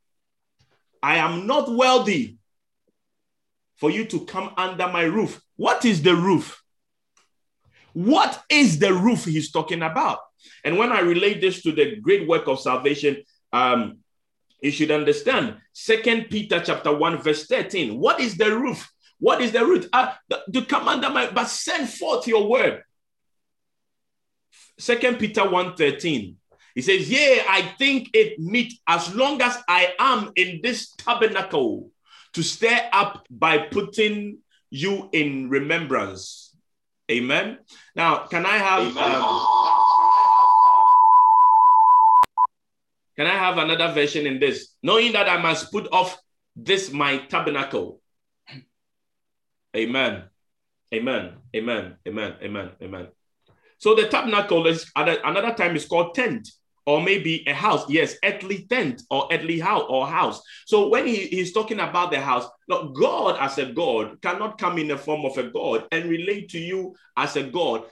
I 1.07 1.19
am 1.19 1.47
not 1.47 1.73
wealthy 1.73 2.37
for 3.77 3.93
you 3.93 4.07
to 4.07 4.25
come 4.25 4.53
under 4.57 4.89
my 4.89 5.03
roof. 5.03 5.41
What 5.55 5.85
is 5.85 6.03
the 6.03 6.17
roof? 6.17 6.61
What 7.93 8.43
is 8.51 8.81
the 8.81 8.93
roof 8.93 9.25
he's 9.25 9.53
talking 9.53 9.83
about? 9.83 10.19
And 10.65 10.77
when 10.77 10.91
I 10.91 10.99
relate 11.03 11.41
this 11.41 11.63
to 11.63 11.71
the 11.71 11.95
great 12.01 12.27
work 12.27 12.49
of 12.49 12.59
salvation, 12.59 13.23
um, 13.53 13.99
you 14.61 14.73
should 14.73 14.91
understand 14.91 15.59
Second 15.73 16.27
Peter 16.29 16.59
chapter 16.59 16.93
1, 16.93 17.23
verse 17.23 17.47
13. 17.47 17.97
What 18.01 18.19
is 18.19 18.37
the 18.37 18.59
roof? 18.59 18.91
What 19.21 19.41
is 19.41 19.53
the 19.53 19.65
root? 19.65 19.89
Uh, 19.93 20.13
to 20.53 20.65
come 20.65 20.89
under 20.89 21.09
my, 21.09 21.31
but 21.31 21.47
send 21.47 21.89
forth 21.89 22.27
your 22.27 22.51
word. 22.51 22.83
Second 24.77 25.21
Peter 25.21 25.49
1 25.49 25.77
13. 25.77 26.37
He 26.77 26.83
says, 26.83 27.11
Yea, 27.11 27.41
I 27.49 27.63
think 27.79 28.11
it 28.13 28.39
meet 28.39 28.75
as 28.87 29.13
long 29.15 29.41
as 29.41 29.57
I 29.67 29.95
am 29.99 30.31
in 30.37 30.61
this 30.63 30.91
tabernacle 30.91 31.91
to 32.35 32.43
stir 32.43 32.79
up 32.93 33.27
by 33.31 33.57
putting 33.57 34.41
you 34.69 35.09
in 35.13 35.49
remembrance. 35.49 36.55
Amen. 37.11 37.59
Now, 37.95 38.27
can 38.27 38.45
I 38.45 38.59
have 38.59 38.95
um, 38.95 39.47
can 43.17 43.27
I 43.27 43.39
have 43.39 43.57
another 43.57 43.95
version 43.95 44.27
in 44.27 44.39
this? 44.39 44.75
Knowing 44.83 45.13
that 45.13 45.31
I 45.31 45.41
must 45.41 45.73
put 45.73 45.91
off 45.91 46.19
this 46.55 46.93
my 46.93 47.17
tabernacle. 47.17 48.03
Amen. 49.75 50.25
Amen. 50.93 51.37
Amen. 51.57 51.97
Amen. 52.07 52.35
Amen. 52.43 52.71
Amen. 52.83 53.07
So 53.79 53.95
the 53.95 54.09
tabernacle 54.09 54.67
is 54.67 54.91
another 54.95 55.55
time 55.55 55.75
is 55.75 55.87
called 55.87 56.15
tent 56.15 56.51
or 56.87 57.03
maybe 57.03 57.45
a 57.47 57.53
house. 57.53 57.89
Yes, 57.91 58.15
earthly 58.25 58.67
tent 58.71 59.03
or 59.11 59.29
earthly 59.31 59.59
house 59.59 59.85
or 59.89 60.07
house. 60.07 60.41
So 60.67 60.89
when 60.89 61.07
he, 61.07 61.27
he's 61.27 61.53
talking 61.53 61.81
about 61.81 62.13
the 62.13 62.21
house, 62.21 62.47
look, 62.69 62.95
God 62.95 63.37
as 63.41 63.59
a 63.59 63.67
God 63.67 64.23
cannot 64.23 64.59
come 64.59 64.79
in 64.79 64.89
the 64.89 64.97
form 64.97 65.25
of 65.25 65.37
a 65.37 65.51
God 65.51 65.87
and 65.91 66.09
relate 66.09 66.51
to 66.51 66.59
you 66.59 66.95
as 67.17 67.37
a 67.37 67.43
God 67.43 67.85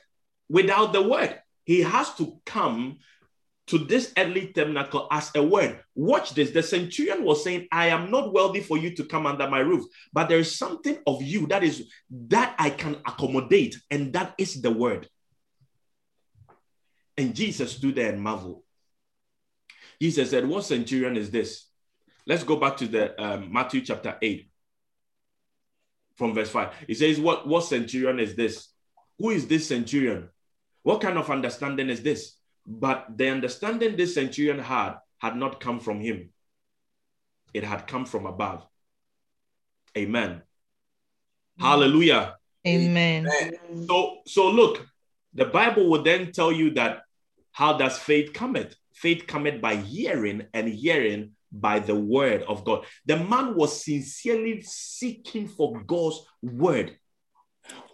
without 0.49 0.92
the 0.92 1.03
word. 1.03 1.40
He 1.64 1.80
has 1.80 2.14
to 2.14 2.40
come 2.47 2.99
to 3.66 3.78
this 3.78 4.12
earthly 4.18 4.53
tabernacle 4.53 5.09
as 5.11 5.30
a 5.34 5.42
word. 5.42 5.80
Watch 5.95 6.34
this. 6.34 6.51
The 6.51 6.62
centurion 6.62 7.24
was 7.24 7.42
saying, 7.42 7.66
I 7.72 7.88
am 7.88 8.11
not 8.11 8.32
wealthy 8.32 8.61
for 8.61 8.76
you 8.76 8.95
to 8.97 9.05
come 9.05 9.26
under 9.26 9.49
my 9.49 9.61
roof, 9.61 9.84
but 10.12 10.28
there 10.28 10.38
is 10.38 10.57
something 10.57 10.99
of 11.07 11.22
you 11.22 11.47
that 11.47 11.64
is 11.64 11.90
that 12.11 12.55
I 12.59 12.70
can 12.70 12.97
accommodate, 13.07 13.80
and 13.90 14.12
that 14.12 14.34
is 14.36 14.61
the 14.61 14.70
word. 14.70 15.09
And 17.16 17.34
Jesus 17.34 17.72
stood 17.72 17.95
there 17.95 18.12
and 18.12 18.20
marveled. 18.20 18.63
Jesus 20.01 20.30
said, 20.30 20.47
What 20.47 20.64
centurion 20.64 21.16
is 21.16 21.30
this 21.30 21.66
let's 22.26 22.45
go 22.45 22.57
back 22.57 22.76
to 22.78 22.86
the 22.86 23.22
um, 23.22 23.53
Matthew 23.53 23.80
chapter 23.82 24.16
8 24.20 24.49
from 26.16 26.34
verse 26.34 26.51
5. 26.51 26.72
He 26.86 26.95
says, 26.95 27.18
what, 27.18 27.47
what 27.47 27.64
centurion 27.64 28.18
is 28.18 28.34
this? 28.34 28.68
Who 29.18 29.30
is 29.30 29.47
this 29.47 29.68
centurion? 29.68 30.28
What 30.82 31.01
kind 31.01 31.18
of 31.18 31.30
understanding 31.30 31.88
is 31.88 32.03
this? 32.03 32.36
But 32.66 33.16
the 33.16 33.28
understanding 33.28 33.97
this 33.97 34.14
centurion 34.14 34.59
had 34.59 34.95
had 35.18 35.36
not 35.36 35.61
come 35.61 35.80
from 35.80 36.01
him, 36.01 36.30
it 37.55 37.64
had 37.64 37.86
come 37.86 38.05
from 38.05 38.26
above. 38.26 38.66
Amen. 39.97 40.42
Hallelujah. 41.59 42.36
Amen. 42.66 43.28
So, 43.86 44.18
so 44.26 44.51
look, 44.51 44.86
the 45.32 45.45
Bible 45.47 45.88
will 45.88 46.03
then 46.03 46.32
tell 46.32 46.51
you 46.53 46.70
that 46.72 47.03
how 47.53 47.78
does 47.78 47.99
faith 47.99 48.32
cometh? 48.32 48.74
Faith 48.95 49.26
cometh 49.26 49.61
by 49.61 49.76
hearing, 49.76 50.47
and 50.55 50.68
hearing 50.68 51.32
by 51.51 51.78
the 51.80 51.95
word 51.95 52.42
of 52.42 52.64
God. 52.64 52.84
The 53.07 53.16
man 53.16 53.55
was 53.55 53.84
sincerely 53.84 54.62
seeking 54.62 55.49
for 55.49 55.80
God's 55.80 56.24
word, 56.42 56.97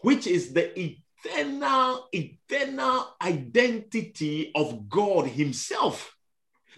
which 0.03 0.27
is 0.27 0.53
the 0.53 0.73
eternal, 0.79 2.09
eternal 2.13 3.17
identity 3.23 4.53
of 4.55 4.89
God 4.89 5.27
Himself. 5.27 6.15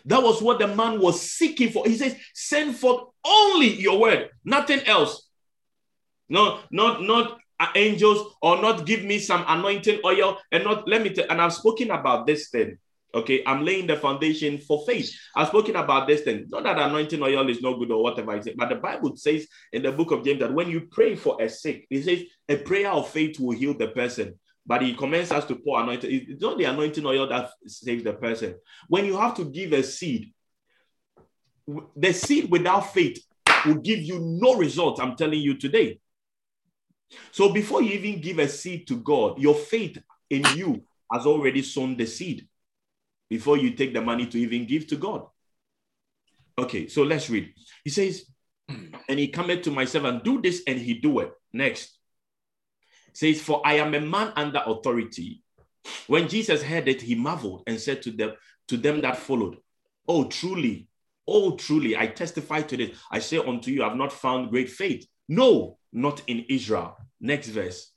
That 0.04 0.22
was 0.22 0.40
what 0.40 0.58
the 0.58 0.68
man 0.68 1.00
was 1.00 1.20
seeking 1.20 1.70
for. 1.70 1.86
He 1.86 1.96
says, 1.96 2.16
Send 2.34 2.76
forth 2.76 3.04
only 3.24 3.74
your 3.74 4.00
word, 4.00 4.30
nothing 4.44 4.80
else. 4.86 5.28
No, 6.28 6.60
not 6.70 7.02
not 7.02 7.38
angels, 7.76 8.34
or 8.40 8.60
not 8.60 8.86
give 8.86 9.04
me 9.04 9.18
some 9.18 9.44
anointing 9.46 10.00
oil, 10.04 10.38
and 10.50 10.64
not 10.64 10.88
let 10.88 11.02
me 11.02 11.10
tell. 11.10 11.26
And 11.28 11.40
I've 11.40 11.52
spoken 11.52 11.90
about 11.90 12.26
this 12.26 12.48
thing. 12.48 12.78
Okay, 13.14 13.42
I'm 13.46 13.64
laying 13.64 13.86
the 13.86 13.96
foundation 13.96 14.56
for 14.56 14.84
faith. 14.86 15.14
I've 15.36 15.48
spoken 15.48 15.76
about 15.76 16.06
this 16.06 16.22
thing. 16.22 16.46
Not 16.48 16.64
that 16.64 16.78
anointing 16.78 17.22
oil 17.22 17.48
is 17.50 17.60
no 17.60 17.76
good 17.76 17.90
or 17.90 18.02
whatever 18.02 18.40
but 18.56 18.68
the 18.70 18.76
Bible 18.76 19.16
says 19.16 19.46
in 19.72 19.82
the 19.82 19.92
book 19.92 20.12
of 20.12 20.24
James 20.24 20.40
that 20.40 20.52
when 20.52 20.70
you 20.70 20.88
pray 20.90 21.14
for 21.14 21.40
a 21.40 21.48
sick, 21.48 21.86
it 21.90 22.04
says 22.04 22.22
a 22.48 22.56
prayer 22.56 22.90
of 22.90 23.10
faith 23.10 23.38
will 23.38 23.56
heal 23.56 23.74
the 23.74 23.88
person. 23.88 24.38
But 24.64 24.82
he 24.82 24.94
commands 24.94 25.30
us 25.30 25.44
to 25.46 25.56
pour 25.56 25.82
anointing. 25.82 26.10
It's 26.30 26.40
not 26.40 26.56
the 26.56 26.64
anointing 26.64 27.04
oil 27.04 27.28
that 27.28 27.50
saves 27.66 28.04
the 28.04 28.14
person. 28.14 28.54
When 28.88 29.04
you 29.04 29.18
have 29.18 29.34
to 29.36 29.44
give 29.44 29.72
a 29.72 29.82
seed, 29.82 30.32
the 31.96 32.12
seed 32.12 32.50
without 32.50 32.92
faith 32.94 33.22
will 33.66 33.80
give 33.80 33.98
you 33.98 34.20
no 34.20 34.54
result. 34.54 35.00
I'm 35.00 35.16
telling 35.16 35.40
you 35.40 35.58
today. 35.58 35.98
So 37.30 37.52
before 37.52 37.82
you 37.82 37.92
even 37.92 38.20
give 38.20 38.38
a 38.38 38.48
seed 38.48 38.86
to 38.88 38.96
God, 38.96 39.38
your 39.38 39.54
faith 39.54 39.98
in 40.30 40.44
you 40.56 40.84
has 41.12 41.26
already 41.26 41.62
sown 41.62 41.96
the 41.96 42.06
seed 42.06 42.46
before 43.32 43.56
you 43.56 43.70
take 43.70 43.94
the 43.94 44.00
money 44.02 44.26
to 44.26 44.38
even 44.38 44.66
give 44.66 44.86
to 44.86 44.94
God. 44.94 45.26
Okay, 46.58 46.86
so 46.86 47.02
let's 47.02 47.30
read. 47.30 47.54
He 47.82 47.88
says, 47.88 48.26
and 48.68 49.18
he 49.18 49.28
cometh 49.28 49.62
to 49.62 49.70
my 49.70 49.86
servant, 49.86 50.22
do 50.22 50.42
this, 50.42 50.60
and 50.66 50.78
he 50.78 50.92
do 50.92 51.20
it. 51.20 51.32
Next. 51.50 51.96
Says, 53.14 53.40
For 53.40 53.66
I 53.66 53.76
am 53.76 53.94
a 53.94 54.00
man 54.02 54.34
under 54.36 54.62
authority. 54.66 55.42
When 56.08 56.28
Jesus 56.28 56.62
heard 56.62 56.88
it, 56.88 57.00
he 57.00 57.14
marveled 57.14 57.62
and 57.66 57.80
said 57.80 58.02
to 58.02 58.10
them, 58.10 58.32
to 58.68 58.76
them 58.76 59.00
that 59.00 59.16
followed, 59.16 59.56
Oh, 60.06 60.24
truly, 60.24 60.88
oh, 61.26 61.56
truly, 61.56 61.96
I 61.96 62.08
testify 62.08 62.60
to 62.60 62.76
this. 62.76 62.98
I 63.10 63.20
say 63.20 63.38
unto 63.38 63.70
you, 63.70 63.82
I 63.82 63.88
have 63.88 63.96
not 63.96 64.12
found 64.12 64.50
great 64.50 64.68
faith. 64.68 65.06
No, 65.26 65.78
not 65.90 66.20
in 66.26 66.44
Israel. 66.50 66.98
Next 67.18 67.48
verse. 67.48 67.91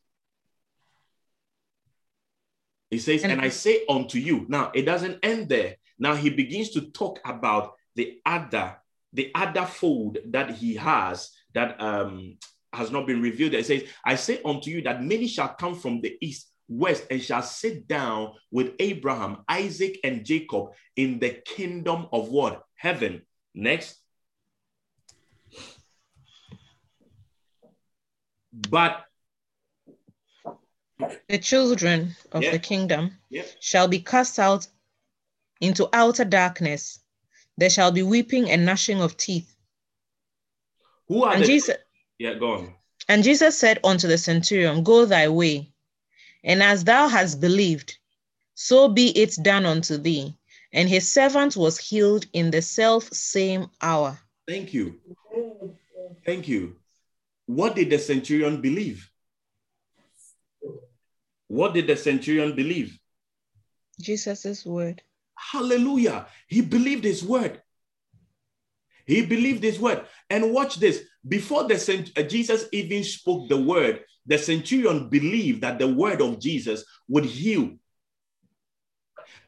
He 2.95 2.99
says, 2.99 3.23
and, 3.23 3.33
and 3.33 3.41
I 3.41 3.49
say 3.49 3.83
unto 3.89 4.17
you. 4.17 4.45
Now, 4.47 4.71
it 4.73 4.83
doesn't 4.83 5.19
end 5.21 5.49
there. 5.49 5.75
Now 5.99 6.15
he 6.15 6.29
begins 6.29 6.69
to 6.69 6.91
talk 6.91 7.19
about 7.25 7.73
the 7.93 8.21
other, 8.25 8.77
the 9.11 9.31
other 9.35 9.65
fold 9.65 10.17
that 10.27 10.51
he 10.51 10.75
has 10.75 11.29
that 11.53 11.81
um 11.81 12.37
has 12.71 12.91
not 12.91 13.05
been 13.05 13.21
revealed. 13.21 13.53
It 13.53 13.65
says, 13.65 13.83
I 14.05 14.15
say 14.15 14.39
unto 14.45 14.69
you 14.71 14.81
that 14.83 15.03
many 15.03 15.27
shall 15.27 15.49
come 15.49 15.75
from 15.75 15.99
the 15.99 16.17
east, 16.21 16.49
west, 16.69 17.05
and 17.11 17.21
shall 17.21 17.41
sit 17.41 17.85
down 17.85 18.31
with 18.49 18.71
Abraham, 18.79 19.43
Isaac, 19.49 19.99
and 20.05 20.25
Jacob 20.25 20.67
in 20.95 21.19
the 21.19 21.31
kingdom 21.31 22.07
of 22.13 22.29
what? 22.29 22.63
Heaven. 22.75 23.23
Next. 23.53 23.97
But 28.53 29.03
the 31.29 31.37
children 31.37 32.15
of 32.31 32.41
the 32.43 32.59
kingdom 32.59 33.11
Yep. 33.29 33.47
shall 33.59 33.87
be 33.87 33.99
cast 33.99 34.39
out 34.39 34.67
into 35.61 35.89
outer 35.93 36.25
darkness. 36.25 36.99
There 37.57 37.69
shall 37.69 37.91
be 37.91 38.03
weeping 38.03 38.49
and 38.51 38.65
gnashing 38.65 39.01
of 39.01 39.17
teeth. 39.17 39.51
who 41.07 41.23
are 41.23 41.33
And 41.35 41.43
the 41.43 41.47
Jesus 41.47 41.77
yeah, 42.17 42.33
go 42.33 42.53
on. 42.53 42.73
and 43.07 43.23
Jesus 43.23 43.57
said 43.57 43.79
unto 43.83 44.07
the 44.07 44.17
centurion, 44.17 44.83
Go 44.83 45.05
thy 45.05 45.27
way, 45.29 45.71
and 46.43 46.63
as 46.63 46.83
thou 46.83 47.07
hast 47.07 47.39
believed, 47.39 47.97
so 48.55 48.87
be 48.87 49.09
it 49.09 49.35
done 49.41 49.65
unto 49.65 49.97
thee. 49.97 50.35
And 50.73 50.89
his 50.89 51.09
servant 51.09 51.55
was 51.55 51.77
healed 51.79 52.25
in 52.33 52.51
the 52.51 52.61
self 52.61 53.05
same 53.13 53.69
hour. 53.81 54.19
Thank 54.47 54.73
you. 54.73 54.99
Thank 56.25 56.47
you. 56.47 56.75
What 57.45 57.75
did 57.75 57.89
the 57.91 57.99
centurion 57.99 58.61
believe? 58.61 59.09
What 61.47 61.73
did 61.73 61.87
the 61.87 61.95
centurion 61.95 62.55
believe? 62.55 62.97
Jesus' 63.99 64.65
word. 64.65 65.01
Hallelujah. 65.35 66.27
He 66.47 66.61
believed 66.61 67.03
his 67.03 67.23
word. 67.23 67.61
He 69.05 69.25
believed 69.25 69.63
his 69.63 69.79
word. 69.79 70.05
And 70.29 70.53
watch 70.53 70.77
this. 70.77 71.03
Before 71.27 71.63
the 71.63 71.77
cent- 71.77 72.17
uh, 72.17 72.23
Jesus 72.23 72.65
even 72.71 73.03
spoke 73.03 73.49
the 73.49 73.57
word, 73.57 74.03
the 74.25 74.37
centurion 74.37 75.09
believed 75.09 75.61
that 75.61 75.79
the 75.79 75.87
word 75.87 76.21
of 76.21 76.39
Jesus 76.39 76.83
would 77.07 77.25
heal. 77.25 77.71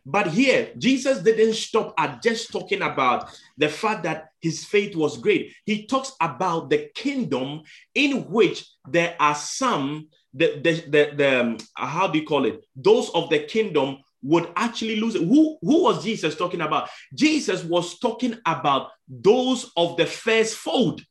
But 0.06 0.28
here, 0.28 0.72
Jesus 0.78 1.20
didn't 1.20 1.56
stop 1.56 1.94
at 1.98 2.22
just 2.22 2.52
talking 2.52 2.82
about 2.82 3.30
the 3.58 3.68
fact 3.68 4.04
that 4.04 4.30
his 4.40 4.64
faith 4.64 4.96
was 4.96 5.18
great. 5.18 5.54
He 5.66 5.86
talks 5.86 6.14
about 6.22 6.70
the 6.70 6.90
kingdom 6.96 7.64
in 7.94 8.30
which 8.30 8.66
there 8.88 9.18
are 9.20 9.36
some, 9.36 10.08
the, 10.38 10.60
the, 10.62 10.72
the, 10.90 11.16
the 11.16 11.42
um, 11.42 11.58
how 11.76 12.08
do 12.08 12.20
you 12.20 12.26
call 12.26 12.46
it? 12.46 12.64
Those 12.76 13.10
of 13.10 13.30
the 13.30 13.40
kingdom 13.40 13.98
would 14.22 14.50
actually 14.56 14.98
lose 14.98 15.16
it. 15.16 15.24
Who, 15.24 15.58
who 15.62 15.84
was 15.84 16.04
Jesus 16.04 16.36
talking 16.36 16.62
about? 16.62 16.90
Jesus 17.14 17.64
was 17.64 18.00
talking 18.00 18.38
about 18.46 18.92
those 19.08 19.72
of 19.76 19.98
the 19.98 20.06
first 20.06 20.56
fold. 20.56 21.02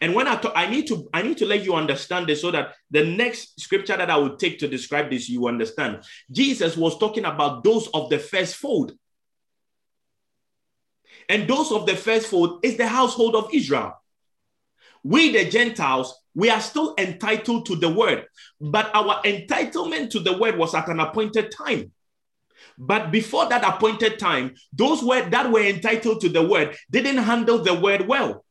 And 0.00 0.14
when 0.14 0.26
I 0.28 0.36
talk, 0.36 0.52
I 0.54 0.68
need 0.68 0.86
to 0.88 1.08
I 1.14 1.22
need 1.22 1.38
to 1.38 1.46
let 1.46 1.64
you 1.64 1.74
understand 1.74 2.26
this 2.26 2.42
so 2.42 2.50
that 2.50 2.74
the 2.90 3.04
next 3.04 3.58
scripture 3.60 3.96
that 3.96 4.10
I 4.10 4.16
will 4.16 4.36
take 4.36 4.58
to 4.58 4.68
describe 4.68 5.10
this, 5.10 5.28
you 5.28 5.48
understand. 5.48 6.02
Jesus 6.30 6.76
was 6.76 6.98
talking 6.98 7.24
about 7.24 7.64
those 7.64 7.88
of 7.94 8.10
the 8.10 8.18
first 8.18 8.56
fold. 8.56 8.92
And 11.28 11.48
those 11.48 11.72
of 11.72 11.86
the 11.86 11.96
first 11.96 12.28
fold 12.28 12.64
is 12.64 12.76
the 12.76 12.86
household 12.86 13.36
of 13.36 13.48
Israel. 13.52 13.94
We, 15.06 15.30
the 15.30 15.48
Gentiles, 15.48 16.18
we 16.34 16.50
are 16.50 16.60
still 16.60 16.96
entitled 16.98 17.66
to 17.66 17.76
the 17.76 17.88
word, 17.88 18.24
but 18.60 18.90
our 18.92 19.22
entitlement 19.22 20.10
to 20.10 20.18
the 20.18 20.36
word 20.36 20.58
was 20.58 20.74
at 20.74 20.88
an 20.88 20.98
appointed 20.98 21.52
time. 21.52 21.92
But 22.76 23.12
before 23.12 23.48
that 23.48 23.62
appointed 23.62 24.18
time, 24.18 24.56
those 24.72 25.04
were 25.04 25.30
that 25.30 25.52
were 25.52 25.62
entitled 25.62 26.22
to 26.22 26.28
the 26.28 26.42
word 26.42 26.76
didn't 26.90 27.18
handle 27.18 27.58
the 27.58 27.74
word 27.74 28.08
well. 28.08 28.44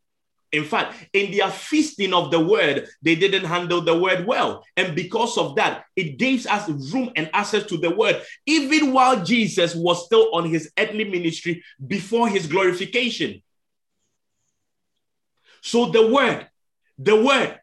In 0.54 0.64
fact, 0.64 0.96
in 1.12 1.36
their 1.36 1.50
feasting 1.50 2.14
of 2.14 2.32
the 2.32 2.40
word, 2.40 2.88
they 3.02 3.16
didn't 3.16 3.44
handle 3.44 3.82
the 3.82 4.00
word 4.00 4.26
well. 4.26 4.64
And 4.78 4.96
because 4.96 5.38
of 5.38 5.58
that, 5.58 5.84
it 5.98 6.18
gives 6.18 6.48
us 6.48 6.70
room 6.94 7.12
and 7.18 7.30
access 7.34 7.66
to 7.66 7.78
the 7.78 7.92
word, 7.94 8.22
even 8.46 8.94
while 8.94 9.22
Jesus 9.22 9.76
was 9.76 10.06
still 10.06 10.34
on 10.34 10.50
his 10.50 10.72
earthly 10.80 11.04
ministry 11.04 11.62
before 11.86 12.30
his 12.30 12.48
glorification. 12.48 13.42
So 15.66 15.88
the 15.88 16.06
word, 16.06 16.48
the 17.00 17.20
word, 17.20 17.60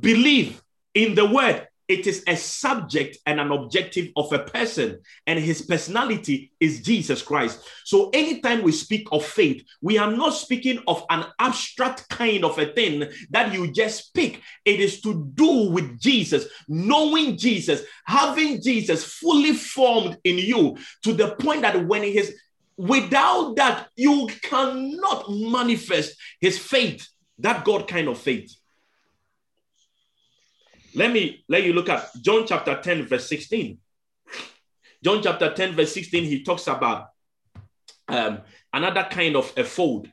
believe 0.00 0.62
in 0.94 1.14
the 1.14 1.26
word. 1.26 1.68
It 1.86 2.06
is 2.06 2.24
a 2.26 2.34
subject 2.34 3.18
and 3.26 3.38
an 3.38 3.52
objective 3.52 4.08
of 4.16 4.32
a 4.32 4.38
person, 4.38 5.00
and 5.26 5.38
his 5.38 5.60
personality 5.60 6.50
is 6.58 6.80
Jesus 6.80 7.20
Christ. 7.20 7.60
So, 7.84 8.08
anytime 8.14 8.62
we 8.62 8.72
speak 8.72 9.06
of 9.12 9.26
faith, 9.26 9.62
we 9.82 9.98
are 9.98 10.10
not 10.10 10.30
speaking 10.30 10.82
of 10.86 11.04
an 11.10 11.26
abstract 11.38 12.08
kind 12.08 12.42
of 12.46 12.58
a 12.58 12.72
thing 12.72 13.10
that 13.28 13.52
you 13.52 13.70
just 13.70 14.14
pick. 14.14 14.40
It 14.64 14.80
is 14.80 15.02
to 15.02 15.30
do 15.34 15.70
with 15.70 16.00
Jesus, 16.00 16.46
knowing 16.68 17.36
Jesus, 17.36 17.82
having 18.06 18.62
Jesus 18.62 19.04
fully 19.04 19.52
formed 19.52 20.16
in 20.24 20.38
you 20.38 20.78
to 21.02 21.12
the 21.12 21.34
point 21.34 21.60
that 21.62 21.86
when 21.86 22.02
he 22.02 22.16
is 22.16 22.34
without 22.78 23.56
that, 23.56 23.88
you 23.94 24.26
cannot 24.40 25.26
manifest 25.28 26.16
his 26.40 26.58
faith, 26.58 27.06
that 27.42 27.64
God 27.64 27.86
kind 27.88 28.08
of 28.08 28.18
faith. 28.18 28.54
Let 30.94 31.12
me 31.12 31.44
let 31.48 31.64
you 31.64 31.72
look 31.72 31.88
at 31.88 32.08
John 32.20 32.46
chapter 32.46 32.80
10, 32.80 33.06
verse 33.06 33.26
16. 33.28 33.78
John 35.02 35.22
chapter 35.22 35.52
10, 35.52 35.72
verse 35.74 35.92
16, 35.94 36.24
he 36.24 36.42
talks 36.44 36.66
about 36.66 37.08
um, 38.08 38.40
another 38.72 39.06
kind 39.10 39.36
of 39.36 39.52
a 39.56 39.64
fold. 39.64 40.08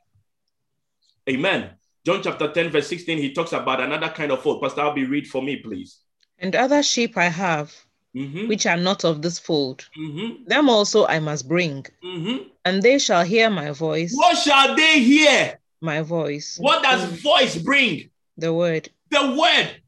Amen. 1.29 1.71
John 2.05 2.21
chapter 2.23 2.51
10, 2.51 2.69
verse 2.71 2.87
16, 2.87 3.17
he 3.17 3.33
talks 3.33 3.51
about 3.53 3.81
another 3.81 4.09
kind 4.09 4.31
of 4.31 4.41
fold. 4.41 4.61
Pastor 4.61 4.81
Albie, 4.81 5.07
read 5.09 5.27
for 5.27 5.41
me, 5.43 5.57
please. 5.57 5.99
And 6.39 6.55
other 6.55 6.81
sheep 6.81 7.17
I 7.17 7.25
have, 7.29 7.75
Mhm, 8.15 8.47
which 8.47 8.65
are 8.65 8.77
not 8.77 9.03
of 9.05 9.21
this 9.21 9.37
fold. 9.37 9.87
mhm, 9.95 10.43
Them 10.47 10.69
also 10.69 11.05
I 11.05 11.19
must 11.19 11.47
bring, 11.47 11.85
mhm. 12.03 12.49
and 12.65 12.81
they 12.81 12.97
shall 12.97 13.23
hear 13.23 13.49
my 13.51 13.69
voice. 13.71 14.13
What 14.15 14.35
shall 14.37 14.75
they 14.75 15.01
hear? 15.01 15.58
My 15.81 16.01
voice. 16.01 16.57
What 16.59 16.83
does 16.83 17.03
voice 17.21 17.57
bring? 17.57 18.09
The 18.37 18.53
word. 18.53 18.89
The 19.09 19.35
word. 19.37 19.81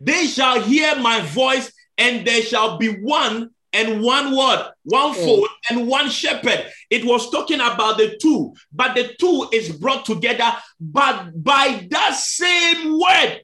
They 0.00 0.26
shall 0.26 0.60
hear 0.62 0.96
my 0.96 1.20
voice, 1.20 1.72
and 1.98 2.26
there 2.26 2.42
shall 2.42 2.78
be 2.78 2.88
one 2.88 3.50
and 3.72 4.02
one 4.02 4.36
word, 4.36 4.72
one 4.84 5.14
Mm. 5.14 5.24
fold 5.24 5.48
and 5.68 5.86
one 5.86 6.08
shepherd. 6.10 6.72
It 6.88 7.04
was 7.04 7.30
talking 7.30 7.60
about 7.60 7.98
the 7.98 8.16
two, 8.20 8.54
but 8.72 8.94
the 8.94 9.14
two 9.18 9.48
is 9.52 9.70
brought 9.70 10.04
together, 10.06 10.56
but 10.80 11.42
by 11.42 11.86
that 11.90 12.14
same 12.16 12.98
word. 12.98 13.42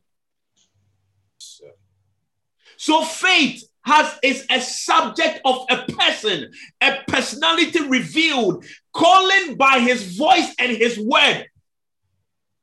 So 2.76 3.04
faith 3.04 3.62
has 3.82 4.18
is 4.22 4.44
a 4.50 4.60
subject 4.60 5.40
of 5.44 5.64
a 5.70 5.84
person, 5.92 6.52
a 6.80 6.98
personality 7.06 7.80
revealed, 7.86 8.64
calling 8.96 9.56
by 9.56 9.78
his 9.78 10.16
voice 10.16 10.54
and 10.58 10.74
his 10.74 10.98
word. 10.98 11.46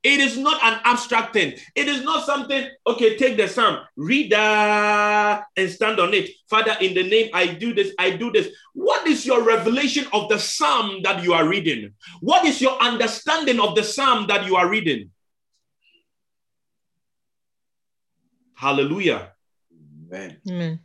It 0.01 0.19
is 0.19 0.37
not 0.37 0.61
an 0.61 0.81
abstract 0.83 1.31
thing. 1.31 1.53
It 1.75 1.87
is 1.87 2.03
not 2.03 2.25
something, 2.25 2.67
okay, 2.85 3.15
take 3.15 3.37
the 3.37 3.47
psalm, 3.47 3.79
read 3.95 4.31
that 4.33 5.45
and 5.55 5.69
stand 5.69 5.99
on 5.99 6.13
it. 6.13 6.29
Father, 6.49 6.75
in 6.81 6.93
the 6.93 7.03
name, 7.03 7.29
I 7.33 7.47
do 7.47 7.73
this, 7.73 7.93
I 7.97 8.09
do 8.09 8.29
this. 8.29 8.49
What 8.73 9.07
is 9.07 9.25
your 9.25 9.43
revelation 9.43 10.05
of 10.11 10.27
the 10.27 10.39
psalm 10.39 11.03
that 11.03 11.23
you 11.23 11.33
are 11.33 11.47
reading? 11.47 11.93
What 12.19 12.43
is 12.43 12.61
your 12.61 12.77
understanding 12.81 13.61
of 13.61 13.75
the 13.75 13.83
psalm 13.83 14.27
that 14.27 14.45
you 14.45 14.57
are 14.57 14.67
reading? 14.67 15.09
Hallelujah. 18.55 19.31
Amen. 20.11 20.37
Amen. 20.49 20.79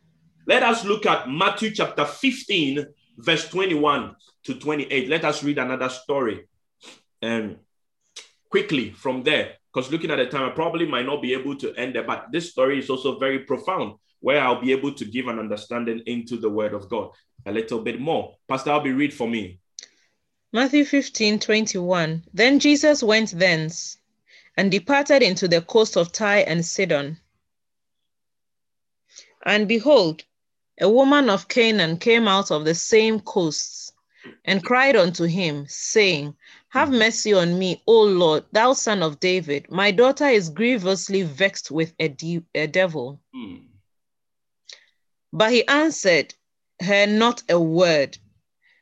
Let 0.47 0.63
us 0.63 0.85
look 0.85 1.07
at 1.07 1.29
Matthew 1.29 1.73
chapter 1.73 2.05
15, 2.05 2.87
verse 3.19 3.49
21 3.49 4.15
to 4.45 4.55
28. 4.55 5.09
Let 5.09 5.25
us 5.25 5.43
read 5.43 5.59
another 5.59 5.89
story 5.89 6.47
um, 7.23 7.57
quickly 8.49 8.93
from 8.93 9.23
there, 9.23 9.55
because 9.73 9.91
looking 9.91 10.11
at 10.11 10.17
the 10.17 10.27
time, 10.27 10.49
I 10.49 10.55
probably 10.55 10.87
might 10.87 11.07
not 11.07 11.21
be 11.21 11.35
able 11.35 11.57
to 11.57 11.75
end 11.75 11.95
there, 11.95 12.05
but 12.05 12.27
this 12.33 12.51
story 12.51 12.79
is 12.79 12.89
also 12.89 13.19
very 13.19 13.41
profound, 13.41 13.95
where 14.21 14.41
Albie 14.41 14.71
able 14.71 14.95
to 14.95 15.05
give 15.05 15.27
an 15.29 15.39
understanding 15.39 16.01
into 16.07 16.37
the 16.37 16.49
word 16.49 16.73
of 16.73 16.89
God 16.89 17.11
a 17.47 17.53
little 17.53 17.81
bit 17.81 18.01
more. 18.01 18.37
Pastor, 18.49 18.71
I'll 18.71 18.81
be 18.81 18.93
read 18.93 19.13
for 19.13 19.29
me. 19.29 19.61
Matthew 20.53 20.85
15, 20.85 21.41
21. 21.41 22.25
Then 22.33 22.59
Jesus 22.59 23.03
went 23.03 23.33
thence 23.33 23.99
and 24.57 24.71
departed 24.71 25.23
into 25.23 25.47
the 25.47 25.61
coast 25.61 25.97
of 25.97 26.11
Tyre 26.11 26.45
and 26.47 26.65
Sidon. 26.65 27.19
And 29.45 29.69
behold, 29.69 30.25
a 30.81 30.89
woman 30.89 31.29
of 31.29 31.49
Canaan 31.49 31.99
came 31.99 32.29
out 32.29 32.51
of 32.51 32.65
the 32.65 32.75
same 32.75 33.21
coasts 33.21 33.93
and 34.45 34.65
cried 34.65 34.97
unto 34.97 35.25
him, 35.25 35.67
saying, 35.69 36.37
Have 36.69 36.91
mercy 36.91 37.33
on 37.33 37.59
me, 37.59 37.83
O 37.87 38.03
Lord, 38.03 38.45
thou 38.53 38.73
son 38.73 39.03
of 39.03 39.21
David. 39.21 39.71
My 39.71 39.91
daughter 39.91 40.27
is 40.27 40.51
grievously 40.51 41.23
vexed 41.23 41.71
with 41.71 41.95
a, 41.99 42.09
de- 42.09 42.45
a 42.55 42.67
devil. 42.67 43.21
Hmm. 43.35 43.57
But 45.33 45.53
he 45.53 45.67
answered 45.67 46.35
her 46.81 47.07
not 47.07 47.43
a 47.49 47.61
word. 47.61 48.19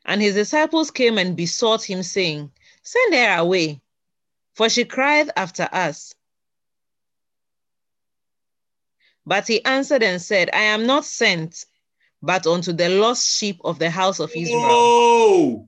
And 0.05 0.21
his 0.21 0.35
disciples 0.35 0.91
came 0.91 1.17
and 1.17 1.35
besought 1.35 1.83
him, 1.83 2.03
saying, 2.03 2.51
Send 2.83 3.13
her 3.15 3.37
away, 3.37 3.81
for 4.53 4.69
she 4.69 4.85
crieth 4.85 5.29
after 5.35 5.67
us. 5.71 6.13
But 9.25 9.45
he 9.47 9.63
answered 9.65 10.03
and 10.03 10.21
said, 10.21 10.49
I 10.53 10.61
am 10.61 10.85
not 10.85 11.03
sent, 11.03 11.65
but 12.21 12.47
unto 12.47 12.73
the 12.73 12.89
lost 12.89 13.37
sheep 13.37 13.59
of 13.63 13.79
the 13.79 13.89
house 13.89 14.19
of 14.19 14.31
Israel. 14.35 14.61
Oh, 14.63 15.67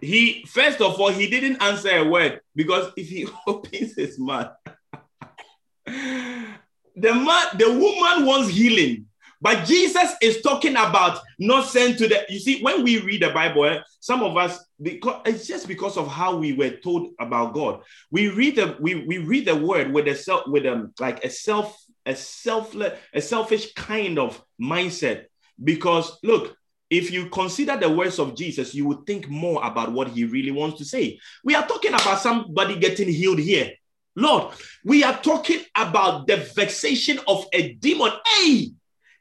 he 0.00 0.44
first 0.48 0.80
of 0.80 1.00
all, 1.00 1.10
he 1.10 1.28
didn't 1.28 1.62
answer 1.62 1.90
a 1.90 2.04
word 2.04 2.40
because 2.54 2.92
if 2.96 3.08
he 3.08 3.26
opens 3.46 3.94
his 3.94 4.18
mouth, 4.18 4.52
the 5.86 6.54
man, 6.96 7.46
the 7.58 7.70
woman 7.70 8.26
wants 8.26 8.50
healing. 8.50 9.06
But 9.40 9.66
Jesus 9.66 10.14
is 10.22 10.40
talking 10.40 10.72
about 10.72 11.20
not 11.38 11.68
sent 11.68 11.98
to 11.98 12.08
the. 12.08 12.24
You 12.30 12.38
see, 12.38 12.62
when 12.62 12.82
we 12.82 13.00
read 13.00 13.22
the 13.22 13.28
Bible, 13.28 13.66
eh, 13.66 13.80
some 14.00 14.22
of 14.22 14.38
us 14.38 14.64
because 14.80 15.20
it's 15.26 15.46
just 15.46 15.68
because 15.68 15.98
of 15.98 16.08
how 16.08 16.36
we 16.36 16.54
were 16.54 16.70
told 16.70 17.10
about 17.20 17.52
God. 17.52 17.82
We 18.10 18.28
read 18.28 18.56
the 18.56 18.76
we, 18.80 18.94
we 19.04 19.18
read 19.18 19.46
the 19.46 19.56
word 19.56 19.92
with 19.92 20.08
a 20.08 20.14
self 20.14 20.46
with 20.46 20.64
um 20.64 20.94
like 20.98 21.24
a 21.24 21.30
self 21.30 21.78
a 22.06 22.16
selfless 22.16 22.98
a 23.12 23.20
selfish 23.20 23.74
kind 23.74 24.18
of 24.18 24.42
mindset. 24.60 25.26
Because 25.62 26.18
look, 26.22 26.56
if 26.90 27.10
you 27.10 27.28
consider 27.30 27.76
the 27.76 27.90
words 27.90 28.18
of 28.18 28.36
Jesus, 28.36 28.74
you 28.74 28.86
would 28.86 29.06
think 29.06 29.28
more 29.28 29.64
about 29.64 29.92
what 29.92 30.08
he 30.08 30.24
really 30.24 30.50
wants 30.50 30.78
to 30.78 30.84
say. 30.84 31.18
We 31.42 31.54
are 31.54 31.66
talking 31.66 31.92
about 31.92 32.20
somebody 32.20 32.78
getting 32.78 33.08
healed 33.08 33.38
here. 33.38 33.72
Lord, 34.16 34.54
we 34.84 35.02
are 35.02 35.20
talking 35.20 35.60
about 35.76 36.26
the 36.26 36.36
vexation 36.36 37.18
of 37.26 37.46
a 37.52 37.72
demon. 37.74 38.12
Hey, 38.26 38.70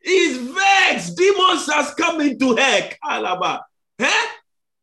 he's 0.02 0.38
vexed. 0.38 1.18
Demons 1.18 1.72
has 1.72 1.94
come 1.96 2.22
into 2.22 2.56
her. 2.56 2.90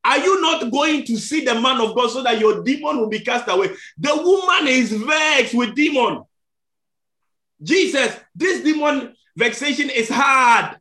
Are 0.02 0.18
you 0.18 0.40
not 0.40 0.72
going 0.72 1.04
to 1.04 1.16
see 1.16 1.44
the 1.44 1.54
man 1.60 1.80
of 1.80 1.94
God 1.94 2.10
so 2.10 2.22
that 2.22 2.40
your 2.40 2.64
demon 2.64 2.98
will 2.98 3.08
be 3.08 3.20
cast 3.20 3.48
away? 3.48 3.68
The 3.98 4.16
woman 4.16 4.66
is 4.66 4.92
vexed 4.92 5.54
with 5.54 5.76
demon. 5.76 6.22
Jesus, 7.62 8.16
this 8.34 8.64
demon 8.64 9.14
vexation 9.36 9.90
is 9.90 10.08
hard. 10.08 10.79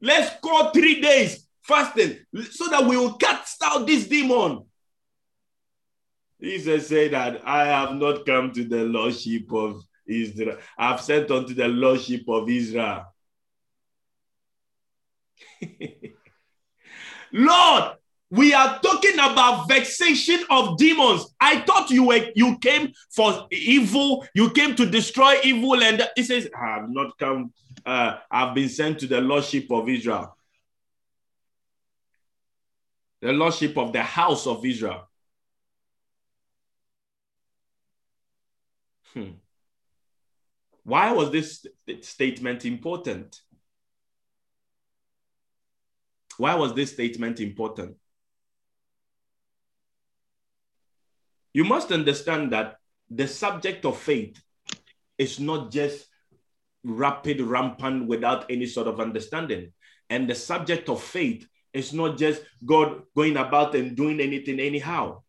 Let's 0.00 0.38
go 0.40 0.70
three 0.70 1.00
days 1.00 1.46
fasting 1.62 2.18
so 2.50 2.68
that 2.68 2.84
we 2.84 2.96
will 2.96 3.14
cast 3.14 3.62
out 3.62 3.86
this 3.86 4.06
demon. 4.06 4.64
Jesus 6.40 6.88
said 6.88 7.12
that 7.12 7.40
I 7.46 7.64
have 7.66 7.94
not 7.94 8.26
come 8.26 8.52
to 8.52 8.64
the 8.64 8.84
lordship 8.84 9.52
of 9.52 9.82
Israel. 10.06 10.58
I 10.76 10.90
have 10.90 11.00
sent 11.00 11.30
unto 11.30 11.54
the 11.54 11.68
lordship 11.68 12.28
of 12.28 12.50
Israel. 12.50 13.04
Lord, 17.32 17.96
we 18.30 18.52
are 18.52 18.80
talking 18.80 19.14
about 19.14 19.68
vexation 19.68 20.40
of 20.50 20.76
demons. 20.76 21.34
I 21.40 21.60
thought 21.60 21.90
you 21.90 22.04
were 22.08 22.26
you 22.34 22.58
came 22.58 22.92
for 23.10 23.46
evil, 23.50 24.26
you 24.34 24.50
came 24.50 24.74
to 24.76 24.86
destroy 24.86 25.36
evil, 25.44 25.82
and 25.82 26.02
he 26.16 26.22
says, 26.24 26.48
I 26.56 26.80
have 26.80 26.90
not 26.90 27.16
come, 27.18 27.52
uh, 27.86 28.18
I've 28.30 28.54
been 28.54 28.68
sent 28.68 29.00
to 29.00 29.06
the 29.06 29.20
lordship 29.20 29.70
of 29.70 29.88
Israel. 29.88 30.36
The 33.20 33.32
lordship 33.32 33.76
of 33.76 33.92
the 33.92 34.02
house 34.02 34.46
of 34.46 34.64
Israel. 34.64 35.08
Hmm. 39.12 39.30
Why 40.82 41.12
was 41.12 41.30
this 41.30 41.66
st- 41.86 42.04
statement 42.04 42.64
important? 42.64 43.40
Why 46.36 46.54
was 46.56 46.74
this 46.74 46.92
statement 46.92 47.40
important? 47.40 47.96
You 51.52 51.64
must 51.64 51.92
understand 51.92 52.52
that 52.52 52.78
the 53.08 53.28
subject 53.28 53.84
of 53.84 53.96
faith 53.96 54.42
is 55.16 55.38
not 55.38 55.70
just 55.70 56.06
rapid, 56.84 57.40
rampant 57.40 58.06
without 58.06 58.50
any 58.50 58.66
sort 58.66 58.86
of 58.86 59.00
understanding. 59.00 59.72
And 60.10 60.28
the 60.28 60.34
subject 60.34 60.88
of 60.88 61.02
faith 61.02 61.46
is 61.72 61.92
not 61.92 62.16
just 62.18 62.42
God 62.64 63.02
going 63.16 63.36
about 63.36 63.74
and 63.74 63.96
doing 63.96 64.20
anything 64.20 64.60
anyhow. 64.60 65.22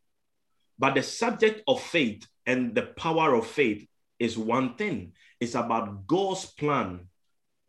But 0.77 0.95
the 0.95 1.03
subject 1.03 1.61
of 1.67 1.81
faith 1.81 2.27
and 2.45 2.75
the 2.75 2.83
power 2.83 3.33
of 3.33 3.47
faith 3.47 3.87
is 4.19 4.37
one 4.37 4.75
thing. 4.75 5.13
It's 5.39 5.55
about 5.55 6.05
God's 6.05 6.45
plan 6.45 7.07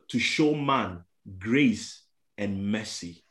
to 0.09 0.19
show 0.19 0.55
man 0.55 1.05
grace 1.39 2.03
and 2.37 2.71
mercy. 2.71 3.25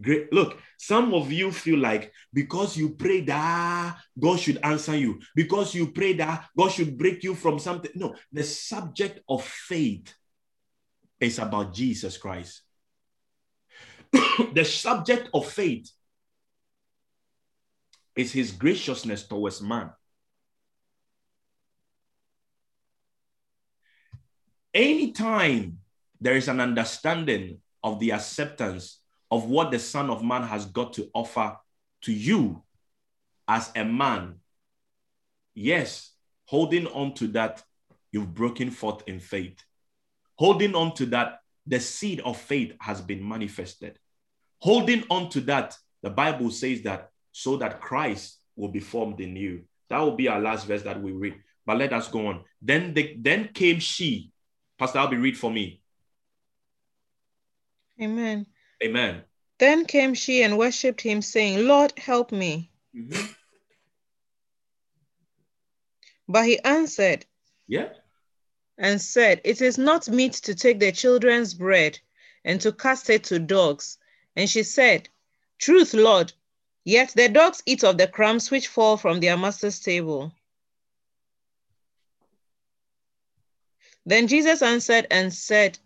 Great. 0.00 0.32
Look, 0.32 0.58
some 0.78 1.14
of 1.14 1.30
you 1.30 1.52
feel 1.52 1.78
like 1.78 2.12
because 2.32 2.76
you 2.76 2.90
pray 2.90 3.20
that 3.22 3.96
God 4.18 4.40
should 4.40 4.58
answer 4.62 4.96
you, 4.96 5.20
because 5.36 5.74
you 5.74 5.92
pray 5.92 6.14
that 6.14 6.46
God 6.56 6.70
should 6.70 6.96
break 6.98 7.22
you 7.22 7.34
from 7.34 7.58
something. 7.58 7.90
No, 7.94 8.14
the 8.32 8.42
subject 8.42 9.20
of 9.28 9.44
faith 9.44 10.14
is 11.20 11.38
about 11.38 11.74
Jesus 11.74 12.16
Christ. 12.16 12.62
the 14.52 14.64
subject 14.64 15.28
of 15.32 15.46
faith 15.46 15.90
is 18.16 18.32
his 18.32 18.52
graciousness 18.52 19.26
towards 19.26 19.60
man. 19.60 19.90
Anytime 24.72 25.78
there 26.20 26.36
is 26.36 26.48
an 26.48 26.60
understanding 26.60 27.60
of 27.82 28.00
the 28.00 28.12
acceptance 28.12 29.03
of 29.34 29.46
what 29.46 29.72
the 29.72 29.80
Son 29.80 30.10
of 30.10 30.22
Man 30.22 30.44
has 30.44 30.64
got 30.64 30.92
to 30.92 31.10
offer 31.12 31.56
to 32.02 32.12
you, 32.12 32.62
as 33.48 33.72
a 33.74 33.84
man, 33.84 34.36
yes, 35.56 36.12
holding 36.44 36.86
on 36.86 37.14
to 37.14 37.26
that, 37.26 37.60
you've 38.12 38.32
broken 38.32 38.70
forth 38.70 39.02
in 39.08 39.18
faith. 39.18 39.58
Holding 40.36 40.76
on 40.76 40.94
to 40.94 41.06
that, 41.06 41.40
the 41.66 41.80
seed 41.80 42.20
of 42.20 42.40
faith 42.40 42.74
has 42.80 43.00
been 43.00 43.28
manifested. 43.28 43.98
Holding 44.60 45.02
on 45.10 45.30
to 45.30 45.40
that, 45.40 45.76
the 46.00 46.10
Bible 46.10 46.52
says 46.52 46.82
that 46.82 47.10
so 47.32 47.56
that 47.56 47.80
Christ 47.80 48.38
will 48.54 48.68
be 48.68 48.78
formed 48.78 49.20
in 49.20 49.34
you. 49.34 49.64
That 49.90 49.98
will 49.98 50.14
be 50.14 50.28
our 50.28 50.40
last 50.40 50.64
verse 50.64 50.82
that 50.82 51.02
we 51.02 51.10
read. 51.10 51.34
But 51.66 51.78
let 51.78 51.92
us 51.92 52.06
go 52.06 52.28
on. 52.28 52.44
Then 52.62 52.94
the, 52.94 53.16
then 53.18 53.48
came 53.52 53.80
she. 53.80 54.30
Pastor 54.78 55.00
Albie 55.00 55.20
read 55.20 55.36
for 55.36 55.50
me. 55.50 55.80
Amen. 58.00 58.46
Amen. 58.82 59.22
Then 59.58 59.84
came 59.86 60.14
she 60.14 60.42
and 60.42 60.58
worshipped 60.58 61.00
him, 61.00 61.22
saying, 61.22 61.66
Lord, 61.66 61.92
help 61.98 62.32
me. 62.32 62.70
Mhm. 62.94 63.34
But 66.28 66.46
he 66.46 66.58
answered 66.60 67.26
Yeah. 67.66 67.92
and 68.78 69.00
said, 69.00 69.40
It 69.44 69.60
is 69.60 69.78
not 69.78 70.08
meet 70.08 70.32
to 70.34 70.54
take 70.54 70.80
the 70.80 70.90
children's 70.92 71.54
bread 71.54 71.98
and 72.44 72.60
to 72.62 72.72
cast 72.72 73.10
it 73.10 73.24
to 73.24 73.38
dogs. 73.38 73.98
And 74.36 74.48
she 74.48 74.62
said, 74.62 75.08
Truth, 75.58 75.94
Lord, 75.94 76.32
yet 76.84 77.10
the 77.14 77.28
dogs 77.28 77.62
eat 77.66 77.84
of 77.84 77.98
the 77.98 78.08
crumbs 78.08 78.50
which 78.50 78.68
fall 78.68 78.96
from 78.96 79.20
their 79.20 79.36
master's 79.36 79.80
table. 79.80 80.32
Then 84.06 84.26
Jesus 84.26 84.60
answered 84.62 85.06
and 85.10 85.32
said 85.32 85.78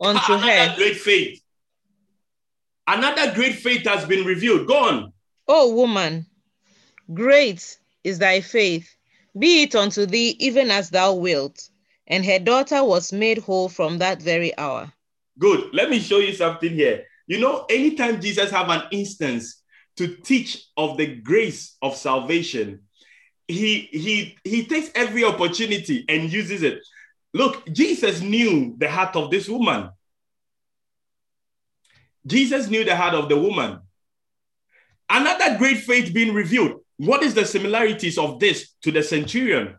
unto 0.00 0.32
Another 0.32 0.50
her, 0.50 0.76
great 0.76 0.96
faith. 0.96 1.43
Another 2.86 3.34
great 3.34 3.56
faith 3.56 3.86
has 3.86 4.04
been 4.04 4.24
revealed. 4.24 4.66
Go 4.66 4.84
on. 4.84 5.12
O 5.48 5.74
woman, 5.74 6.26
great 7.12 7.78
is 8.02 8.18
thy 8.18 8.40
faith. 8.40 8.96
Be 9.38 9.62
it 9.62 9.74
unto 9.74 10.06
thee 10.06 10.36
even 10.38 10.70
as 10.70 10.90
thou 10.90 11.14
wilt. 11.14 11.68
And 12.06 12.24
her 12.24 12.38
daughter 12.38 12.84
was 12.84 13.12
made 13.12 13.38
whole 13.38 13.68
from 13.68 13.98
that 13.98 14.20
very 14.20 14.56
hour. 14.58 14.92
Good. 15.38 15.72
Let 15.72 15.90
me 15.90 15.98
show 15.98 16.18
you 16.18 16.34
something 16.34 16.70
here. 16.70 17.04
You 17.26 17.40
know, 17.40 17.64
anytime 17.70 18.20
Jesus 18.20 18.50
have 18.50 18.68
an 18.68 18.82
instance 18.90 19.62
to 19.96 20.16
teach 20.16 20.66
of 20.76 20.96
the 20.98 21.16
grace 21.16 21.76
of 21.80 21.96
salvation, 21.96 22.82
he 23.48 23.88
he 23.92 24.36
he 24.44 24.66
takes 24.66 24.90
every 24.94 25.24
opportunity 25.24 26.04
and 26.08 26.32
uses 26.32 26.62
it. 26.62 26.80
Look, 27.32 27.66
Jesus 27.72 28.20
knew 28.20 28.74
the 28.78 28.88
heart 28.90 29.16
of 29.16 29.30
this 29.30 29.48
woman. 29.48 29.90
Jesus 32.26 32.68
knew 32.68 32.84
the 32.84 32.96
heart 32.96 33.14
of 33.14 33.28
the 33.28 33.38
woman. 33.38 33.80
Another 35.08 35.58
great 35.58 35.78
faith 35.78 36.14
being 36.14 36.34
revealed. 36.34 36.80
What 36.96 37.22
is 37.22 37.34
the 37.34 37.44
similarities 37.44 38.18
of 38.18 38.40
this 38.40 38.70
to 38.82 38.92
the 38.92 39.02
centurion? 39.02 39.76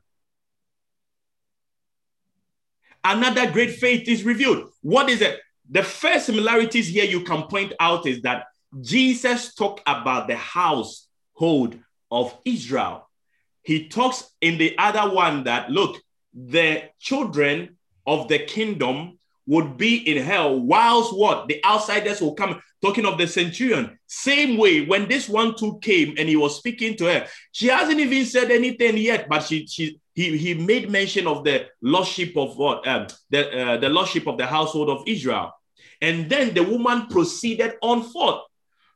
Another 3.03 3.51
great 3.51 3.75
faith 3.75 4.07
is 4.07 4.23
revealed. 4.23 4.69
What 4.81 5.09
is 5.09 5.21
it? 5.21 5.39
The 5.69 5.83
first 5.83 6.27
similarities 6.27 6.87
here 6.87 7.05
you 7.05 7.21
can 7.21 7.43
point 7.43 7.73
out 7.79 8.05
is 8.05 8.21
that 8.23 8.45
Jesus 8.81 9.53
talked 9.53 9.81
about 9.87 10.27
the 10.27 10.35
household 10.35 11.79
of 12.11 12.37
Israel. 12.45 13.09
He 13.63 13.87
talks 13.87 14.29
in 14.41 14.57
the 14.57 14.77
other 14.77 15.13
one 15.13 15.45
that, 15.45 15.71
look, 15.71 16.01
the 16.33 16.83
children 16.99 17.77
of 18.05 18.27
the 18.27 18.39
kingdom 18.39 19.17
would 19.47 19.77
be 19.77 19.97
in 19.97 20.23
hell, 20.23 20.59
whilst 20.59 21.15
what? 21.15 21.47
The 21.47 21.63
outsiders 21.63 22.21
will 22.21 22.33
come. 22.33 22.61
Talking 22.81 23.05
of 23.05 23.17
the 23.17 23.25
centurion, 23.25 23.97
same 24.05 24.57
way 24.57 24.85
when 24.85 25.07
this 25.07 25.27
one 25.27 25.55
too 25.55 25.79
came 25.81 26.13
and 26.19 26.29
he 26.29 26.35
was 26.35 26.57
speaking 26.57 26.95
to 26.97 27.05
her, 27.05 27.27
she 27.51 27.67
hasn't 27.67 27.99
even 27.99 28.25
said 28.25 28.51
anything 28.51 28.97
yet, 28.97 29.27
but 29.27 29.41
she 29.41 29.65
she 29.65 29.99
he, 30.13 30.37
he 30.37 30.53
made 30.53 30.89
mention 30.91 31.25
of 31.25 31.43
the 31.43 31.65
lordship 31.81 32.37
of 32.37 32.57
what 32.57 32.87
um, 32.87 33.07
the 33.31 33.49
uh, 33.49 33.77
the 33.77 33.89
lordship 33.89 34.27
of 34.27 34.37
the 34.37 34.45
household 34.45 34.89
of 34.89 35.03
Israel, 35.07 35.51
and 35.99 36.29
then 36.29 36.53
the 36.53 36.61
woman 36.63 37.07
proceeded 37.07 37.73
on 37.81 38.03
forth. 38.03 38.41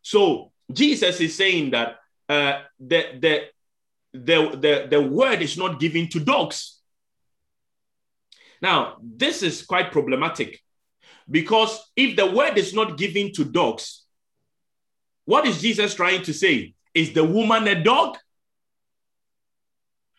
So 0.03 0.51
Jesus 0.71 1.19
is 1.19 1.35
saying 1.35 1.71
that 1.71 1.97
uh, 2.27 2.61
the 2.79 3.17
the 3.19 3.43
the 4.13 4.57
the 4.57 4.87
the 4.89 5.01
word 5.01 5.41
is 5.41 5.57
not 5.57 5.79
given 5.79 6.09
to 6.09 6.19
dogs. 6.19 6.78
Now, 8.61 8.97
this 9.01 9.41
is 9.43 9.63
quite 9.63 9.91
problematic 9.91 10.59
because 11.29 11.91
if 11.95 12.15
the 12.15 12.29
word 12.29 12.57
is 12.57 12.73
not 12.73 12.97
given 12.97 13.31
to 13.33 13.45
dogs, 13.45 14.05
what 15.25 15.45
is 15.45 15.61
Jesus 15.61 15.93
trying 15.93 16.23
to 16.23 16.33
say? 16.33 16.73
Is 16.93 17.13
the 17.13 17.23
woman 17.23 17.67
a 17.67 17.83
dog? 17.83 18.17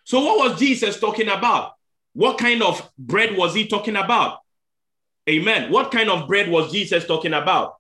So, 0.05 0.21
what 0.21 0.51
was 0.51 0.59
Jesus 0.59 0.99
talking 0.99 1.29
about? 1.29 1.73
What 2.13 2.39
kind 2.39 2.63
of 2.63 2.91
bread 2.99 3.37
was 3.37 3.55
he 3.55 3.67
talking 3.67 3.97
about? 3.97 4.39
Amen. 5.29 5.71
What 5.71 5.91
kind 5.91 6.11
of 6.11 6.27
bread 6.27 6.49
was 6.49 6.73
Jesus 6.73 7.07
talking 7.07 7.33
about? 7.33 7.75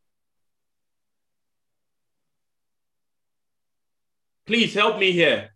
Please 4.46 4.74
help 4.74 4.98
me 4.98 5.12
here. 5.12 5.50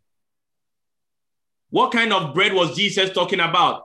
What 1.71 1.93
kind 1.93 2.13
of 2.13 2.35
bread 2.35 2.53
was 2.53 2.77
Jesus 2.77 3.11
talking 3.11 3.41
about? 3.41 3.84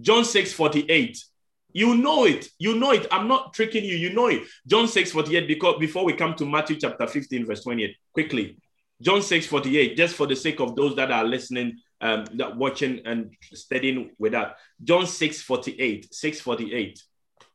John 0.00 0.24
6 0.24 0.52
48. 0.52 1.24
You 1.72 1.96
know 1.96 2.24
it. 2.24 2.48
You 2.58 2.78
know 2.78 2.92
it. 2.92 3.06
I'm 3.10 3.26
not 3.26 3.52
tricking 3.52 3.84
you. 3.84 3.96
You 3.96 4.12
know 4.12 4.28
it. 4.28 4.42
John 4.66 4.86
6 4.86 5.10
48, 5.10 5.48
because 5.48 5.76
before 5.78 6.04
we 6.04 6.12
come 6.12 6.34
to 6.36 6.46
Matthew 6.46 6.76
chapter 6.76 7.06
15, 7.06 7.46
verse 7.46 7.62
28, 7.64 7.96
quickly. 8.12 8.56
John 9.02 9.22
6 9.22 9.46
48, 9.46 9.96
just 9.96 10.14
for 10.14 10.26
the 10.26 10.36
sake 10.36 10.60
of 10.60 10.76
those 10.76 10.94
that 10.96 11.10
are 11.10 11.24
listening, 11.24 11.78
um, 12.00 12.24
that 12.34 12.56
watching 12.56 13.00
and 13.04 13.34
studying 13.52 14.10
with 14.18 14.32
that. 14.32 14.56
John 14.82 15.06
6 15.06 15.42
48, 15.42 16.14
6 16.14 16.40
48. 16.40 17.02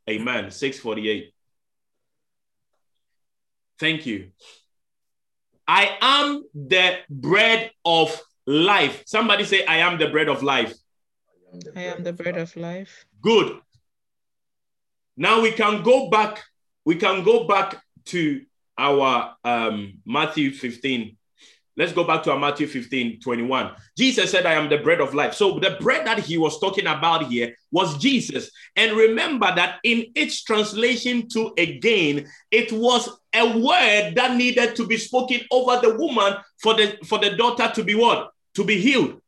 Amen. 0.09 0.51
6 0.51 0.79
48. 0.79 1.33
Thank 3.79 4.05
you. 4.05 4.31
I 5.65 5.97
am 6.01 6.43
the 6.53 6.97
bread 7.09 7.71
of 7.85 8.19
life. 8.45 9.03
Somebody 9.05 9.45
say, 9.45 9.65
I 9.65 9.77
am 9.77 9.97
the 9.97 10.09
bread 10.09 10.27
of 10.27 10.43
life. 10.43 10.73
I 11.75 11.83
am 11.83 12.03
the 12.03 12.13
bread 12.13 12.37
of 12.37 12.55
life. 12.55 13.05
Good. 13.21 13.59
Now 15.17 15.41
we 15.41 15.51
can 15.51 15.83
go 15.83 16.09
back. 16.09 16.43
We 16.85 16.95
can 16.95 17.23
go 17.23 17.45
back 17.47 17.81
to 18.05 18.41
our 18.77 19.35
um, 19.43 19.99
Matthew 20.05 20.51
15. 20.51 21.15
Let's 21.75 21.93
go 21.93 22.03
back 22.03 22.23
to 22.23 22.31
our 22.31 22.39
Matthew 22.39 22.67
15, 22.67 23.21
21. 23.21 23.71
Jesus 23.97 24.31
said, 24.31 24.45
I 24.45 24.53
am 24.53 24.67
the 24.67 24.79
bread 24.79 24.99
of 24.99 25.13
life. 25.13 25.33
So 25.33 25.59
the 25.59 25.77
bread 25.79 26.05
that 26.05 26.19
he 26.19 26.37
was 26.37 26.59
talking 26.59 26.87
about 26.87 27.27
here 27.27 27.55
was 27.71 27.97
Jesus. 27.97 28.51
And 28.75 28.97
remember 28.97 29.53
that 29.55 29.79
in 29.85 30.07
its 30.13 30.43
translation 30.43 31.29
to 31.29 31.53
again, 31.57 32.27
it 32.51 32.73
was 32.73 33.09
a 33.33 33.57
word 33.57 34.15
that 34.15 34.35
needed 34.35 34.75
to 34.75 34.87
be 34.87 34.97
spoken 34.97 35.39
over 35.51 35.79
the 35.81 35.95
woman 35.95 36.35
for 36.61 36.73
the 36.73 36.97
for 37.05 37.17
the 37.17 37.37
daughter 37.37 37.71
to 37.73 37.83
be 37.83 37.95
what? 37.95 38.31
To 38.55 38.65
be 38.65 38.79
healed. 38.81 39.21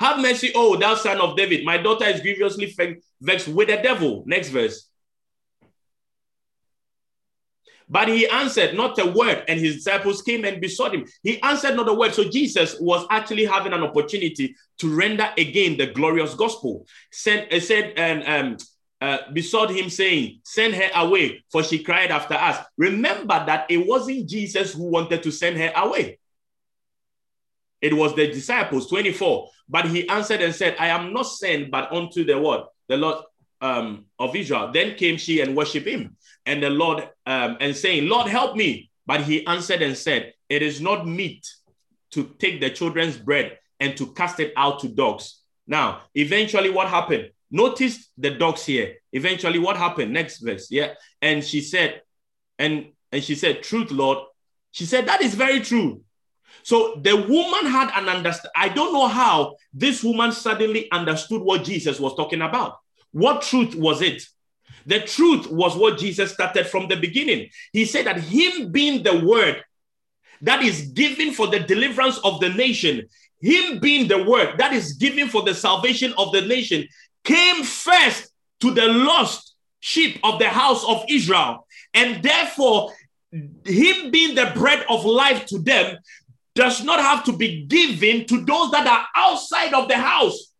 Have 0.00 0.20
mercy, 0.20 0.52
oh, 0.54 0.76
thou 0.76 0.94
son 0.94 1.20
of 1.20 1.36
David. 1.36 1.64
My 1.64 1.76
daughter 1.76 2.04
is 2.04 2.20
grievously 2.20 2.74
vexed 3.20 3.48
with 3.48 3.68
the 3.68 3.76
devil. 3.76 4.22
Next 4.26 4.50
verse. 4.50 4.88
But 7.88 8.08
he 8.08 8.28
answered 8.28 8.76
not 8.76 8.98
a 8.98 9.06
word, 9.06 9.44
and 9.48 9.58
his 9.58 9.76
disciples 9.76 10.20
came 10.20 10.44
and 10.44 10.60
besought 10.60 10.94
him. 10.94 11.06
He 11.22 11.40
answered 11.42 11.74
not 11.74 11.88
a 11.88 11.94
word. 11.94 12.12
So 12.14 12.24
Jesus 12.24 12.76
was 12.78 13.06
actually 13.10 13.46
having 13.46 13.72
an 13.72 13.82
opportunity 13.82 14.54
to 14.78 14.94
render 14.94 15.32
again 15.38 15.78
the 15.78 15.86
glorious 15.86 16.34
gospel. 16.34 16.86
Sent, 17.10 17.52
uh, 17.52 17.60
said 17.60 17.94
and 17.96 18.24
um, 18.26 18.56
uh, 19.00 19.30
besought 19.32 19.70
him, 19.70 19.88
saying, 19.88 20.40
Send 20.44 20.74
her 20.74 20.90
away, 20.94 21.42
for 21.50 21.62
she 21.62 21.82
cried 21.82 22.10
after 22.10 22.34
us. 22.34 22.58
Remember 22.76 23.42
that 23.46 23.70
it 23.70 23.86
wasn't 23.86 24.28
Jesus 24.28 24.74
who 24.74 24.84
wanted 24.84 25.22
to 25.22 25.30
send 25.30 25.56
her 25.56 25.72
away. 25.74 26.18
It 27.80 27.94
was 27.94 28.14
the 28.14 28.26
disciples, 28.26 28.88
24. 28.88 29.48
But 29.68 29.86
he 29.86 30.08
answered 30.08 30.40
and 30.40 30.54
said, 30.54 30.76
I 30.78 30.88
am 30.88 31.12
not 31.12 31.24
sent 31.24 31.70
but 31.70 31.92
unto 31.92 32.24
the 32.24 32.38
word, 32.38 32.62
the 32.88 32.96
Lord 32.96 33.24
um, 33.60 34.06
of 34.18 34.34
Israel. 34.34 34.70
Then 34.72 34.96
came 34.96 35.16
she 35.16 35.40
and 35.40 35.56
worshiped 35.56 35.86
him. 35.86 36.16
And 36.46 36.62
the 36.62 36.70
Lord, 36.70 37.08
um, 37.26 37.56
and 37.60 37.76
saying, 37.76 38.08
Lord, 38.08 38.28
help 38.28 38.56
me. 38.56 38.90
But 39.06 39.22
he 39.22 39.46
answered 39.46 39.82
and 39.82 39.96
said, 39.96 40.32
It 40.48 40.62
is 40.62 40.80
not 40.80 41.06
meet 41.06 41.46
to 42.12 42.24
take 42.38 42.60
the 42.60 42.70
children's 42.70 43.16
bread 43.16 43.58
and 43.80 43.96
to 43.96 44.12
cast 44.14 44.40
it 44.40 44.52
out 44.56 44.80
to 44.80 44.88
dogs. 44.88 45.40
Now, 45.66 46.02
eventually, 46.14 46.70
what 46.70 46.88
happened? 46.88 47.30
Notice 47.50 48.10
the 48.18 48.30
dogs 48.30 48.64
here. 48.64 48.96
Eventually, 49.12 49.58
what 49.58 49.76
happened? 49.76 50.12
Next 50.12 50.38
verse. 50.38 50.68
Yeah. 50.70 50.94
And 51.22 51.44
she 51.44 51.60
said, 51.60 52.02
and 52.58 52.88
and 53.12 53.22
she 53.22 53.34
said, 53.34 53.62
Truth, 53.62 53.90
Lord. 53.90 54.18
She 54.72 54.84
said, 54.84 55.06
That 55.06 55.22
is 55.22 55.34
very 55.34 55.60
true. 55.60 56.02
So 56.68 57.00
the 57.02 57.16
woman 57.16 57.64
had 57.72 57.90
an 57.94 58.10
understand. 58.10 58.52
I 58.54 58.68
don't 58.68 58.92
know 58.92 59.08
how 59.08 59.56
this 59.72 60.04
woman 60.04 60.32
suddenly 60.32 60.86
understood 60.92 61.40
what 61.40 61.64
Jesus 61.64 61.98
was 61.98 62.14
talking 62.14 62.42
about. 62.42 62.76
What 63.10 63.40
truth 63.40 63.74
was 63.74 64.02
it? 64.02 64.22
The 64.84 65.00
truth 65.00 65.50
was 65.50 65.74
what 65.74 65.96
Jesus 65.96 66.34
started 66.34 66.66
from 66.66 66.86
the 66.86 66.96
beginning. 66.96 67.48
He 67.72 67.86
said 67.86 68.04
that 68.04 68.20
him 68.20 68.70
being 68.70 69.02
the 69.02 69.18
word 69.24 69.64
that 70.42 70.62
is 70.62 70.88
given 70.88 71.32
for 71.32 71.46
the 71.46 71.60
deliverance 71.60 72.18
of 72.18 72.38
the 72.38 72.50
nation, 72.50 73.08
him 73.40 73.78
being 73.78 74.06
the 74.06 74.24
word 74.24 74.58
that 74.58 74.74
is 74.74 74.92
given 74.92 75.30
for 75.30 75.40
the 75.40 75.54
salvation 75.54 76.12
of 76.18 76.32
the 76.32 76.42
nation, 76.42 76.86
came 77.24 77.64
first 77.64 78.30
to 78.60 78.74
the 78.74 78.88
lost 78.88 79.54
sheep 79.80 80.20
of 80.22 80.38
the 80.38 80.50
house 80.50 80.84
of 80.84 81.02
Israel. 81.08 81.66
And 81.94 82.22
therefore, 82.22 82.92
him 83.32 84.10
being 84.10 84.34
the 84.34 84.52
bread 84.54 84.84
of 84.90 85.06
life 85.06 85.46
to 85.46 85.60
them 85.60 85.96
does 86.58 86.82
not 86.82 86.98
have 86.98 87.22
to 87.22 87.32
be 87.32 87.64
given 87.66 88.26
to 88.26 88.44
those 88.44 88.72
that 88.72 88.84
are 88.84 89.06
outside 89.14 89.72
of 89.72 89.86
the 89.86 89.96
house. 89.96 90.52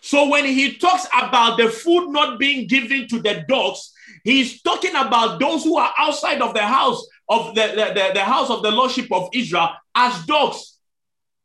So 0.00 0.28
when 0.28 0.44
he 0.44 0.76
talks 0.78 1.06
about 1.16 1.58
the 1.58 1.70
food 1.70 2.10
not 2.10 2.40
being 2.40 2.66
given 2.66 3.06
to 3.06 3.22
the 3.22 3.44
dogs, 3.48 3.92
he's 4.24 4.60
talking 4.62 4.96
about 4.96 5.38
those 5.38 5.62
who 5.62 5.78
are 5.78 5.94
outside 5.96 6.42
of 6.42 6.54
the 6.54 6.66
house 6.66 7.06
of 7.28 7.54
the, 7.54 7.68
the, 7.68 7.94
the, 7.94 8.10
the 8.14 8.24
house 8.24 8.50
of 8.50 8.64
the 8.64 8.72
lordship 8.72 9.12
of 9.12 9.28
Israel 9.32 9.70
as 9.94 10.26
dogs. 10.26 10.76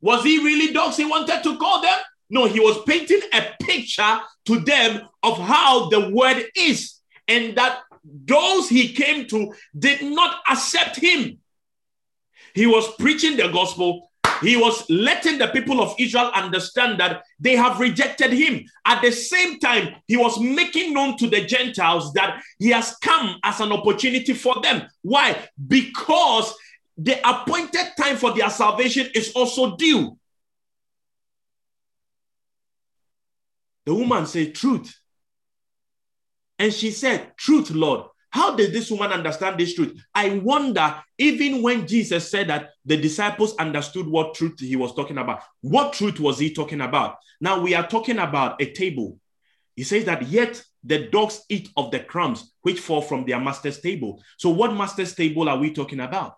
Was 0.01 0.23
he 0.23 0.39
really 0.39 0.73
dogs 0.73 0.97
he 0.97 1.05
wanted 1.05 1.43
to 1.43 1.55
call 1.59 1.81
them? 1.83 1.99
No, 2.31 2.45
he 2.45 2.59
was 2.59 2.83
painting 2.85 3.21
a 3.31 3.45
picture 3.61 4.19
to 4.45 4.59
them 4.61 5.07
of 5.21 5.37
how 5.37 5.89
the 5.89 6.09
word 6.09 6.43
is, 6.55 6.99
and 7.27 7.55
that 7.57 7.81
those 8.03 8.69
he 8.69 8.91
came 8.91 9.27
to 9.27 9.53
did 9.77 10.01
not 10.01 10.37
accept 10.49 10.95
him. 10.95 11.37
He 12.53 12.67
was 12.67 12.87
preaching 12.95 13.37
the 13.37 13.49
gospel. 13.49 14.09
He 14.41 14.57
was 14.57 14.83
letting 14.89 15.37
the 15.37 15.47
people 15.47 15.81
of 15.81 15.95
Israel 15.97 16.31
understand 16.33 16.99
that 16.99 17.23
they 17.39 17.55
have 17.55 17.79
rejected 17.79 18.31
him. 18.33 18.65
At 18.85 19.01
the 19.01 19.11
same 19.11 19.59
time, 19.59 19.95
he 20.07 20.17
was 20.17 20.39
making 20.39 20.93
known 20.93 21.17
to 21.17 21.29
the 21.29 21.45
Gentiles 21.45 22.13
that 22.13 22.41
he 22.59 22.69
has 22.69 22.95
come 22.97 23.37
as 23.43 23.59
an 23.61 23.71
opportunity 23.71 24.33
for 24.33 24.55
them. 24.61 24.87
Why? 25.01 25.47
Because 25.67 26.53
the 26.97 27.17
appointed 27.27 27.93
time 27.97 28.17
for 28.17 28.33
their 28.33 28.49
salvation 28.49 29.07
is 29.15 29.31
also 29.33 29.75
due. 29.77 30.17
The 33.85 33.93
woman 33.93 34.25
said, 34.25 34.55
Truth. 34.55 34.93
And 36.59 36.73
she 36.73 36.91
said, 36.91 37.35
Truth, 37.37 37.71
Lord. 37.71 38.07
How 38.33 38.55
did 38.55 38.73
this 38.73 38.89
woman 38.89 39.11
understand 39.11 39.59
this 39.59 39.75
truth? 39.75 39.95
I 40.15 40.39
wonder, 40.39 40.95
even 41.19 41.61
when 41.61 41.85
Jesus 41.85 42.31
said 42.31 42.47
that 42.47 42.71
the 42.83 42.97
disciples 42.97 43.55
understood 43.57 44.07
what 44.07 44.33
truth 44.33 44.59
he 44.59 44.75
was 44.75 44.95
talking 44.95 45.19
about, 45.19 45.43
what 45.61 45.93
truth 45.93 46.19
was 46.19 46.39
he 46.39 46.51
talking 46.51 46.81
about? 46.81 47.17
Now 47.39 47.61
we 47.61 47.75
are 47.75 47.87
talking 47.87 48.17
about 48.17 48.59
a 48.59 48.73
table. 48.73 49.19
He 49.75 49.83
says 49.83 50.05
that 50.05 50.23
yet 50.23 50.63
the 50.83 51.09
dogs 51.09 51.43
eat 51.47 51.69
of 51.77 51.91
the 51.91 51.99
crumbs 51.99 52.51
which 52.63 52.79
fall 52.79 53.03
from 53.03 53.23
their 53.23 53.39
master's 53.39 53.79
table. 53.81 54.19
So, 54.37 54.49
what 54.49 54.73
master's 54.73 55.13
table 55.13 55.47
are 55.47 55.57
we 55.57 55.71
talking 55.71 55.99
about? 55.99 56.37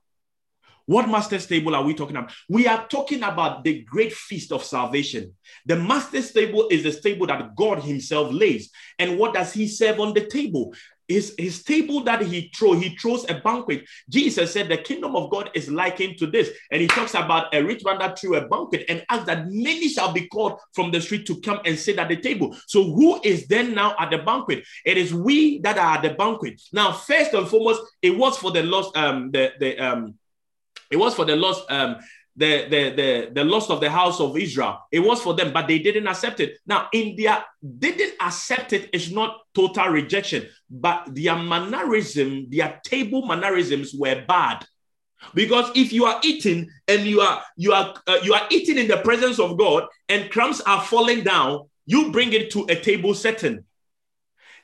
What 0.88 1.10
master's 1.10 1.48
table 1.48 1.76
are 1.76 1.84
we 1.84 1.96
talking 1.96 2.16
about? 2.16 2.32
We 2.48 2.68
are 2.68 2.88
talking 2.88 3.24
about 3.24 3.64
the 3.64 3.84
great 3.84 4.14
feast 4.14 4.52
of 4.52 4.64
salvation. 4.64 5.34
The 5.66 5.78
master's 5.78 6.32
table 6.32 6.68
is 6.70 6.84
the 6.84 6.92
table 6.92 7.26
that 7.28 7.56
God 7.56 7.80
Himself 7.80 8.32
lays. 8.32 8.70
And 9.00 9.18
what 9.18 9.34
does 9.34 9.54
He 9.54 9.68
serve 9.68 10.00
on 10.00 10.14
the 10.14 10.28
table? 10.28 10.76
His, 11.08 11.36
his 11.38 11.64
table 11.64 12.04
that 12.04 12.22
he 12.22 12.52
throw, 12.56 12.74
he 12.74 12.96
throws 12.96 13.30
a 13.30 13.36
banquet. 13.36 13.86
Jesus 14.10 14.54
said 14.54 14.70
the 14.70 14.78
kingdom 14.78 15.16
of 15.16 15.30
God 15.30 15.52
is 15.54 15.70
likened 15.70 16.18
to 16.18 16.28
this. 16.28 16.50
And 16.72 16.82
he 16.82 16.88
talks 16.88 17.14
about 17.14 17.54
a 17.54 17.64
rich 17.64 17.84
man 17.86 18.00
that 18.00 18.20
threw 18.20 18.36
a 18.36 18.48
banquet 18.48 18.86
and 18.90 19.06
asks 19.10 19.26
that 19.26 19.48
many 19.50 19.88
shall 19.90 20.12
be 20.12 20.28
called 20.28 20.60
from 20.74 20.92
the 20.92 21.02
street 21.02 21.26
to 21.28 21.40
come 21.42 21.60
and 21.66 21.78
sit 21.78 22.00
at 22.00 22.10
the 22.10 22.18
table. 22.18 22.56
So 22.68 22.84
who 22.84 23.22
is 23.24 23.48
then 23.48 23.76
now 23.76 23.96
at 24.00 24.12
the 24.12 24.18
banquet? 24.20 24.64
It 24.84 24.98
is 24.98 25.14
we 25.14 25.60
that 25.60 25.78
are 25.78 25.98
at 25.98 26.02
the 26.02 26.12
banquet. 26.12 26.62
Now, 26.74 26.92
first 26.92 27.34
and 27.34 27.48
foremost, 27.48 27.82
it 28.02 28.18
was 28.18 28.38
for 28.38 28.52
the 28.52 28.64
lost, 28.64 28.96
um, 28.98 29.32
the, 29.32 29.54
the 29.60 29.78
um, 29.78 30.16
it 30.92 30.98
was 30.98 31.16
for 31.16 31.26
the 31.26 31.36
lost, 31.36 31.70
um, 31.70 31.98
the, 32.36 32.68
the, 32.70 32.90
the, 32.96 33.32
the 33.34 33.44
lost 33.44 33.70
of 33.70 33.80
the 33.80 33.90
house 33.90 34.20
of 34.20 34.38
Israel. 34.38 34.80
It 34.92 35.00
was 35.00 35.22
for 35.22 35.34
them, 35.34 35.54
but 35.54 35.68
they 35.68 35.80
didn't 35.80 36.08
accept 36.08 36.40
it. 36.40 36.58
Now, 36.66 36.90
India 36.92 37.46
didn't 37.80 38.14
accept 38.20 38.74
it. 38.74 38.84
it 38.86 38.90
is 38.94 39.12
not 39.12 39.40
total 39.54 39.88
rejection, 39.88 40.48
but 40.70 41.08
their 41.14 41.38
mannerism, 41.38 42.48
their 42.50 42.80
table 42.84 43.26
mannerisms 43.26 43.94
were 43.94 44.24
bad. 44.28 44.66
Because 45.34 45.72
if 45.76 45.92
you 45.92 46.06
are 46.06 46.20
eating 46.24 46.70
and 46.88 47.02
you 47.06 47.22
are 47.22 47.42
you 47.58 47.74
are 47.74 47.96
uh, 48.06 48.20
you 48.22 48.34
are 48.34 48.46
eating 48.52 48.78
in 48.78 48.88
the 48.88 48.98
presence 48.98 49.40
of 49.40 49.58
God 49.58 49.88
and 50.08 50.30
crumbs 50.30 50.62
are 50.62 50.82
falling 50.82 51.24
down, 51.24 51.68
you 51.86 52.12
bring 52.12 52.34
it 52.34 52.52
to 52.52 52.66
a 52.70 52.76
table 52.76 53.16
setting. 53.16 53.64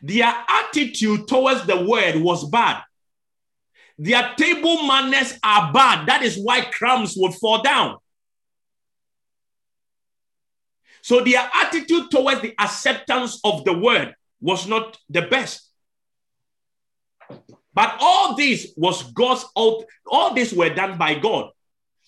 Their 0.01 0.34
attitude 0.47 1.28
towards 1.28 1.65
the 1.65 1.84
word 1.84 2.17
was 2.17 2.47
bad. 2.49 2.84
Their 4.03 4.33
table 4.35 4.87
manners 4.87 5.37
are 5.43 5.71
bad. 5.71 6.07
That 6.07 6.23
is 6.23 6.35
why 6.35 6.61
crumbs 6.61 7.13
would 7.17 7.35
fall 7.35 7.61
down. 7.61 7.97
So 11.03 11.23
their 11.23 11.47
attitude 11.53 12.09
towards 12.09 12.41
the 12.41 12.55
acceptance 12.59 13.39
of 13.43 13.63
the 13.63 13.77
word 13.77 14.15
was 14.39 14.65
not 14.65 14.97
the 15.07 15.21
best. 15.21 15.69
But 17.75 17.95
all 17.99 18.35
this 18.35 18.73
was 18.75 19.03
God's 19.11 19.45
out, 19.55 19.83
all 20.07 20.33
this 20.33 20.51
were 20.51 20.73
done 20.73 20.97
by 20.97 21.13
God. 21.13 21.51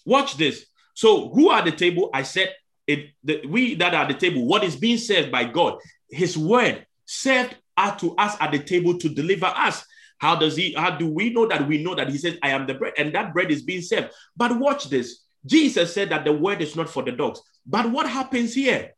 Watch 0.04 0.36
this. 0.36 0.66
So 0.96 1.30
who 1.30 1.50
are 1.50 1.62
the 1.62 1.72
table? 1.72 2.10
I 2.12 2.24
said 2.24 2.56
it 2.88 3.12
the, 3.24 3.46
we 3.46 3.76
that 3.76 3.94
are 3.94 4.08
the 4.08 4.16
table, 4.16 4.48
what 4.48 4.64
is 4.64 4.76
being 4.76 4.98
served 4.98 5.32
by 5.32 5.44
God, 5.44 5.78
his 6.10 6.36
word 6.36 6.88
served 7.06 7.56
to 8.00 8.16
us 8.16 8.36
at 8.40 8.52
the 8.52 8.60
table 8.60 8.98
to 8.98 9.10
deliver 9.10 9.46
us. 9.46 9.86
How 10.24 10.38
does 10.38 10.56
he, 10.56 10.72
how 10.72 10.92
do 10.92 11.06
we 11.06 11.32
know 11.32 11.46
that 11.48 11.68
we 11.68 11.84
know 11.84 11.96
that 11.96 12.08
he 12.08 12.18
says, 12.18 12.38
I 12.42 12.52
am 12.52 12.66
the 12.66 12.76
bread, 12.76 12.94
and 12.98 13.14
that 13.14 13.34
bread 13.34 13.52
is 13.52 13.62
being 13.62 13.82
served? 13.82 14.14
But 14.38 14.58
watch 14.58 14.86
this. 14.86 15.20
Jesus 15.46 15.94
said 15.94 16.12
that 16.12 16.24
the 16.24 16.32
word 16.32 16.62
is 16.62 16.78
not 16.78 16.90
for 16.90 17.04
the 17.04 17.12
dogs. 17.12 17.42
But 17.66 17.92
what 17.92 18.10
happens 18.10 18.54
here? 18.54 18.94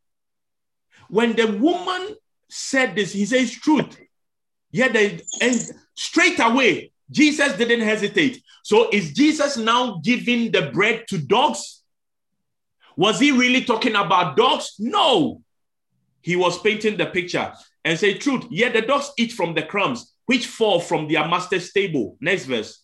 When 1.08 1.34
the 1.34 1.48
woman 1.48 2.14
said 2.48 2.94
this, 2.94 3.12
he 3.12 3.26
says 3.26 3.50
truth. 3.50 3.98
Yeah, 4.70 4.86
they, 4.86 5.20
and 5.40 5.68
straight 5.96 6.38
away, 6.38 6.92
Jesus 7.10 7.56
didn't 7.56 7.80
hesitate. 7.80 8.40
So 8.62 8.88
is 8.92 9.12
Jesus 9.12 9.56
now 9.56 10.00
giving 10.04 10.52
the 10.52 10.70
bread 10.70 11.06
to 11.08 11.18
dogs? 11.18 11.82
Was 12.96 13.18
he 13.18 13.32
really 13.32 13.64
talking 13.64 13.96
about 13.96 14.36
dogs? 14.36 14.76
No. 14.78 15.42
He 16.22 16.36
was 16.36 16.60
painting 16.60 16.96
the 16.96 17.06
picture 17.06 17.52
and 17.84 17.98
say 17.98 18.14
truth. 18.14 18.44
Yet 18.48 18.74
the 18.74 18.82
dogs 18.82 19.10
eat 19.18 19.32
from 19.32 19.54
the 19.54 19.64
crumbs 19.64 20.12
which 20.26 20.46
fall 20.46 20.80
from 20.80 21.08
their 21.08 21.26
master's 21.26 21.72
table. 21.72 22.16
Next 22.20 22.44
verse. 22.44 22.82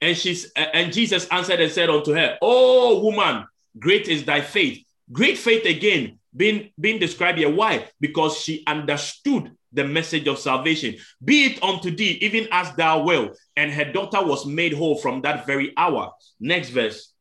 And 0.00 0.16
she's 0.16 0.52
and 0.52 0.92
Jesus 0.92 1.26
answered 1.28 1.60
and 1.60 1.72
said 1.72 1.88
unto 1.88 2.12
her, 2.12 2.36
Oh 2.42 3.00
woman, 3.00 3.46
great 3.78 4.08
is 4.08 4.24
thy 4.24 4.40
faith. 4.42 4.84
Great 5.10 5.38
faith 5.38 5.64
again 5.64 6.18
being, 6.36 6.70
being 6.78 6.98
described 6.98 7.38
here. 7.38 7.50
Why? 7.50 7.88
Because 8.00 8.38
she 8.38 8.64
understood 8.66 9.52
the 9.72 9.84
message 9.84 10.26
of 10.26 10.38
salvation. 10.38 10.96
Be 11.22 11.46
it 11.46 11.62
unto 11.62 11.90
thee, 11.94 12.18
even 12.20 12.48
as 12.50 12.74
thou 12.76 13.02
wilt. 13.02 13.38
And 13.56 13.70
her 13.72 13.84
daughter 13.84 14.24
was 14.24 14.46
made 14.46 14.72
whole 14.72 14.96
from 14.96 15.22
that 15.22 15.46
very 15.46 15.72
hour. 15.76 16.12
Next 16.40 16.70
verse. 16.70 17.12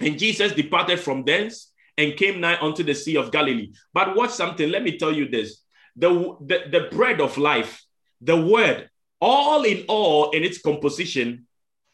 And 0.00 0.18
Jesus 0.18 0.52
departed 0.52 1.00
from 1.00 1.24
thence 1.24 1.72
and 1.96 2.16
came 2.16 2.40
nigh 2.40 2.58
unto 2.60 2.82
the 2.82 2.94
Sea 2.94 3.16
of 3.16 3.30
Galilee. 3.30 3.72
But 3.92 4.16
watch 4.16 4.30
something. 4.30 4.68
Let 4.70 4.82
me 4.82 4.98
tell 4.98 5.12
you 5.12 5.28
this 5.28 5.62
the, 5.96 6.36
the, 6.40 6.64
the 6.70 6.88
bread 6.90 7.20
of 7.20 7.38
life, 7.38 7.84
the 8.20 8.40
word, 8.40 8.88
all 9.20 9.62
in 9.64 9.84
all, 9.88 10.30
in 10.30 10.42
its 10.42 10.58
composition, 10.60 11.46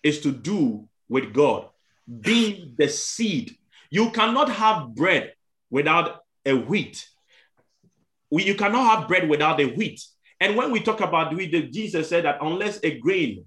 is 0.03 0.21
to 0.21 0.33
do 0.33 0.89
with 1.09 1.33
God, 1.33 1.69
being 2.21 2.75
the 2.79 2.89
seed. 2.89 3.57
You 3.91 4.11
cannot 4.11 4.49
have 4.49 4.95
bread 4.95 5.35
without 5.71 6.21
a 6.47 6.55
wheat. 6.55 7.07
You 8.31 8.55
cannot 8.55 8.99
have 8.99 9.09
bread 9.09 9.29
without 9.29 9.61
a 9.61 9.67
wheat. 9.67 10.01
And 10.39 10.57
when 10.57 10.71
we 10.71 10.81
talk 10.81 11.01
about 11.01 11.35
wheat, 11.35 11.73
Jesus 11.73 12.09
said 12.09 12.25
that 12.25 12.39
unless 12.41 12.81
a 12.83 12.99
grain 12.99 13.47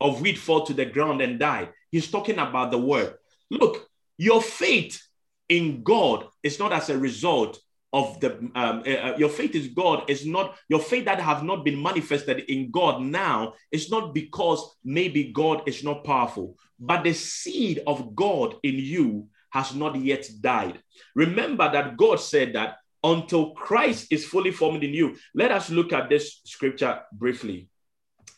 of 0.00 0.20
wheat 0.20 0.38
fall 0.38 0.64
to 0.64 0.72
the 0.72 0.86
ground 0.86 1.20
and 1.20 1.38
die, 1.38 1.68
he's 1.90 2.10
talking 2.10 2.38
about 2.38 2.70
the 2.70 2.78
word. 2.78 3.14
Look, 3.50 3.88
your 4.16 4.40
faith 4.40 5.02
in 5.48 5.82
God 5.82 6.26
is 6.42 6.58
not 6.58 6.72
as 6.72 6.90
a 6.90 6.98
result 6.98 7.58
of 7.92 8.18
the 8.18 8.36
um, 8.56 8.82
uh, 8.84 9.14
your 9.16 9.28
faith 9.28 9.54
is 9.54 9.68
God 9.68 10.10
is 10.10 10.26
not 10.26 10.56
your 10.68 10.80
faith 10.80 11.04
that 11.04 11.20
have 11.20 11.44
not 11.44 11.64
been 11.64 11.80
manifested 11.80 12.40
in 12.48 12.72
God 12.72 13.00
now 13.00 13.54
is 13.70 13.88
not 13.88 14.12
because 14.12 14.76
maybe 14.82 15.32
God 15.32 15.62
is 15.66 15.84
not 15.84 16.02
powerful, 16.04 16.58
but 16.80 17.04
the 17.04 17.12
seed 17.12 17.82
of 17.86 18.16
God 18.16 18.56
in 18.64 18.74
you 18.74 19.28
has 19.50 19.74
not 19.76 19.94
yet 19.94 20.28
died. 20.40 20.80
Remember 21.14 21.70
that 21.70 21.96
God 21.96 22.16
said 22.16 22.54
that 22.54 22.78
until 23.04 23.52
Christ 23.52 24.08
is 24.10 24.24
fully 24.24 24.50
formed 24.50 24.82
in 24.82 24.92
you. 24.92 25.16
Let 25.34 25.52
us 25.52 25.70
look 25.70 25.92
at 25.92 26.08
this 26.08 26.40
scripture 26.44 27.02
briefly. 27.12 27.68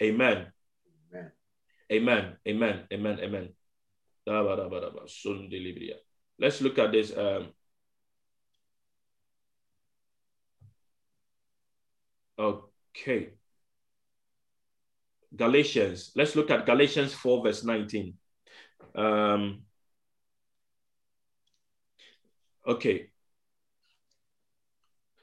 Amen. 0.03 0.49
Amen. 1.15 1.33
Amen. 1.91 2.37
Amen. 2.47 2.85
Amen. 2.93 3.19
Amen. 3.23 3.49
Let's 6.39 6.61
look 6.61 6.79
at 6.79 6.93
this. 6.93 7.17
Um, 7.17 7.49
okay. 12.39 13.31
Galatians. 15.35 16.13
Let's 16.15 16.37
look 16.37 16.51
at 16.51 16.67
Galatians 16.67 17.15
4, 17.15 17.43
verse 17.43 17.65
19. 17.65 18.15
Um, 18.95 19.63
okay. 22.67 23.11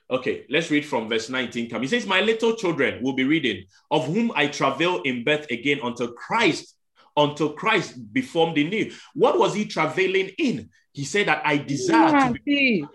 Okay, 0.09 0.45
let's 0.49 0.69
read 0.69 0.85
from 0.85 1.09
verse 1.09 1.29
19. 1.29 1.69
Come. 1.69 1.81
He 1.81 1.87
says, 1.87 2.05
My 2.05 2.21
little 2.21 2.55
children 2.55 3.01
will 3.01 3.13
be 3.13 3.23
reading, 3.23 3.63
of 3.89 4.05
whom 4.05 4.31
I 4.35 4.47
travail 4.47 5.01
in 5.03 5.23
birth 5.23 5.49
again 5.49 5.79
until 5.81 6.11
Christ, 6.11 6.75
until 7.17 7.53
Christ 7.53 8.13
be 8.13 8.21
formed 8.21 8.57
in 8.57 8.69
me. 8.69 8.91
What 9.15 9.39
was 9.39 9.55
he 9.55 9.65
travailing 9.65 10.29
in? 10.37 10.69
He 10.93 11.05
said 11.05 11.27
that 11.27 11.41
I 11.43 11.57
desire 11.57 12.33
to 12.33 12.39
be. 12.45 12.85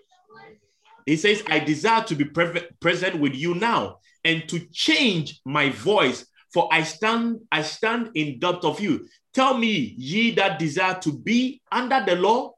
He 1.05 1.17
says, 1.17 1.43
I 1.49 1.59
desire 1.59 2.05
to 2.05 2.15
be 2.15 2.25
pre- 2.25 2.69
present 2.81 3.19
with 3.19 3.35
you 3.35 3.55
now 3.55 3.99
and 4.25 4.49
to 4.49 4.61
change 4.71 5.41
my 5.45 5.71
voice, 5.71 6.27
for 6.53 6.69
I 6.73 6.83
stand, 6.83 7.41
I 7.51 7.63
stand 7.63 8.11
in 8.15 8.39
doubt 8.39 8.65
of 8.65 8.81
you. 8.81 9.07
Tell 9.33 9.57
me, 9.57 9.95
ye 9.97 10.33
that 10.33 10.59
desire 10.59 10.99
to 11.01 11.13
be 11.13 11.61
under 11.73 12.05
the 12.05 12.17
law, 12.17 12.55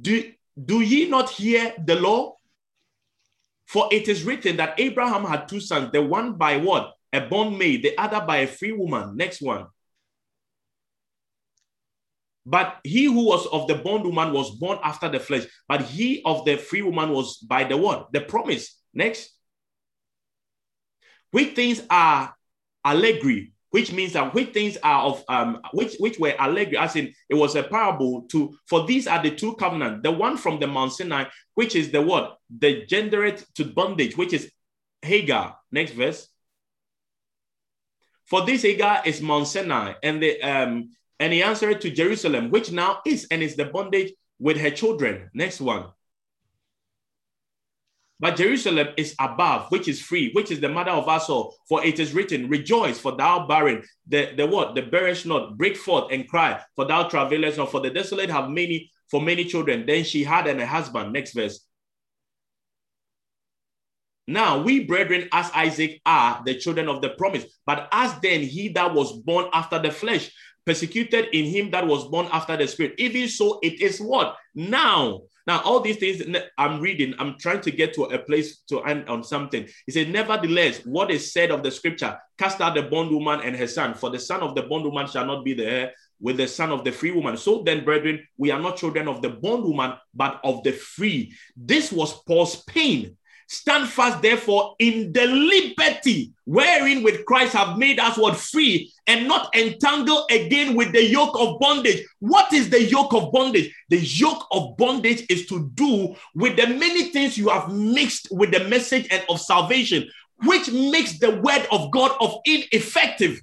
do, 0.00 0.32
do 0.64 0.80
ye 0.80 1.08
not 1.08 1.30
hear 1.30 1.74
the 1.84 1.96
law? 1.96 2.34
For 3.66 3.88
it 3.90 4.08
is 4.08 4.24
written 4.24 4.56
that 4.56 4.78
Abraham 4.78 5.24
had 5.24 5.48
two 5.48 5.60
sons, 5.60 5.92
the 5.92 6.02
one 6.02 6.34
by 6.34 6.56
what? 6.56 6.94
A 7.12 7.20
bondmaid, 7.20 7.82
the 7.82 7.96
other 7.98 8.24
by 8.26 8.38
a 8.38 8.46
free 8.46 8.72
woman. 8.72 9.16
Next 9.16 9.42
one. 9.42 9.66
But 12.44 12.78
he 12.82 13.04
who 13.04 13.24
was 13.24 13.46
of 13.46 13.68
the 13.68 13.76
bondwoman 13.76 14.32
was 14.32 14.50
born 14.50 14.78
after 14.82 15.08
the 15.08 15.20
flesh, 15.20 15.44
but 15.68 15.82
he 15.82 16.22
of 16.24 16.44
the 16.44 16.56
free 16.56 16.82
woman 16.82 17.10
was 17.10 17.36
by 17.36 17.64
the 17.64 17.76
what? 17.76 18.12
The 18.12 18.20
promise. 18.20 18.78
Next. 18.92 19.30
Which 21.30 21.54
things 21.54 21.80
are 21.88 22.34
allegory, 22.84 23.52
which 23.70 23.92
means 23.92 24.14
that 24.14 24.34
which 24.34 24.52
things 24.52 24.76
are 24.82 25.04
of 25.04 25.24
um 25.28 25.60
which 25.72 25.96
which 25.98 26.18
were 26.18 26.34
allegory, 26.38 26.76
as 26.76 26.96
in 26.96 27.14
it 27.30 27.34
was 27.34 27.54
a 27.54 27.62
parable 27.62 28.22
to 28.32 28.54
for 28.68 28.86
these 28.86 29.06
are 29.06 29.22
the 29.22 29.30
two 29.30 29.54
covenants, 29.54 30.02
the 30.02 30.10
one 30.10 30.36
from 30.36 30.58
the 30.60 30.66
Mount 30.66 30.92
Sinai, 30.92 31.24
which 31.54 31.74
is 31.76 31.90
the 31.90 32.02
what? 32.02 32.38
The 32.58 32.84
genderate 32.86 33.46
to 33.54 33.64
bondage, 33.64 34.16
which 34.16 34.32
is 34.32 34.50
Hagar. 35.00 35.56
Next 35.70 35.92
verse. 35.92 36.28
For 38.26 38.44
this 38.44 38.62
Hagar 38.62 39.02
is 39.06 39.22
Mount 39.22 39.46
Sinai, 39.46 39.94
and 40.02 40.22
the 40.22 40.42
um 40.42 40.90
and 41.22 41.32
he 41.32 41.40
answered 41.40 41.80
to 41.80 41.88
Jerusalem, 41.88 42.50
which 42.50 42.72
now 42.72 42.98
is 43.06 43.28
and 43.30 43.44
is 43.44 43.54
the 43.54 43.66
bondage 43.66 44.12
with 44.40 44.56
her 44.56 44.70
children. 44.70 45.30
Next 45.32 45.60
one. 45.60 45.84
But 48.18 48.34
Jerusalem 48.34 48.88
is 48.96 49.14
above, 49.20 49.70
which 49.70 49.86
is 49.86 50.02
free, 50.02 50.32
which 50.32 50.50
is 50.50 50.58
the 50.58 50.68
mother 50.68 50.90
of 50.90 51.08
us 51.08 51.30
all. 51.30 51.54
For 51.68 51.84
it 51.84 52.00
is 52.00 52.12
written, 52.12 52.48
Rejoice, 52.48 52.98
for 52.98 53.16
thou 53.16 53.46
barren, 53.46 53.84
the, 54.08 54.32
the 54.36 54.48
what? 54.48 54.74
The 54.74 54.82
bearest 54.82 55.24
not, 55.24 55.56
break 55.56 55.76
forth 55.76 56.10
and 56.10 56.28
cry, 56.28 56.60
for 56.74 56.86
thou 56.86 57.04
travailest 57.04 57.56
not, 57.56 57.70
for 57.70 57.80
the 57.80 57.90
desolate 57.90 58.28
have 58.28 58.50
many, 58.50 58.90
for 59.08 59.22
many 59.22 59.44
children. 59.44 59.86
Then 59.86 60.02
she 60.02 60.24
had 60.24 60.48
and 60.48 60.60
a 60.60 60.66
husband. 60.66 61.12
Next 61.12 61.34
verse. 61.34 61.64
Now 64.26 64.62
we, 64.62 64.84
brethren, 64.84 65.28
as 65.32 65.50
Isaac 65.54 66.00
are 66.06 66.42
the 66.44 66.54
children 66.54 66.88
of 66.88 67.00
the 67.00 67.10
promise, 67.10 67.44
but 67.66 67.88
as 67.92 68.18
then 68.20 68.40
he 68.40 68.68
that 68.70 68.94
was 68.94 69.20
born 69.22 69.46
after 69.52 69.78
the 69.78 69.90
flesh, 69.90 70.32
persecuted 70.64 71.28
in 71.32 71.44
him 71.44 71.70
that 71.70 71.86
was 71.86 72.08
born 72.08 72.28
after 72.32 72.56
the 72.56 72.66
spirit. 72.66 72.94
Even 72.98 73.28
so, 73.28 73.58
it 73.62 73.80
is 73.80 74.00
what? 74.00 74.36
Now. 74.54 75.22
Now, 75.44 75.60
all 75.62 75.80
these 75.80 75.96
things 75.96 76.22
I'm 76.56 76.80
reading, 76.80 77.14
I'm 77.18 77.36
trying 77.36 77.62
to 77.62 77.72
get 77.72 77.94
to 77.94 78.04
a 78.04 78.18
place 78.18 78.58
to 78.68 78.80
end 78.84 79.08
on 79.08 79.24
something. 79.24 79.66
He 79.86 79.92
said, 79.92 80.08
Nevertheless, 80.08 80.82
what 80.84 81.10
is 81.10 81.32
said 81.32 81.50
of 81.50 81.64
the 81.64 81.70
scripture, 81.72 82.16
cast 82.38 82.60
out 82.60 82.76
the 82.76 82.82
bondwoman 82.82 83.40
and 83.40 83.56
her 83.56 83.66
son, 83.66 83.94
for 83.94 84.08
the 84.08 84.20
son 84.20 84.40
of 84.40 84.54
the 84.54 84.62
bondwoman 84.62 85.08
shall 85.08 85.26
not 85.26 85.44
be 85.44 85.54
the 85.54 85.66
heir 85.66 85.92
with 86.20 86.36
the 86.36 86.46
son 86.46 86.70
of 86.70 86.84
the 86.84 86.92
free 86.92 87.10
woman. 87.10 87.36
So 87.36 87.62
then, 87.64 87.84
brethren, 87.84 88.24
we 88.38 88.52
are 88.52 88.60
not 88.60 88.76
children 88.76 89.08
of 89.08 89.20
the 89.20 89.30
bondwoman, 89.30 89.94
but 90.14 90.40
of 90.44 90.62
the 90.62 90.70
free. 90.72 91.34
This 91.56 91.90
was 91.90 92.22
Paul's 92.22 92.62
pain 92.62 93.16
Stand 93.52 93.90
fast, 93.90 94.22
therefore, 94.22 94.76
in 94.78 95.12
the 95.12 95.26
liberty 95.26 96.32
wherein 96.46 97.02
with 97.02 97.26
Christ 97.26 97.52
have 97.52 97.76
made 97.76 98.00
us 98.00 98.16
what 98.16 98.34
free 98.34 98.90
and 99.06 99.28
not 99.28 99.54
entangle 99.54 100.26
again 100.30 100.74
with 100.74 100.94
the 100.94 101.04
yoke 101.04 101.38
of 101.38 101.60
bondage. 101.60 102.02
What 102.20 102.50
is 102.54 102.70
the 102.70 102.82
yoke 102.82 103.12
of 103.12 103.30
bondage? 103.30 103.70
The 103.90 103.98
yoke 103.98 104.46
of 104.52 104.78
bondage 104.78 105.26
is 105.28 105.44
to 105.48 105.70
do 105.74 106.14
with 106.34 106.56
the 106.56 106.66
many 106.66 107.10
things 107.10 107.36
you 107.36 107.50
have 107.50 107.70
mixed 107.70 108.28
with 108.30 108.52
the 108.52 108.64
message 108.70 109.06
and 109.10 109.22
of 109.28 109.38
salvation, 109.38 110.08
which 110.46 110.72
makes 110.72 111.18
the 111.18 111.32
word 111.32 111.66
of 111.70 111.90
God 111.90 112.12
of 112.22 112.40
ineffective. 112.46 113.38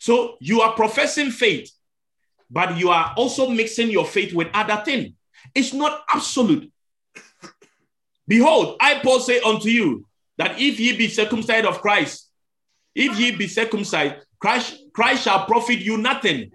So 0.00 0.36
you 0.40 0.60
are 0.60 0.74
professing 0.74 1.30
faith, 1.30 1.72
but 2.50 2.76
you 2.76 2.90
are 2.90 3.14
also 3.16 3.48
mixing 3.48 3.90
your 3.90 4.04
faith 4.04 4.34
with 4.34 4.48
other 4.52 4.82
things. 4.84 5.14
It's 5.54 5.72
not 5.72 6.02
absolute. 6.12 6.70
Behold, 8.28 8.76
I 8.78 9.00
Paul 9.00 9.20
say 9.20 9.40
unto 9.40 9.70
you 9.70 10.06
that 10.36 10.60
if 10.60 10.78
ye 10.78 10.96
be 10.96 11.08
circumcised 11.08 11.66
of 11.66 11.80
Christ, 11.80 12.30
if 12.94 13.18
ye 13.18 13.34
be 13.34 13.48
circumcised, 13.48 14.16
Christ, 14.38 14.76
Christ 14.92 15.24
shall 15.24 15.46
profit 15.46 15.78
you 15.78 15.96
nothing. 15.96 16.52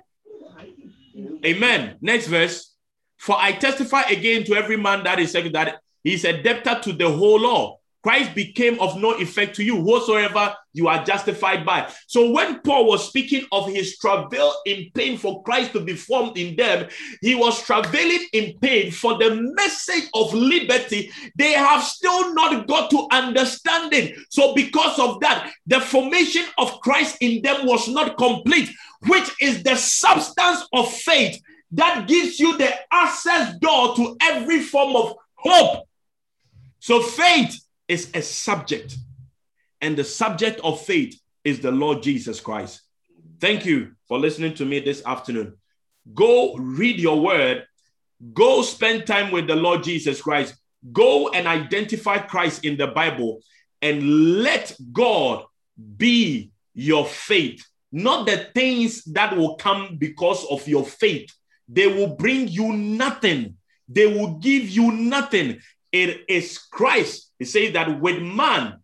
Amen. 1.45 1.97
Next 1.99 2.27
verse. 2.27 2.73
For 3.17 3.35
I 3.37 3.53
testify 3.53 4.03
again 4.03 4.43
to 4.45 4.55
every 4.55 4.77
man 4.77 5.03
that 5.03 5.19
is 5.19 5.33
that 5.33 5.79
he 6.03 6.13
is 6.13 6.25
a 6.25 6.41
debtor 6.41 6.79
to 6.83 6.93
the 6.93 7.09
whole 7.09 7.39
law. 7.39 7.79
Christ 8.03 8.35
became 8.35 8.79
of 8.81 8.99
no 8.99 9.13
effect 9.13 9.55
to 9.55 9.63
you 9.63 9.77
whatsoever 9.77 10.53
you 10.73 10.89
are 10.89 11.03
justified 11.05 11.65
by. 11.65 11.89
So 12.07 12.31
when 12.31 12.59
Paul 12.59 12.85
was 12.85 13.07
speaking 13.07 13.45
of 13.51 13.71
his 13.71 13.97
travail 13.97 14.53
in 14.65 14.91
pain 14.93 15.17
for 15.17 15.41
Christ 15.43 15.71
to 15.73 15.79
be 15.79 15.95
formed 15.95 16.37
in 16.37 16.55
them, 16.57 16.89
he 17.21 17.33
was 17.33 17.63
travailing 17.63 18.27
in 18.33 18.57
pain 18.59 18.91
for 18.91 19.17
the 19.17 19.35
message 19.55 20.09
of 20.13 20.33
liberty. 20.33 21.11
They 21.37 21.53
have 21.53 21.81
still 21.83 22.33
not 22.33 22.67
got 22.67 22.91
to 22.91 23.07
understanding. 23.11 24.13
So 24.29 24.53
because 24.53 24.99
of 24.99 25.21
that, 25.21 25.53
the 25.65 25.79
formation 25.79 26.45
of 26.57 26.81
Christ 26.81 27.17
in 27.21 27.41
them 27.41 27.65
was 27.65 27.87
not 27.87 28.17
complete, 28.17 28.69
which 29.07 29.29
is 29.39 29.63
the 29.63 29.75
substance 29.75 30.67
of 30.73 30.91
faith 30.91 31.41
that 31.71 32.07
gives 32.07 32.39
you 32.39 32.57
the 32.57 32.71
access 32.91 33.57
door 33.59 33.95
to 33.95 34.17
every 34.21 34.61
form 34.61 34.95
of 34.95 35.15
hope. 35.35 35.87
So 36.79 37.01
faith 37.01 37.62
is 37.87 38.09
a 38.13 38.21
subject, 38.21 38.95
and 39.81 39.97
the 39.97 40.03
subject 40.03 40.59
of 40.63 40.81
faith 40.81 41.19
is 41.43 41.59
the 41.59 41.71
Lord 41.71 42.01
Jesus 42.01 42.39
Christ. 42.39 42.81
Thank 43.39 43.65
you 43.65 43.91
for 44.07 44.17
listening 44.17 44.53
to 44.55 44.65
me 44.65 44.79
this 44.79 45.03
afternoon. 45.05 45.57
Go 46.13 46.55
read 46.55 46.99
your 46.99 47.19
word, 47.19 47.65
go 48.33 48.61
spend 48.61 49.05
time 49.05 49.31
with 49.31 49.47
the 49.47 49.55
Lord 49.55 49.83
Jesus 49.83 50.21
Christ, 50.21 50.55
go 50.91 51.29
and 51.29 51.47
identify 51.47 52.19
Christ 52.19 52.63
in 52.65 52.77
the 52.77 52.87
Bible, 52.87 53.41
and 53.81 54.41
let 54.41 54.75
God 54.91 55.45
be 55.97 56.51
your 56.73 57.05
faith, 57.05 57.65
not 57.91 58.25
the 58.25 58.49
things 58.53 59.03
that 59.05 59.35
will 59.35 59.55
come 59.55 59.97
because 59.97 60.45
of 60.49 60.67
your 60.67 60.85
faith. 60.85 61.29
They 61.67 61.87
will 61.87 62.15
bring 62.15 62.47
you 62.47 62.73
nothing. 62.73 63.57
They 63.87 64.07
will 64.07 64.35
give 64.35 64.69
you 64.69 64.91
nothing. 64.91 65.59
It 65.91 66.25
is 66.27 66.57
Christ 66.57 67.31
he 67.43 67.45
says 67.45 67.73
that 67.73 67.99
with 67.99 68.21
man, 68.21 68.79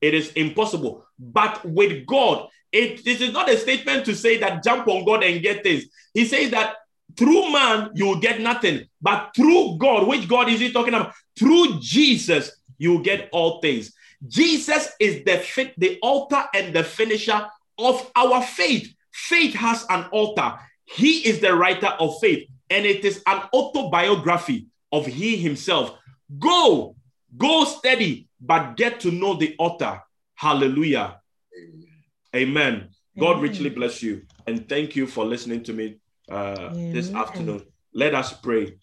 it 0.00 0.14
is 0.14 0.32
impossible, 0.32 1.04
but 1.18 1.62
with 1.62 2.06
God, 2.06 2.48
it 2.72 3.04
this 3.04 3.20
is 3.20 3.34
not 3.34 3.50
a 3.50 3.58
statement 3.58 4.06
to 4.06 4.14
say 4.14 4.38
that 4.38 4.64
jump 4.64 4.88
on 4.88 5.04
God 5.04 5.22
and 5.22 5.42
get 5.42 5.62
things. 5.62 5.84
He 6.14 6.24
says 6.24 6.50
that 6.52 6.76
through 7.18 7.52
man 7.52 7.90
you 7.94 8.06
will 8.06 8.20
get 8.20 8.40
nothing, 8.40 8.86
but 9.02 9.32
through 9.36 9.76
God, 9.76 10.08
which 10.08 10.26
God 10.26 10.48
is 10.48 10.58
he 10.58 10.72
talking 10.72 10.94
about? 10.94 11.12
Through 11.38 11.80
Jesus, 11.80 12.50
you 12.78 12.92
will 12.92 13.02
get 13.02 13.28
all 13.30 13.60
things. 13.60 13.92
Jesus 14.26 14.88
is 14.98 15.22
the 15.24 15.36
fit, 15.36 15.74
the 15.76 15.98
altar 16.00 16.44
and 16.54 16.74
the 16.74 16.82
finisher 16.82 17.46
of 17.76 18.10
our 18.16 18.42
faith. 18.42 18.88
Faith 19.12 19.54
has 19.54 19.84
an 19.90 20.06
altar. 20.12 20.54
He 20.86 21.28
is 21.28 21.40
the 21.40 21.54
writer 21.54 21.88
of 22.00 22.18
faith, 22.20 22.48
and 22.70 22.86
it 22.86 23.04
is 23.04 23.22
an 23.26 23.42
autobiography 23.52 24.68
of 24.92 25.04
he 25.04 25.36
himself. 25.36 25.92
Go 26.38 26.96
Go 27.36 27.64
steady, 27.64 28.28
but 28.40 28.76
get 28.76 29.00
to 29.00 29.10
know 29.10 29.34
the 29.34 29.54
author. 29.58 30.02
Hallelujah. 30.34 31.20
Amen. 31.54 31.88
Amen. 32.34 32.88
God 33.18 33.38
Amen. 33.38 33.42
richly 33.42 33.70
bless 33.70 34.02
you. 34.02 34.22
And 34.46 34.68
thank 34.68 34.96
you 34.96 35.06
for 35.06 35.24
listening 35.24 35.62
to 35.64 35.72
me 35.72 35.98
uh, 36.30 36.70
this 36.72 37.12
afternoon. 37.12 37.62
Let 37.92 38.14
us 38.14 38.32
pray. 38.32 38.78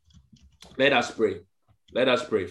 Let 0.77 0.93
us 0.93 1.11
pray. 1.11 1.41
Let 1.93 2.07
us 2.07 2.27
pray. 2.27 2.43